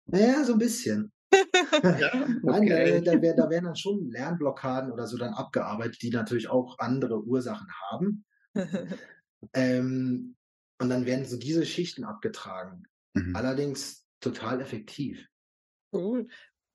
Naja, 0.07 0.43
so 0.43 0.53
ein 0.53 0.59
bisschen. 0.59 1.13
Ja, 1.31 2.27
Nein, 2.43 2.63
okay. 2.63 3.01
da, 3.03 3.13
da, 3.13 3.21
wär, 3.21 3.35
da 3.35 3.49
werden 3.49 3.65
dann 3.65 3.75
schon 3.75 4.09
Lernblockaden 4.09 4.91
oder 4.91 5.07
so 5.07 5.17
dann 5.17 5.33
abgearbeitet, 5.33 6.01
die 6.01 6.09
natürlich 6.09 6.49
auch 6.49 6.77
andere 6.79 7.23
Ursachen 7.23 7.67
haben. 7.89 8.25
ähm, 9.53 10.35
und 10.79 10.89
dann 10.89 11.05
werden 11.05 11.25
so 11.25 11.37
diese 11.37 11.65
Schichten 11.65 12.03
abgetragen. 12.03 12.83
Mhm. 13.13 13.35
Allerdings 13.35 14.05
total 14.19 14.61
effektiv. 14.61 15.27
Cool. 15.93 16.27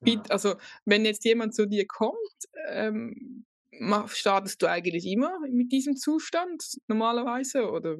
Ja. 0.04 0.22
Also, 0.28 0.56
wenn 0.84 1.04
jetzt 1.04 1.24
jemand 1.24 1.54
zu 1.54 1.66
dir 1.66 1.86
kommt, 1.86 2.16
ähm, 2.68 3.44
startest 4.06 4.62
du 4.62 4.70
eigentlich 4.70 5.06
immer 5.06 5.40
mit 5.40 5.72
diesem 5.72 5.96
Zustand 5.96 6.78
normalerweise 6.86 7.70
oder, 7.70 7.96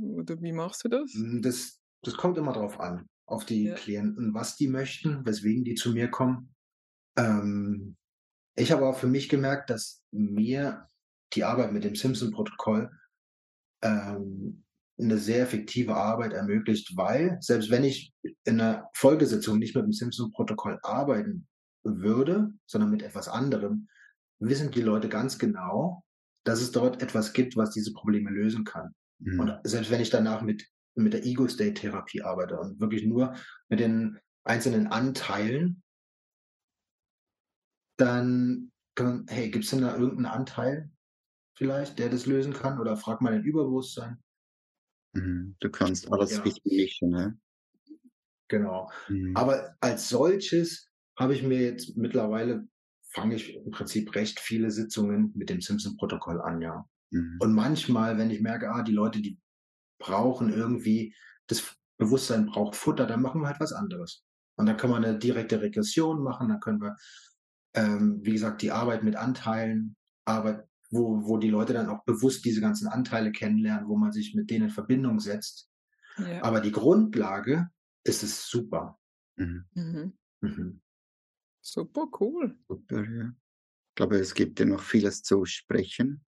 oder 0.00 0.40
wie 0.42 0.52
machst 0.52 0.84
du 0.84 0.88
das? 0.88 1.12
Hm, 1.12 1.42
das? 1.42 1.78
Das 2.04 2.16
kommt 2.16 2.36
immer 2.36 2.52
drauf 2.52 2.80
an 2.80 3.08
auf 3.32 3.44
die 3.44 3.64
ja. 3.64 3.74
Klienten, 3.74 4.34
was 4.34 4.56
die 4.56 4.68
möchten, 4.68 5.24
weswegen 5.24 5.64
die 5.64 5.74
zu 5.74 5.92
mir 5.92 6.08
kommen. 6.08 6.54
Ähm, 7.16 7.96
ich 8.56 8.70
habe 8.70 8.86
auch 8.86 8.98
für 8.98 9.06
mich 9.06 9.28
gemerkt, 9.28 9.70
dass 9.70 10.02
mir 10.10 10.88
die 11.32 11.44
Arbeit 11.44 11.72
mit 11.72 11.84
dem 11.84 11.94
Simpson-Protokoll 11.94 12.90
ähm, 13.82 14.64
eine 15.00 15.18
sehr 15.18 15.42
effektive 15.42 15.96
Arbeit 15.96 16.32
ermöglicht, 16.32 16.96
weil 16.96 17.38
selbst 17.40 17.70
wenn 17.70 17.84
ich 17.84 18.12
in 18.44 18.60
einer 18.60 18.88
Folgesitzung 18.94 19.58
nicht 19.58 19.74
mit 19.74 19.84
dem 19.84 19.92
Simpson-Protokoll 19.92 20.78
arbeiten 20.82 21.48
würde, 21.82 22.52
sondern 22.66 22.90
mit 22.90 23.02
etwas 23.02 23.28
anderem, 23.28 23.88
wissen 24.38 24.70
die 24.70 24.82
Leute 24.82 25.08
ganz 25.08 25.38
genau, 25.38 26.04
dass 26.44 26.60
es 26.60 26.72
dort 26.72 27.02
etwas 27.02 27.32
gibt, 27.32 27.56
was 27.56 27.70
diese 27.70 27.92
Probleme 27.92 28.30
lösen 28.30 28.64
kann. 28.64 28.94
Mhm. 29.18 29.40
Und 29.40 29.60
selbst 29.64 29.90
wenn 29.90 30.00
ich 30.00 30.10
danach 30.10 30.42
mit 30.42 30.68
mit 30.94 31.12
der 31.12 31.24
Ego-State-Therapie 31.24 32.22
arbeite 32.22 32.58
und 32.58 32.80
wirklich 32.80 33.04
nur 33.04 33.34
mit 33.68 33.80
den 33.80 34.18
einzelnen 34.44 34.88
Anteilen, 34.88 35.82
dann 37.96 38.72
kann, 38.94 39.26
hey, 39.28 39.50
gibt 39.50 39.64
es 39.64 39.70
denn 39.70 39.82
da 39.82 39.96
irgendeinen 39.96 40.26
Anteil 40.26 40.90
vielleicht, 41.56 41.98
der 41.98 42.08
das 42.08 42.26
lösen 42.26 42.52
kann? 42.52 42.80
Oder 42.80 42.96
frag 42.96 43.20
mal 43.20 43.32
dein 43.32 43.44
Überbewusstsein. 43.44 44.18
Mhm, 45.14 45.56
du 45.60 45.70
kannst 45.70 46.10
alles 46.12 46.32
ja. 46.32 46.42
richtig 46.42 46.64
mischen, 46.64 47.10
ne? 47.10 47.38
Genau. 48.48 48.90
Mhm. 49.08 49.36
Aber 49.36 49.76
als 49.80 50.08
solches 50.08 50.90
habe 51.18 51.34
ich 51.34 51.42
mir 51.42 51.60
jetzt 51.60 51.96
mittlerweile, 51.96 52.66
fange 53.10 53.36
ich 53.36 53.54
im 53.54 53.70
Prinzip 53.70 54.14
recht 54.14 54.40
viele 54.40 54.70
Sitzungen 54.70 55.32
mit 55.34 55.50
dem 55.50 55.60
Simpson-Protokoll 55.60 56.40
an, 56.40 56.60
ja. 56.60 56.86
Mhm. 57.10 57.38
Und 57.40 57.52
manchmal, 57.52 58.18
wenn 58.18 58.30
ich 58.30 58.40
merke, 58.40 58.70
ah, 58.70 58.82
die 58.82 58.92
Leute, 58.92 59.20
die 59.20 59.38
brauchen 60.02 60.52
irgendwie, 60.52 61.14
das 61.46 61.76
Bewusstsein 61.96 62.46
braucht 62.46 62.76
Futter, 62.76 63.06
dann 63.06 63.22
machen 63.22 63.40
wir 63.40 63.48
halt 63.48 63.60
was 63.60 63.72
anderes. 63.72 64.24
Und 64.56 64.66
dann 64.66 64.76
können 64.76 64.92
wir 64.92 64.96
eine 64.96 65.18
direkte 65.18 65.60
Regression 65.60 66.22
machen, 66.22 66.48
dann 66.48 66.60
können 66.60 66.80
wir, 66.80 66.96
ähm, 67.74 68.20
wie 68.22 68.32
gesagt, 68.32 68.62
die 68.62 68.72
Arbeit 68.72 69.02
mit 69.02 69.16
Anteilen, 69.16 69.96
Arbeit, 70.24 70.66
wo, 70.90 71.24
wo 71.24 71.38
die 71.38 71.48
Leute 71.48 71.72
dann 71.72 71.88
auch 71.88 72.04
bewusst 72.04 72.44
diese 72.44 72.60
ganzen 72.60 72.88
Anteile 72.88 73.32
kennenlernen, 73.32 73.88
wo 73.88 73.96
man 73.96 74.12
sich 74.12 74.34
mit 74.34 74.50
denen 74.50 74.66
in 74.66 74.70
Verbindung 74.70 75.20
setzt. 75.20 75.70
Ja. 76.18 76.42
Aber 76.42 76.60
die 76.60 76.72
Grundlage 76.72 77.70
ist 78.04 78.22
es 78.22 78.48
super. 78.48 78.98
Mhm. 79.36 79.64
Mhm. 79.72 80.18
Mhm. 80.40 80.82
Super 81.62 82.08
cool. 82.20 82.58
Super, 82.68 83.04
ja. 83.08 83.28
Ich 83.30 83.94
glaube, 83.94 84.16
es 84.16 84.34
gibt 84.34 84.58
ja 84.58 84.66
noch 84.66 84.82
vieles 84.82 85.22
zu 85.22 85.44
sprechen. 85.44 86.24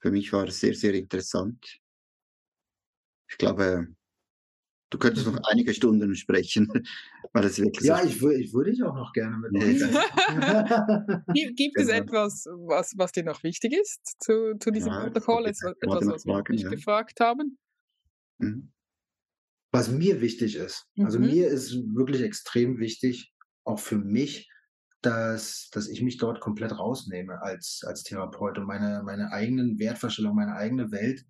Für 0.00 0.10
mich 0.10 0.32
war 0.32 0.46
es 0.46 0.60
sehr, 0.60 0.74
sehr 0.74 0.94
interessant. 0.94 1.81
Ich 3.32 3.38
glaube, 3.38 3.88
du 4.90 4.98
könntest 4.98 5.26
noch 5.26 5.40
einige 5.50 5.74
Stunden 5.74 6.14
sprechen, 6.14 6.68
weil 7.32 7.44
es 7.44 7.58
wirklich 7.58 7.86
Ja, 7.86 7.98
so 7.98 8.30
ich, 8.30 8.46
ich 8.46 8.52
würde 8.52 8.70
ich 8.70 8.82
auch 8.82 8.94
noch 8.94 9.12
gerne 9.12 9.38
mit 9.38 9.54
euch. 9.62 9.80
gibt, 11.34 11.56
gibt 11.56 11.78
es 11.78 11.86
genau. 11.88 11.98
etwas, 11.98 12.46
was, 12.46 12.92
was 12.96 13.12
dir 13.12 13.24
noch 13.24 13.42
wichtig 13.42 13.72
ist 13.72 14.16
zu, 14.20 14.54
zu 14.58 14.70
diesem 14.70 14.92
ja, 14.92 15.00
Protokoll? 15.00 15.46
Etwas, 15.46 15.74
was 15.82 16.26
wir 16.26 16.42
nicht 16.50 16.64
ja. 16.64 16.70
gefragt 16.70 17.20
haben? 17.20 17.58
Mhm. 18.38 18.70
Was 19.72 19.90
mir 19.90 20.20
wichtig 20.20 20.56
ist, 20.56 20.86
also 20.98 21.18
mhm. 21.18 21.26
mir 21.26 21.48
ist 21.48 21.72
wirklich 21.94 22.20
extrem 22.20 22.78
wichtig, 22.78 23.32
auch 23.64 23.78
für 23.78 23.96
mich, 23.96 24.50
dass, 25.00 25.70
dass 25.72 25.88
ich 25.88 26.02
mich 26.02 26.18
dort 26.18 26.40
komplett 26.40 26.78
rausnehme 26.78 27.40
als, 27.40 27.82
als 27.86 28.02
Therapeut 28.02 28.58
und 28.58 28.66
meine, 28.66 29.02
meine 29.02 29.32
eigenen 29.32 29.78
Wertvorstellungen, 29.78 30.36
meine 30.36 30.54
eigene 30.54 30.92
Welt 30.92 31.24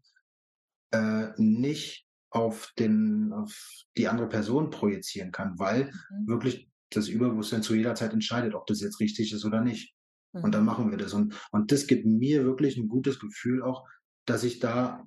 äh, 0.92 1.28
nicht 1.36 2.06
auf, 2.30 2.72
den, 2.78 3.32
auf 3.32 3.84
die 3.96 4.08
andere 4.08 4.28
Person 4.28 4.70
projizieren 4.70 5.32
kann, 5.32 5.58
weil 5.58 5.92
mhm. 6.10 6.28
wirklich 6.28 6.68
das 6.90 7.08
Überbewusstsein 7.08 7.62
zu 7.62 7.74
jeder 7.74 7.94
Zeit 7.94 8.12
entscheidet, 8.12 8.54
ob 8.54 8.66
das 8.66 8.80
jetzt 8.80 9.00
richtig 9.00 9.32
ist 9.32 9.44
oder 9.44 9.60
nicht. 9.60 9.94
Mhm. 10.32 10.44
Und 10.44 10.52
dann 10.52 10.62
mhm. 10.62 10.66
machen 10.66 10.90
wir 10.90 10.98
das. 10.98 11.12
Und, 11.12 11.34
und 11.50 11.72
das 11.72 11.86
gibt 11.86 12.06
mir 12.06 12.44
wirklich 12.44 12.76
ein 12.76 12.88
gutes 12.88 13.18
Gefühl 13.18 13.62
auch, 13.62 13.86
dass 14.26 14.44
ich 14.44 14.60
da 14.60 15.06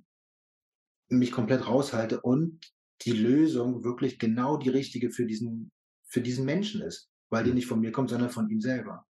mich 1.09 1.31
komplett 1.31 1.67
raushalte 1.67 2.21
und 2.21 2.59
die 3.01 3.11
Lösung 3.11 3.83
wirklich 3.83 4.19
genau 4.19 4.57
die 4.57 4.69
richtige 4.69 5.11
für 5.11 5.25
diesen, 5.25 5.71
für 6.07 6.21
diesen 6.21 6.45
Menschen 6.45 6.81
ist, 6.81 7.09
weil 7.29 7.43
die 7.43 7.49
mhm. 7.49 7.55
nicht 7.55 7.67
von 7.67 7.79
mir 7.79 7.91
kommt, 7.91 8.09
sondern 8.09 8.29
von 8.29 8.49
ihm 8.49 8.61
selber. 8.61 9.05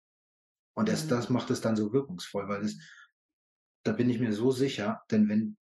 Und 0.73 0.89
erst 0.89 1.05
mhm. 1.05 1.09
das 1.09 1.29
macht 1.29 1.49
es 1.51 1.61
dann 1.61 1.75
so 1.75 1.93
wirkungsvoll, 1.93 2.47
weil 2.47 2.63
es, 2.63 2.79
da 3.83 3.93
bin 3.93 4.09
ich 4.09 4.19
mir 4.19 4.33
so 4.33 4.51
sicher, 4.51 5.01
denn 5.11 5.29
wenn, 5.29 5.57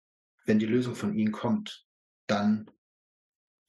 wenn 0.51 0.59
die 0.59 0.65
Lösung 0.65 0.95
von 0.95 1.15
ihm 1.15 1.31
kommt, 1.31 1.87
dann 2.27 2.69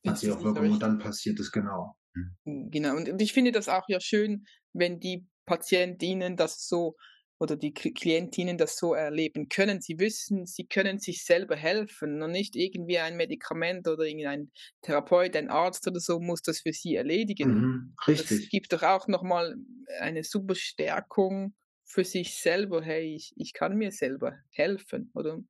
hat 0.06 0.18
sie 0.18 0.30
auch 0.30 0.44
Wirkung 0.44 0.70
und 0.70 0.80
dann 0.80 0.98
passiert 0.98 1.40
es 1.40 1.50
genau. 1.50 1.96
Mhm. 2.14 2.36
Genau, 2.70 2.96
und 2.96 3.22
ich 3.22 3.32
finde 3.32 3.52
das 3.52 3.68
auch 3.68 3.84
ja 3.88 4.00
schön, 4.00 4.44
wenn 4.72 4.98
die 4.98 5.26
Patientinnen 5.46 6.36
das 6.36 6.66
so 6.66 6.96
oder 7.38 7.56
die 7.56 7.72
Klientinnen 7.72 8.58
das 8.58 8.76
so 8.76 8.94
erleben 8.94 9.48
können. 9.48 9.80
Sie 9.80 9.98
wissen, 9.98 10.46
sie 10.46 10.66
können 10.66 10.98
sich 10.98 11.24
selber 11.24 11.56
helfen 11.56 12.22
und 12.22 12.30
nicht 12.32 12.54
irgendwie 12.56 12.98
ein 12.98 13.16
Medikament 13.16 13.86
oder 13.88 14.04
irgendein 14.04 14.52
Therapeut, 14.82 15.34
ein 15.36 15.50
Arzt 15.50 15.86
oder 15.88 15.98
so 16.00 16.20
muss 16.20 16.42
das 16.42 16.60
für 16.60 16.72
sie 16.72 16.94
erledigen. 16.94 17.56
Mhm, 17.56 17.94
richtig. 18.08 18.40
Das 18.40 18.46
gibt 18.48 18.72
doch 18.72 18.82
auch 18.82 19.08
nochmal 19.08 19.56
eine 20.00 20.22
super 20.24 20.54
Stärkung 20.54 21.54
für 21.84 22.04
sich 22.04 22.36
selber. 22.40 22.82
Hey, 22.82 23.14
ich, 23.16 23.32
ich 23.36 23.52
kann 23.52 23.76
mir 23.76 23.90
selber 23.92 24.36
helfen, 24.50 25.10
oder? 25.14 25.40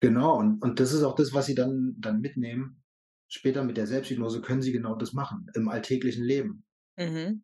Genau, 0.00 0.38
und, 0.38 0.62
und 0.62 0.80
das 0.80 0.92
ist 0.92 1.02
auch 1.02 1.14
das, 1.14 1.32
was 1.32 1.46
sie 1.46 1.54
dann, 1.54 1.96
dann 1.98 2.20
mitnehmen. 2.20 2.82
Später 3.28 3.64
mit 3.64 3.76
der 3.76 3.86
Selbsthypnose 3.86 4.40
können 4.40 4.62
sie 4.62 4.72
genau 4.72 4.94
das 4.94 5.12
machen, 5.12 5.46
im 5.54 5.68
alltäglichen 5.68 6.24
Leben. 6.24 6.64
Mhm. 6.96 7.42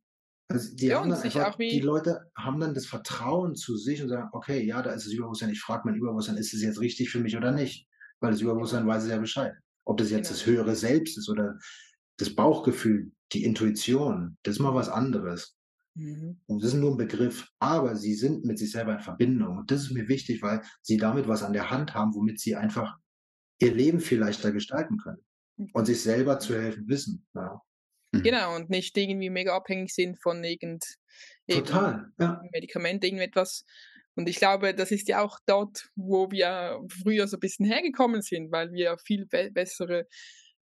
Also 0.48 0.74
die, 0.76 0.86
ja, 0.86 1.00
haben 1.00 1.10
dann 1.10 1.22
einfach, 1.22 1.56
die 1.56 1.80
Leute 1.80 2.30
haben 2.36 2.60
dann 2.60 2.74
das 2.74 2.86
Vertrauen 2.86 3.54
zu 3.54 3.76
sich 3.76 4.02
und 4.02 4.08
sagen, 4.08 4.28
okay, 4.32 4.62
ja, 4.64 4.82
da 4.82 4.92
ist 4.92 5.06
das 5.06 5.12
Überbewusstsein, 5.12 5.50
ich 5.50 5.60
frage 5.60 5.82
mein 5.86 5.96
Überbewusstsein, 5.96 6.36
ist 6.36 6.52
es 6.52 6.62
jetzt 6.62 6.80
richtig 6.80 7.10
für 7.10 7.20
mich 7.20 7.36
oder 7.36 7.50
nicht? 7.50 7.88
Weil 8.20 8.32
das 8.32 8.40
Überbewusstsein 8.40 8.86
weiß 8.86 9.04
es 9.04 9.10
ja 9.10 9.18
Bescheid. 9.18 9.54
Ob 9.86 9.96
das 9.96 10.10
jetzt 10.10 10.28
genau. 10.28 10.38
das 10.38 10.46
höhere 10.46 10.76
Selbst 10.76 11.18
ist 11.18 11.28
oder 11.28 11.58
das 12.18 12.34
Bauchgefühl, 12.34 13.10
die 13.32 13.44
Intuition, 13.44 14.36
das 14.42 14.56
ist 14.56 14.60
mal 14.60 14.74
was 14.74 14.88
anderes. 14.88 15.56
Mhm. 15.94 16.40
Und 16.46 16.62
das 16.62 16.74
ist 16.74 16.80
nur 16.80 16.92
ein 16.92 16.96
Begriff, 16.96 17.48
aber 17.58 17.96
sie 17.96 18.14
sind 18.14 18.44
mit 18.44 18.58
sich 18.58 18.72
selber 18.72 18.94
in 18.94 19.00
Verbindung. 19.00 19.58
Und 19.58 19.70
das 19.70 19.82
ist 19.82 19.92
mir 19.92 20.08
wichtig, 20.08 20.42
weil 20.42 20.62
sie 20.82 20.96
damit 20.96 21.28
was 21.28 21.42
an 21.42 21.52
der 21.52 21.70
Hand 21.70 21.94
haben, 21.94 22.14
womit 22.14 22.40
sie 22.40 22.56
einfach 22.56 22.96
ihr 23.60 23.72
Leben 23.72 24.00
viel 24.00 24.18
leichter 24.18 24.52
gestalten 24.52 24.98
können 24.98 25.24
und 25.72 25.86
sich 25.86 26.02
selber 26.02 26.38
zu 26.40 26.54
helfen 26.54 26.88
wissen. 26.88 27.26
Ja. 27.34 27.60
Mhm. 28.12 28.22
Genau, 28.22 28.56
und 28.56 28.70
nicht 28.70 28.96
irgendwie 28.96 29.30
mega 29.30 29.56
abhängig 29.56 29.94
sind 29.94 30.20
von 30.20 30.42
irgend, 30.42 30.84
Total, 31.48 32.06
ja. 32.18 32.40
Medikament, 32.52 33.04
irgendetwas. 33.04 33.64
Und 34.16 34.28
ich 34.28 34.36
glaube, 34.36 34.74
das 34.74 34.90
ist 34.90 35.08
ja 35.08 35.22
auch 35.22 35.38
dort, 35.46 35.90
wo 35.96 36.30
wir 36.30 36.80
früher 37.02 37.26
so 37.26 37.36
ein 37.36 37.40
bisschen 37.40 37.66
hergekommen 37.66 38.22
sind, 38.22 38.52
weil 38.52 38.72
wir 38.72 38.96
viel 38.98 39.26
be 39.26 39.50
bessere 39.52 40.06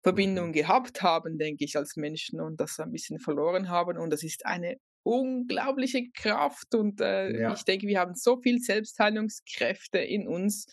Verbindungen 0.03 0.51
mhm. 0.51 0.55
gehabt 0.55 1.03
haben, 1.03 1.39
denke 1.39 1.65
ich, 1.65 1.77
als 1.77 1.97
Menschen 1.97 2.41
und 2.41 2.61
das 2.61 2.79
ein 2.79 2.93
bisschen 2.93 3.19
verloren 3.19 3.69
haben. 3.69 3.99
Und 3.99 4.11
das 4.11 4.23
ist 4.23 4.47
eine 4.47 4.77
unglaubliche 5.09 6.11
Kraft 6.11 6.75
und 6.75 7.01
äh, 7.01 7.41
ja. 7.41 7.55
ich 7.55 7.63
denke, 7.63 7.87
wir 7.87 7.99
haben 7.99 8.15
so 8.15 8.37
viel 8.43 8.61
Selbstheilungskräfte 8.61 9.99
in 9.99 10.29
uns. 10.29 10.67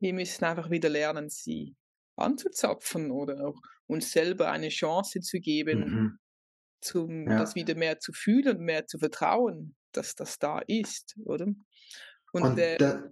Wir 0.00 0.14
müssen 0.14 0.42
einfach 0.46 0.70
wieder 0.70 0.88
lernen, 0.88 1.28
sie 1.28 1.76
anzuzapfen 2.16 3.10
oder 3.10 3.46
auch 3.46 3.60
uns 3.86 4.10
selber 4.10 4.50
eine 4.50 4.70
Chance 4.70 5.20
zu 5.20 5.38
geben, 5.38 5.80
mhm. 5.80 6.18
zum, 6.80 7.28
ja. 7.28 7.38
das 7.38 7.54
wieder 7.54 7.74
mehr 7.74 7.98
zu 7.98 8.14
fühlen 8.14 8.56
und 8.56 8.64
mehr 8.64 8.86
zu 8.86 8.98
vertrauen, 8.98 9.74
dass 9.92 10.14
das 10.14 10.38
da 10.38 10.60
ist, 10.60 11.14
oder? 11.22 11.46
Und, 12.32 12.42
und, 12.42 12.58
äh, 12.58 12.78
da, 12.78 13.04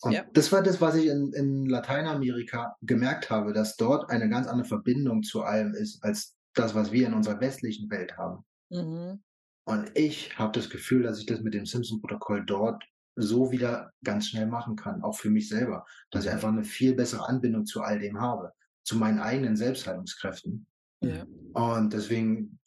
und 0.00 0.12
ja. 0.12 0.24
das 0.32 0.50
war 0.50 0.62
das, 0.62 0.80
was 0.80 0.94
ich 0.94 1.08
in, 1.08 1.34
in 1.34 1.66
Lateinamerika 1.66 2.74
gemerkt 2.80 3.28
habe, 3.28 3.52
dass 3.52 3.76
dort 3.76 4.08
eine 4.08 4.30
ganz 4.30 4.46
andere 4.46 4.66
Verbindung 4.66 5.22
zu 5.22 5.42
allem 5.42 5.74
ist, 5.74 6.02
als 6.02 6.34
das, 6.54 6.74
was 6.74 6.90
wir 6.90 7.06
in 7.06 7.12
unserer 7.12 7.38
westlichen 7.38 7.90
Welt 7.90 8.16
haben. 8.16 8.46
Mhm. 8.70 9.22
Und 9.66 9.90
ich 9.94 10.38
habe 10.38 10.52
das 10.52 10.70
Gefühl, 10.70 11.02
dass 11.02 11.18
ich 11.18 11.26
das 11.26 11.40
mit 11.40 11.52
dem 11.52 11.66
Simpson-Protokoll 11.66 12.44
dort 12.46 12.84
so 13.16 13.50
wieder 13.50 13.92
ganz 14.04 14.28
schnell 14.28 14.46
machen 14.46 14.76
kann, 14.76 15.02
auch 15.02 15.16
für 15.16 15.28
mich 15.30 15.48
selber, 15.48 15.84
dass 16.10 16.24
ich 16.24 16.30
einfach 16.30 16.48
eine 16.48 16.62
viel 16.62 16.94
bessere 16.94 17.28
Anbindung 17.28 17.66
zu 17.66 17.82
all 17.82 17.98
dem 17.98 18.20
habe, 18.20 18.52
zu 18.84 18.96
meinen 18.96 19.18
eigenen 19.18 19.56
Selbstheilungskräften. 19.56 20.66
Ja. 21.00 21.26
Und 21.54 21.92
deswegen 21.92 22.60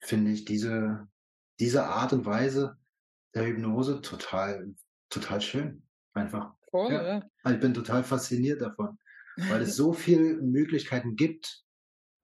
finde 0.00 0.30
ich 0.30 0.44
diese, 0.44 1.08
diese 1.58 1.84
Art 1.84 2.12
und 2.12 2.26
Weise 2.26 2.76
der 3.34 3.46
Hypnose 3.46 4.00
total, 4.00 4.72
total 5.08 5.40
schön. 5.40 5.82
Einfach. 6.14 6.54
Voll, 6.70 6.92
ja. 6.92 7.18
ja. 7.18 7.50
Ich 7.50 7.58
bin 7.58 7.74
total 7.74 8.04
fasziniert 8.04 8.60
davon, 8.60 8.98
weil 9.48 9.62
es 9.62 9.74
so 9.76 9.92
viele 9.92 10.40
Möglichkeiten 10.40 11.16
gibt 11.16 11.65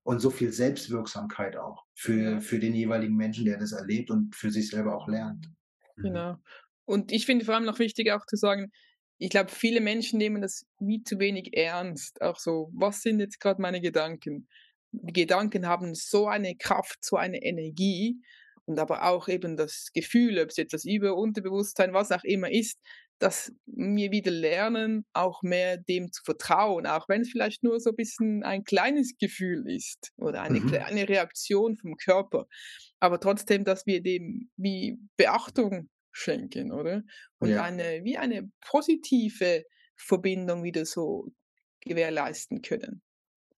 und 0.04 0.20
so 0.20 0.30
viel 0.30 0.52
Selbstwirksamkeit 0.52 1.56
auch 1.56 1.84
für, 1.94 2.40
für 2.40 2.58
den 2.58 2.74
jeweiligen 2.74 3.16
Menschen, 3.16 3.44
der 3.44 3.58
das 3.58 3.72
erlebt 3.72 4.10
und 4.10 4.34
für 4.34 4.50
sich 4.50 4.70
selber 4.70 4.96
auch 4.96 5.08
lernt. 5.08 5.48
Genau. 5.96 6.36
Und 6.84 7.12
ich 7.12 7.26
finde 7.26 7.44
vor 7.44 7.54
allem 7.54 7.64
noch 7.64 7.78
wichtig 7.78 8.10
auch 8.10 8.26
zu 8.26 8.36
sagen, 8.36 8.72
ich 9.18 9.30
glaube, 9.30 9.50
viele 9.50 9.80
Menschen 9.80 10.18
nehmen 10.18 10.42
das 10.42 10.66
wie 10.80 11.04
zu 11.04 11.20
wenig 11.20 11.56
ernst. 11.56 12.20
Auch 12.20 12.40
so, 12.40 12.70
was 12.74 13.02
sind 13.02 13.20
jetzt 13.20 13.38
gerade 13.38 13.62
meine 13.62 13.80
Gedanken? 13.80 14.48
Die 14.90 15.12
Gedanken 15.12 15.66
haben 15.68 15.94
so 15.94 16.26
eine 16.26 16.56
Kraft, 16.56 17.04
so 17.04 17.16
eine 17.16 17.40
Energie 17.42 18.20
und 18.64 18.80
aber 18.80 19.04
auch 19.04 19.28
eben 19.28 19.56
das 19.56 19.90
Gefühl, 19.94 20.40
ob 20.40 20.50
es 20.50 20.56
jetzt 20.56 20.72
das 20.72 20.84
Über- 20.84 21.16
Unterbewusstsein, 21.16 21.92
was 21.92 22.10
auch 22.10 22.24
immer 22.24 22.50
ist, 22.50 22.80
dass 23.22 23.52
wir 23.66 24.10
wieder 24.10 24.32
lernen, 24.32 25.06
auch 25.12 25.42
mehr 25.42 25.76
dem 25.76 26.10
zu 26.10 26.22
vertrauen, 26.24 26.86
auch 26.86 27.08
wenn 27.08 27.20
es 27.20 27.30
vielleicht 27.30 27.62
nur 27.62 27.78
so 27.78 27.90
ein 27.90 27.96
bisschen 27.96 28.42
ein 28.42 28.64
kleines 28.64 29.16
Gefühl 29.16 29.70
ist 29.70 30.10
oder 30.16 30.42
eine 30.42 30.58
mhm. 30.58 30.66
kleine 30.66 31.08
Reaktion 31.08 31.76
vom 31.76 31.96
Körper. 31.96 32.46
Aber 32.98 33.20
trotzdem, 33.20 33.64
dass 33.64 33.86
wir 33.86 34.02
dem 34.02 34.50
wie 34.56 34.98
Beachtung 35.16 35.88
schenken, 36.10 36.72
oder? 36.72 37.02
Und 37.38 37.50
ja. 37.50 37.62
eine, 37.62 38.00
wie 38.02 38.18
eine 38.18 38.50
positive 38.60 39.62
Verbindung 39.96 40.64
wieder 40.64 40.84
so 40.84 41.28
gewährleisten 41.80 42.60
können. 42.60 43.02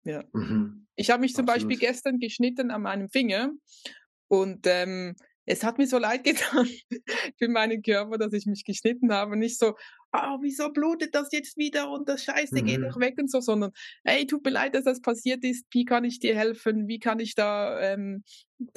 Ja. 0.05 0.25
Mhm. 0.35 0.87
Ich 0.95 1.11
habe 1.11 1.23
mich 1.23 1.33
zum 1.33 1.49
Absolut. 1.49 1.71
Beispiel 1.71 1.89
gestern 1.89 2.19
geschnitten 2.19 2.71
an 2.71 2.83
meinem 2.83 3.09
Finger 3.09 3.51
und 4.29 4.67
ähm, 4.67 5.17
es 5.47 5.63
hat 5.63 5.79
mir 5.79 5.87
so 5.87 5.99
leid 5.99 6.25
getan 6.25 6.69
für 7.39 7.49
meinen 7.49 7.83
Körper, 7.83 8.19
dass 8.19 8.33
ich 8.33 8.47
mich 8.47 8.65
geschnitten 8.65 9.13
habe. 9.13 9.37
Nicht 9.37 9.59
so, 9.59 9.75
oh, 10.13 10.39
wieso 10.41 10.71
blutet 10.73 11.15
das 11.15 11.29
jetzt 11.33 11.57
wieder 11.57 11.91
und 11.91 12.09
das 12.09 12.25
Scheiße 12.25 12.63
mhm. 12.63 12.67
geht 12.67 12.83
doch 12.83 12.99
weg 12.99 13.15
und 13.19 13.31
so, 13.31 13.41
sondern, 13.41 13.73
hey, 14.05 14.27
tut 14.27 14.45
mir 14.45 14.53
leid, 14.53 14.75
dass 14.75 14.85
das 14.85 15.01
passiert 15.01 15.45
ist. 15.45 15.67
Wie 15.71 15.85
kann 15.85 16.05
ich 16.05 16.19
dir 16.19 16.35
helfen? 16.35 16.89
Wie 16.89 16.99
kann 16.99 17.21
ich 17.21 17.35
da 17.35 17.81
ähm, 17.81 18.25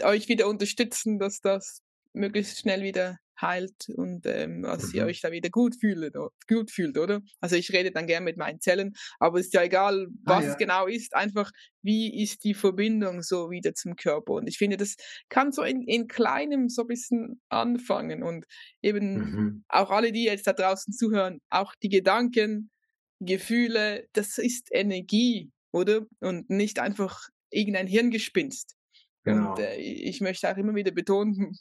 euch 0.04 0.28
wieder 0.28 0.48
unterstützen, 0.48 1.20
dass 1.20 1.40
das 1.40 1.82
möglichst 2.18 2.60
schnell 2.60 2.84
wieder 2.84 3.18
heilt 3.40 3.90
und 3.96 4.26
ähm, 4.26 4.64
dass 4.64 4.92
ihr 4.94 5.04
Mhm. 5.04 5.08
euch 5.08 5.22
da 5.22 5.32
wieder 5.32 5.50
gut 5.52 5.76
fühlt, 5.80 6.16
gut 6.48 6.72
fühlt, 6.72 6.98
oder? 6.98 7.22
Also 7.40 7.56
ich 7.56 7.72
rede 7.72 7.92
dann 7.92 8.08
gern 8.08 8.24
mit 8.24 8.36
meinen 8.38 8.60
Zellen, 8.62 8.94
aber 9.20 9.40
es 9.40 9.48
ist 9.48 9.54
ja 9.54 9.62
egal, 9.64 10.08
Ah, 10.26 10.38
was 10.38 10.46
ja. 10.46 10.54
es 10.54 10.58
genau 10.58 10.88
ist, 10.88 11.16
einfach 11.16 11.52
wie 11.84 12.24
ist 12.24 12.44
die 12.44 12.56
Verbindung 12.56 13.22
so 13.22 13.52
wieder 13.52 13.74
zum 13.76 13.96
Körper. 13.96 14.34
Und 14.34 14.48
ich 14.48 14.58
finde, 14.58 14.78
das 14.78 14.96
kann 15.30 15.52
so 15.52 15.62
in, 15.64 15.84
in 15.84 16.08
kleinem 16.08 16.68
so 16.70 16.82
ein 16.84 16.88
bisschen 16.88 17.42
anfangen 17.50 18.24
und 18.24 18.46
eben 18.82 19.32
Mhm. 19.32 19.64
auch 19.68 19.92
alle, 19.92 20.12
die 20.12 20.24
jetzt 20.24 20.48
da 20.48 20.54
draußen 20.54 20.94
zuhören, 20.94 21.40
auch 21.50 21.76
die 21.84 21.90
Gedanken, 21.90 22.72
Gefühle, 23.20 24.08
das 24.14 24.38
ist 24.38 24.70
Energie, 24.72 25.52
oder? 25.72 26.06
Und 26.20 26.50
nicht 26.50 26.80
einfach 26.80 27.30
irgendein 27.50 27.88
Hirngespinst. 27.88 28.76
Genau. 29.24 29.54
Und 29.54 29.60
äh, 29.60 29.76
ich 29.78 30.22
möchte 30.22 30.50
auch 30.52 30.58
immer 30.58 30.76
wieder 30.76 30.92
betonen, 30.92 31.58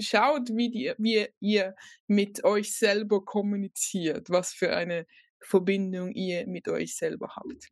schaut, 0.00 0.50
wie, 0.50 0.70
die, 0.70 0.92
wie 0.98 1.26
ihr 1.40 1.74
mit 2.06 2.44
euch 2.44 2.76
selber 2.76 3.24
kommuniziert, 3.24 4.30
was 4.30 4.52
für 4.52 4.74
eine 4.76 5.06
Verbindung 5.40 6.12
ihr 6.12 6.46
mit 6.46 6.68
euch 6.68 6.96
selber 6.96 7.34
habt. 7.36 7.70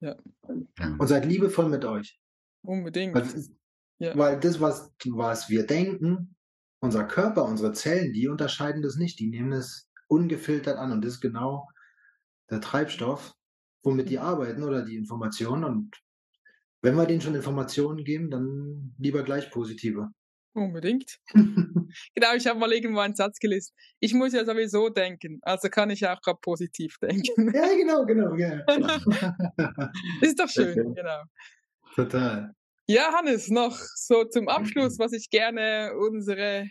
Ja. 0.00 0.16
Und 0.42 1.06
seid 1.06 1.26
liebevoll 1.26 1.68
mit 1.68 1.84
euch. 1.84 2.18
Unbedingt. 2.62 3.14
Weil, 3.14 3.22
das- 3.22 3.50
Ja. 3.98 4.16
weil 4.16 4.40
das, 4.40 4.60
was, 4.60 4.92
was 5.06 5.48
wir 5.50 5.66
denken, 5.66 6.36
unser 6.82 7.04
Körper, 7.04 7.44
unsere 7.44 7.72
Zellen, 7.72 8.12
die 8.12 8.28
unterscheiden 8.28 8.82
das 8.82 8.96
nicht. 8.96 9.18
Die 9.18 9.28
nehmen 9.28 9.52
es 9.52 9.90
ungefiltert 10.08 10.78
an. 10.78 10.92
Und 10.92 11.04
das 11.04 11.14
ist 11.14 11.20
genau 11.20 11.68
der 12.50 12.60
Treibstoff, 12.60 13.34
womit 13.82 14.08
die 14.08 14.18
arbeiten 14.18 14.62
oder 14.62 14.84
die 14.84 14.96
Informationen. 14.96 15.64
Und 15.64 16.00
wenn 16.82 16.96
wir 16.96 17.04
denen 17.06 17.20
schon 17.20 17.34
Informationen 17.34 18.04
geben, 18.04 18.30
dann 18.30 18.94
lieber 18.98 19.22
gleich 19.22 19.50
positive. 19.50 20.08
Unbedingt. 20.52 21.18
Genau, 22.14 22.34
ich 22.36 22.46
habe 22.46 22.58
mal 22.60 22.72
irgendwo 22.72 23.00
einen 23.00 23.16
Satz 23.16 23.40
gelesen. 23.40 23.74
Ich 23.98 24.14
muss 24.14 24.32
ja 24.32 24.44
sowieso 24.44 24.90
denken, 24.90 25.40
also 25.42 25.68
kann 25.68 25.90
ich 25.90 26.06
auch 26.06 26.20
grad 26.20 26.40
positiv 26.40 26.96
denken. 27.02 27.52
ja, 27.52 27.66
genau, 27.74 28.04
genau. 28.04 28.34
Ja. 28.36 28.64
ist 30.20 30.38
doch 30.38 30.48
schön, 30.48 30.74
schön. 30.74 30.94
genau. 30.94 31.22
Total. 31.96 32.54
Ja, 32.86 33.12
Hannes, 33.12 33.48
noch 33.48 33.76
so 33.96 34.24
zum. 34.24 34.48
Abschluss, 34.48 35.00
was 35.00 35.12
ich 35.12 35.30
gerne 35.30 35.92
unsere 35.96 36.68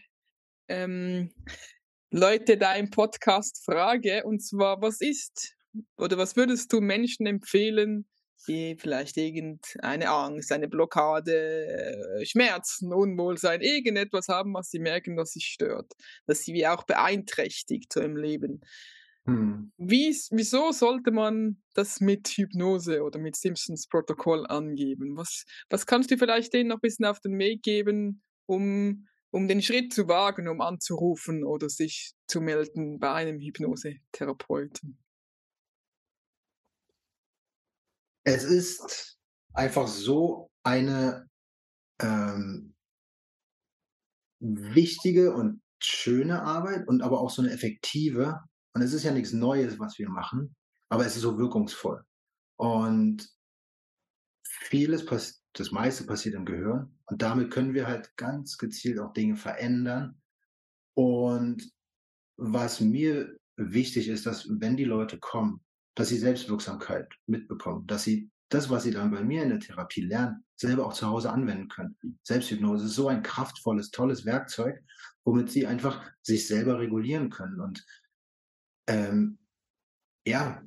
ähm, 0.70 1.34
Leute 2.12 2.58
da 2.58 2.76
im 2.76 2.90
Podcast 2.90 3.64
frage. 3.66 4.24
Und 4.24 4.40
zwar, 4.40 4.82
was 4.82 5.02
ist 5.02 5.56
oder 5.98 6.18
was 6.18 6.36
würdest 6.36 6.72
du 6.72 6.80
Menschen 6.82 7.26
empfehlen, 7.26 8.08
die 8.48 8.76
vielleicht 8.78 9.18
irgendeine 9.18 10.10
Angst, 10.10 10.52
eine 10.52 10.68
Blockade, 10.68 11.68
äh, 11.68 12.26
Schmerzen, 12.26 12.94
Unwohlsein, 12.94 13.62
irgendetwas 13.62 14.28
haben, 14.28 14.54
was 14.54 14.70
sie 14.70 14.80
merken, 14.80 15.18
was 15.18 15.32
sie 15.32 15.42
stört, 15.42 15.94
dass 16.26 16.42
sie 16.42 16.54
wie 16.54 16.68
auch 16.68 16.84
beeinträchtigt 16.84 17.94
so 17.94 18.02
im 18.02 18.18
Leben. 18.18 18.62
Hm. 19.26 19.72
Wie, 19.78 20.16
wieso 20.32 20.72
sollte 20.72 21.12
man 21.12 21.62
das 21.74 22.00
mit 22.00 22.28
Hypnose 22.30 23.04
oder 23.04 23.20
mit 23.20 23.36
Simpsons 23.36 23.88
Protokoll 23.88 24.48
angeben? 24.48 25.18
Was, 25.18 25.46
was 25.70 25.86
kannst 25.86 26.12
du 26.12 26.18
vielleicht 26.18 26.54
denen 26.54 26.70
noch 26.70 26.78
ein 26.78 26.82
bisschen 26.82 27.06
auf 27.06 27.20
den 27.20 27.38
Weg 27.38 27.62
geben, 27.62 28.24
um, 28.46 29.08
um 29.32 29.48
den 29.48 29.62
Schritt 29.62 29.94
zu 29.94 30.08
wagen, 30.08 30.48
um 30.48 30.62
anzurufen 30.62 31.44
oder 31.44 31.70
sich 31.70 32.14
zu 32.28 32.42
melden 32.42 33.00
bei 33.00 33.12
einem 33.14 33.40
Hypnosetherapeuten? 33.40 34.98
Es 38.24 38.43
ist 38.43 39.17
einfach 39.53 39.88
so 39.88 40.49
eine 40.63 41.28
ähm, 42.01 42.76
wichtige 44.39 45.34
und 45.34 45.61
schöne 45.82 46.41
Arbeit 46.41 46.88
und 46.88 47.01
aber 47.01 47.22
auch 47.22 47.30
so 47.30 47.41
eine 47.41 47.51
effektive. 47.51 48.39
Und 48.74 48.82
es 48.82 48.93
ist 48.93 49.03
ja 49.03 49.11
nichts 49.11 49.34
Neues, 49.34 49.80
was 49.80 49.97
wir 49.97 50.09
machen, 50.09 50.55
aber 50.89 51.05
es 51.05 51.15
ist 51.15 51.22
so 51.22 51.38
wirkungsvoll. 51.38 52.03
Und 52.57 53.28
vieles, 54.43 55.05
pass 55.05 55.41
das 55.53 55.72
meiste 55.72 56.05
passiert 56.05 56.36
im 56.36 56.45
Gehirn. 56.45 56.95
Und 57.05 57.22
damit 57.22 57.51
können 57.51 57.74
wir 57.74 57.88
halt 57.88 58.15
ganz 58.17 58.57
gezielt 58.57 58.99
auch 58.99 59.13
Dinge 59.13 59.36
verändern. 59.36 60.22
Und 60.93 61.72
was 62.38 62.80
mir 62.80 63.38
wichtig 63.57 64.07
ist, 64.07 64.26
dass 64.26 64.47
wenn 64.49 64.78
die 64.78 64.86
Leute 64.86 65.17
kommen, 65.20 65.61
dass 65.96 66.10
sie 66.10 66.18
Selbstwirksamkeit 66.18 67.08
mitbekommen, 67.28 67.86
dass 67.88 68.04
sie 68.04 68.30
das, 68.50 68.70
was 68.70 68.84
sie 68.84 68.92
dann 68.92 69.12
bei 69.12 69.24
mir 69.24 69.44
in 69.44 69.50
der 69.50 69.60
Therapie 69.60 70.02
lernen, 70.02 70.44
selber 70.56 70.86
auch 70.88 70.94
zu 70.94 71.08
Hause 71.08 71.32
anwenden 71.32 71.68
können. 71.68 71.98
Selbsthypnose 72.24 72.86
ist 72.86 72.96
so 72.96 73.08
ein 73.08 73.22
kraftvolles, 73.22 73.92
tolles 73.92 74.26
Werkzeug, 74.26 74.84
womit 75.24 75.52
sie 75.52 75.68
einfach 75.68 76.04
sich 76.22 76.48
selber 76.48 76.80
regulieren 76.80 77.30
können. 77.30 77.60
Und 77.60 77.86
ähm, 78.88 79.38
ja, 80.26 80.64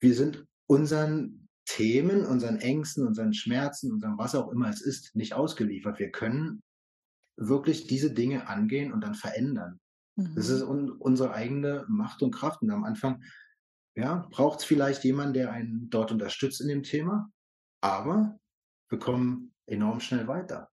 wir 0.00 0.14
sind 0.14 0.44
unseren 0.66 1.48
Themen, 1.66 2.26
unseren 2.26 2.56
Ängsten, 2.56 3.06
unseren 3.06 3.32
Schmerzen, 3.32 3.92
unserem 3.92 4.18
was 4.18 4.34
auch 4.34 4.50
immer 4.50 4.68
es 4.68 4.80
ist, 4.80 5.14
nicht 5.14 5.34
ausgeliefert. 5.34 6.00
Wir 6.00 6.10
können 6.10 6.62
wirklich 7.36 7.86
diese 7.86 8.12
Dinge 8.12 8.48
angehen 8.48 8.92
und 8.92 9.02
dann 9.02 9.14
verändern. 9.14 9.78
Das 10.16 10.48
ist 10.48 10.62
Mhm. 10.62 10.68
un 10.68 10.90
unsere 10.90 11.32
eigene 11.32 11.86
Macht 11.88 12.22
und 12.22 12.34
Kraft. 12.34 12.60
Und 12.62 12.70
am 12.70 12.84
Anfang, 12.84 13.22
ja, 13.96 14.28
braucht 14.30 14.60
es 14.60 14.64
vielleicht 14.64 15.04
jemanden, 15.04 15.34
der 15.34 15.52
einen 15.52 15.90
dort 15.90 16.12
unterstützt 16.12 16.60
in 16.60 16.68
dem 16.68 16.82
Thema, 16.82 17.30
aber 17.80 18.38
wir 18.88 18.98
kommen 18.98 19.54
enorm 19.66 20.00
schnell 20.00 20.26
weiter. 20.28 20.70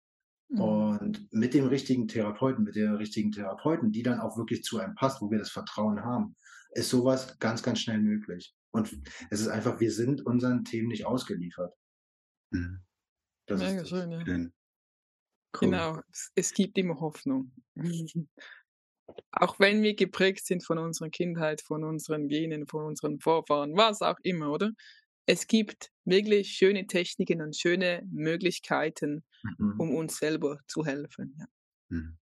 Mhm. 0.48 0.60
Und 0.60 1.32
mit 1.32 1.54
dem 1.54 1.66
richtigen 1.66 2.08
Therapeuten, 2.08 2.64
mit 2.64 2.76
der 2.76 2.98
richtigen 2.98 3.32
Therapeuten, 3.32 3.92
die 3.92 4.02
dann 4.02 4.20
auch 4.20 4.36
wirklich 4.36 4.62
zu 4.62 4.78
einem 4.78 4.94
passt, 4.94 5.20
wo 5.20 5.30
wir 5.30 5.38
das 5.38 5.50
Vertrauen 5.50 6.04
haben, 6.04 6.36
ist 6.72 6.90
sowas 6.90 7.38
ganz, 7.38 7.62
ganz 7.62 7.80
schnell 7.80 8.00
möglich. 8.00 8.54
Und 8.72 8.92
es 9.30 9.40
ist 9.40 9.48
einfach, 9.48 9.80
wir 9.80 9.92
sind 9.92 10.24
unseren 10.24 10.64
Themen 10.64 10.88
nicht 10.88 11.06
ausgeliefert. 11.06 11.74
Mhm. 12.50 12.80
Das 13.46 13.60
ist 13.60 13.68
Mega 13.68 13.80
das. 13.80 13.88
schön, 13.88 14.10
ja. 14.12 14.50
Cool. 15.52 15.70
Genau, 15.70 16.00
es, 16.12 16.30
es 16.36 16.52
gibt 16.52 16.78
immer 16.78 17.00
Hoffnung. 17.00 17.52
auch 19.32 19.58
wenn 19.60 19.82
wir 19.82 19.94
geprägt 19.94 20.46
sind 20.46 20.64
von 20.64 20.78
unserer 20.78 21.10
Kindheit, 21.10 21.62
von 21.62 21.84
unseren 21.84 22.28
Genen, 22.28 22.66
von 22.66 22.84
unseren 22.84 23.18
Vorfahren, 23.20 23.76
was 23.76 24.02
auch 24.02 24.18
immer, 24.22 24.50
oder? 24.52 24.72
Es 25.26 25.46
gibt 25.46 25.90
wirklich 26.04 26.50
schöne 26.52 26.86
Techniken 26.86 27.42
und 27.42 27.56
schöne 27.56 28.02
Möglichkeiten, 28.10 29.24
Mhm. 29.44 29.78
um 29.78 29.94
uns 29.94 30.18
selber 30.18 30.58
zu 30.68 30.84
helfen. 30.86 31.36
Ja. 31.38 31.46
Mhm. 31.90 32.18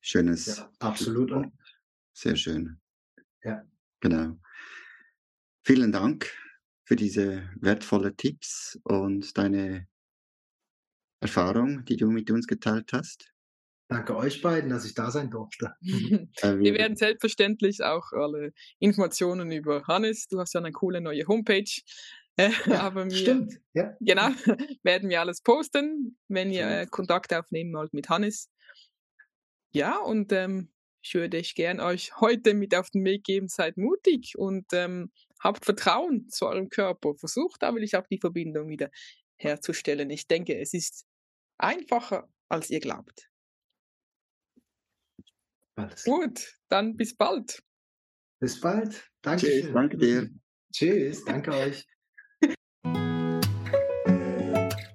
Schönes, 0.00 0.46
Ja, 0.46 0.70
absolut. 0.80 1.30
Und 1.32 1.52
sehr 2.14 2.36
schön. 2.36 2.80
Ja. 3.42 3.66
Genau. 4.00 4.38
Vielen 5.66 5.92
Dank 5.92 6.32
für 6.84 6.96
diese 6.96 7.50
wertvollen 7.60 8.16
Tipps 8.16 8.78
und 8.84 9.36
deine 9.36 9.86
Erfahrung, 11.20 11.84
die 11.84 11.98
du 11.98 12.10
mit 12.10 12.30
uns 12.30 12.46
geteilt 12.46 12.94
hast. 12.94 13.34
Danke 13.88 14.16
euch 14.16 14.42
beiden, 14.42 14.70
dass 14.70 14.84
ich 14.84 14.94
da 14.94 15.10
sein 15.10 15.30
durfte. 15.30 15.74
Äh, 16.42 16.58
Wir 16.58 16.74
werden 16.74 16.96
selbstverständlich 16.96 17.82
auch 17.82 18.12
alle 18.12 18.52
Informationen 18.78 19.50
über 19.52 19.86
Hannes, 19.86 20.26
du 20.28 20.38
hast 20.38 20.54
ja 20.54 20.60
eine 20.60 20.72
coole 20.72 21.00
neue 21.00 21.26
Homepage, 21.26 21.64
äh, 22.36 22.50
aber 22.70 23.06
wir, 23.06 23.16
Stimmt. 23.16 23.54
Ja. 23.72 23.96
genau, 24.00 24.28
werden 24.82 25.08
wir 25.08 25.20
alles 25.20 25.40
posten, 25.40 26.18
wenn 26.28 26.50
ihr 26.50 26.68
äh, 26.68 26.86
Kontakt 26.86 27.32
aufnehmen 27.32 27.72
wollt 27.74 27.94
mit 27.94 28.08
Hannes. 28.08 28.50
Ja, 29.72 29.98
und 29.98 30.32
ähm, 30.32 30.70
ich 31.02 31.14
würde 31.14 31.38
euch 31.38 31.54
gern 31.54 31.80
euch 31.80 32.16
heute 32.20 32.54
mit 32.54 32.74
auf 32.74 32.90
den 32.90 33.04
Weg 33.04 33.24
geben, 33.24 33.48
seid 33.48 33.76
mutig 33.76 34.36
und 34.36 34.66
ähm, 34.72 35.12
habt 35.38 35.64
Vertrauen 35.64 36.28
zu 36.28 36.46
eurem 36.46 36.68
Körper. 36.68 37.14
Versucht 37.14 37.62
da 37.62 37.74
will 37.74 37.82
ich 37.82 37.96
auch 37.96 38.06
die 38.06 38.18
Verbindung 38.18 38.68
wieder 38.68 38.90
herzustellen. 39.36 40.10
Ich 40.10 40.26
denke, 40.26 40.58
es 40.58 40.74
ist 40.74 41.06
einfacher, 41.58 42.28
als 42.48 42.70
ihr 42.70 42.80
glaubt. 42.80 43.28
Alles. 45.76 46.04
Gut, 46.04 46.54
dann 46.68 46.96
bis 46.96 47.14
bald. 47.14 47.62
Bis 48.40 48.58
bald. 48.60 49.04
Danke. 49.20 49.46
Tschüss, 49.46 49.72
danke 49.72 49.96
dir. 49.98 50.30
Tschüss, 50.72 51.24
danke 51.24 51.52
euch. 51.52 51.86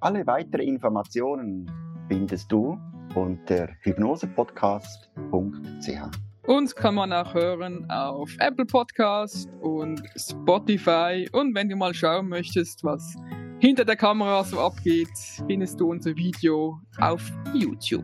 Alle 0.02 0.26
weiteren 0.26 0.68
Informationen 0.68 1.70
findest 2.08 2.52
du 2.52 2.80
unter 3.14 3.70
hypnosepodcast.ch. 3.82 6.18
Uns 6.48 6.76
kann 6.76 6.96
man 6.96 7.14
auch 7.14 7.36
hören 7.36 7.88
auf 7.92 8.36
Apple 8.40 8.66
Podcast 8.66 9.48
und 9.62 10.02
Spotify. 10.16 11.30
Und 11.32 11.54
wenn 11.54 11.70
du 11.70 11.76
mal 11.76 11.94
schauen 11.94 12.30
möchtest, 12.30 12.84
was 12.84 13.16
hinter 13.60 13.86
der 13.86 13.98
Kamera 13.98 14.44
so 14.44 14.60
abgeht, 14.60 15.16
findest 15.46 15.80
du 15.80 15.92
unser 15.92 16.16
Video 16.16 16.80
auf 17.00 17.22
YouTube. 17.54 18.04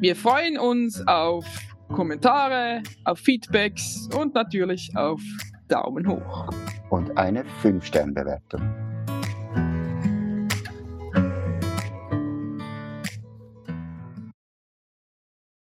Wir 0.00 0.14
freuen 0.14 0.58
uns 0.58 1.04
auf 1.08 1.44
Kommentare, 1.92 2.82
auf 3.04 3.18
Feedbacks 3.18 4.08
und 4.18 4.34
natürlich 4.34 4.90
auf 4.96 5.20
Daumen 5.68 6.08
hoch. 6.08 6.48
Und 6.90 7.16
eine 7.16 7.44
5-Sterne-Bewertung. 7.62 8.91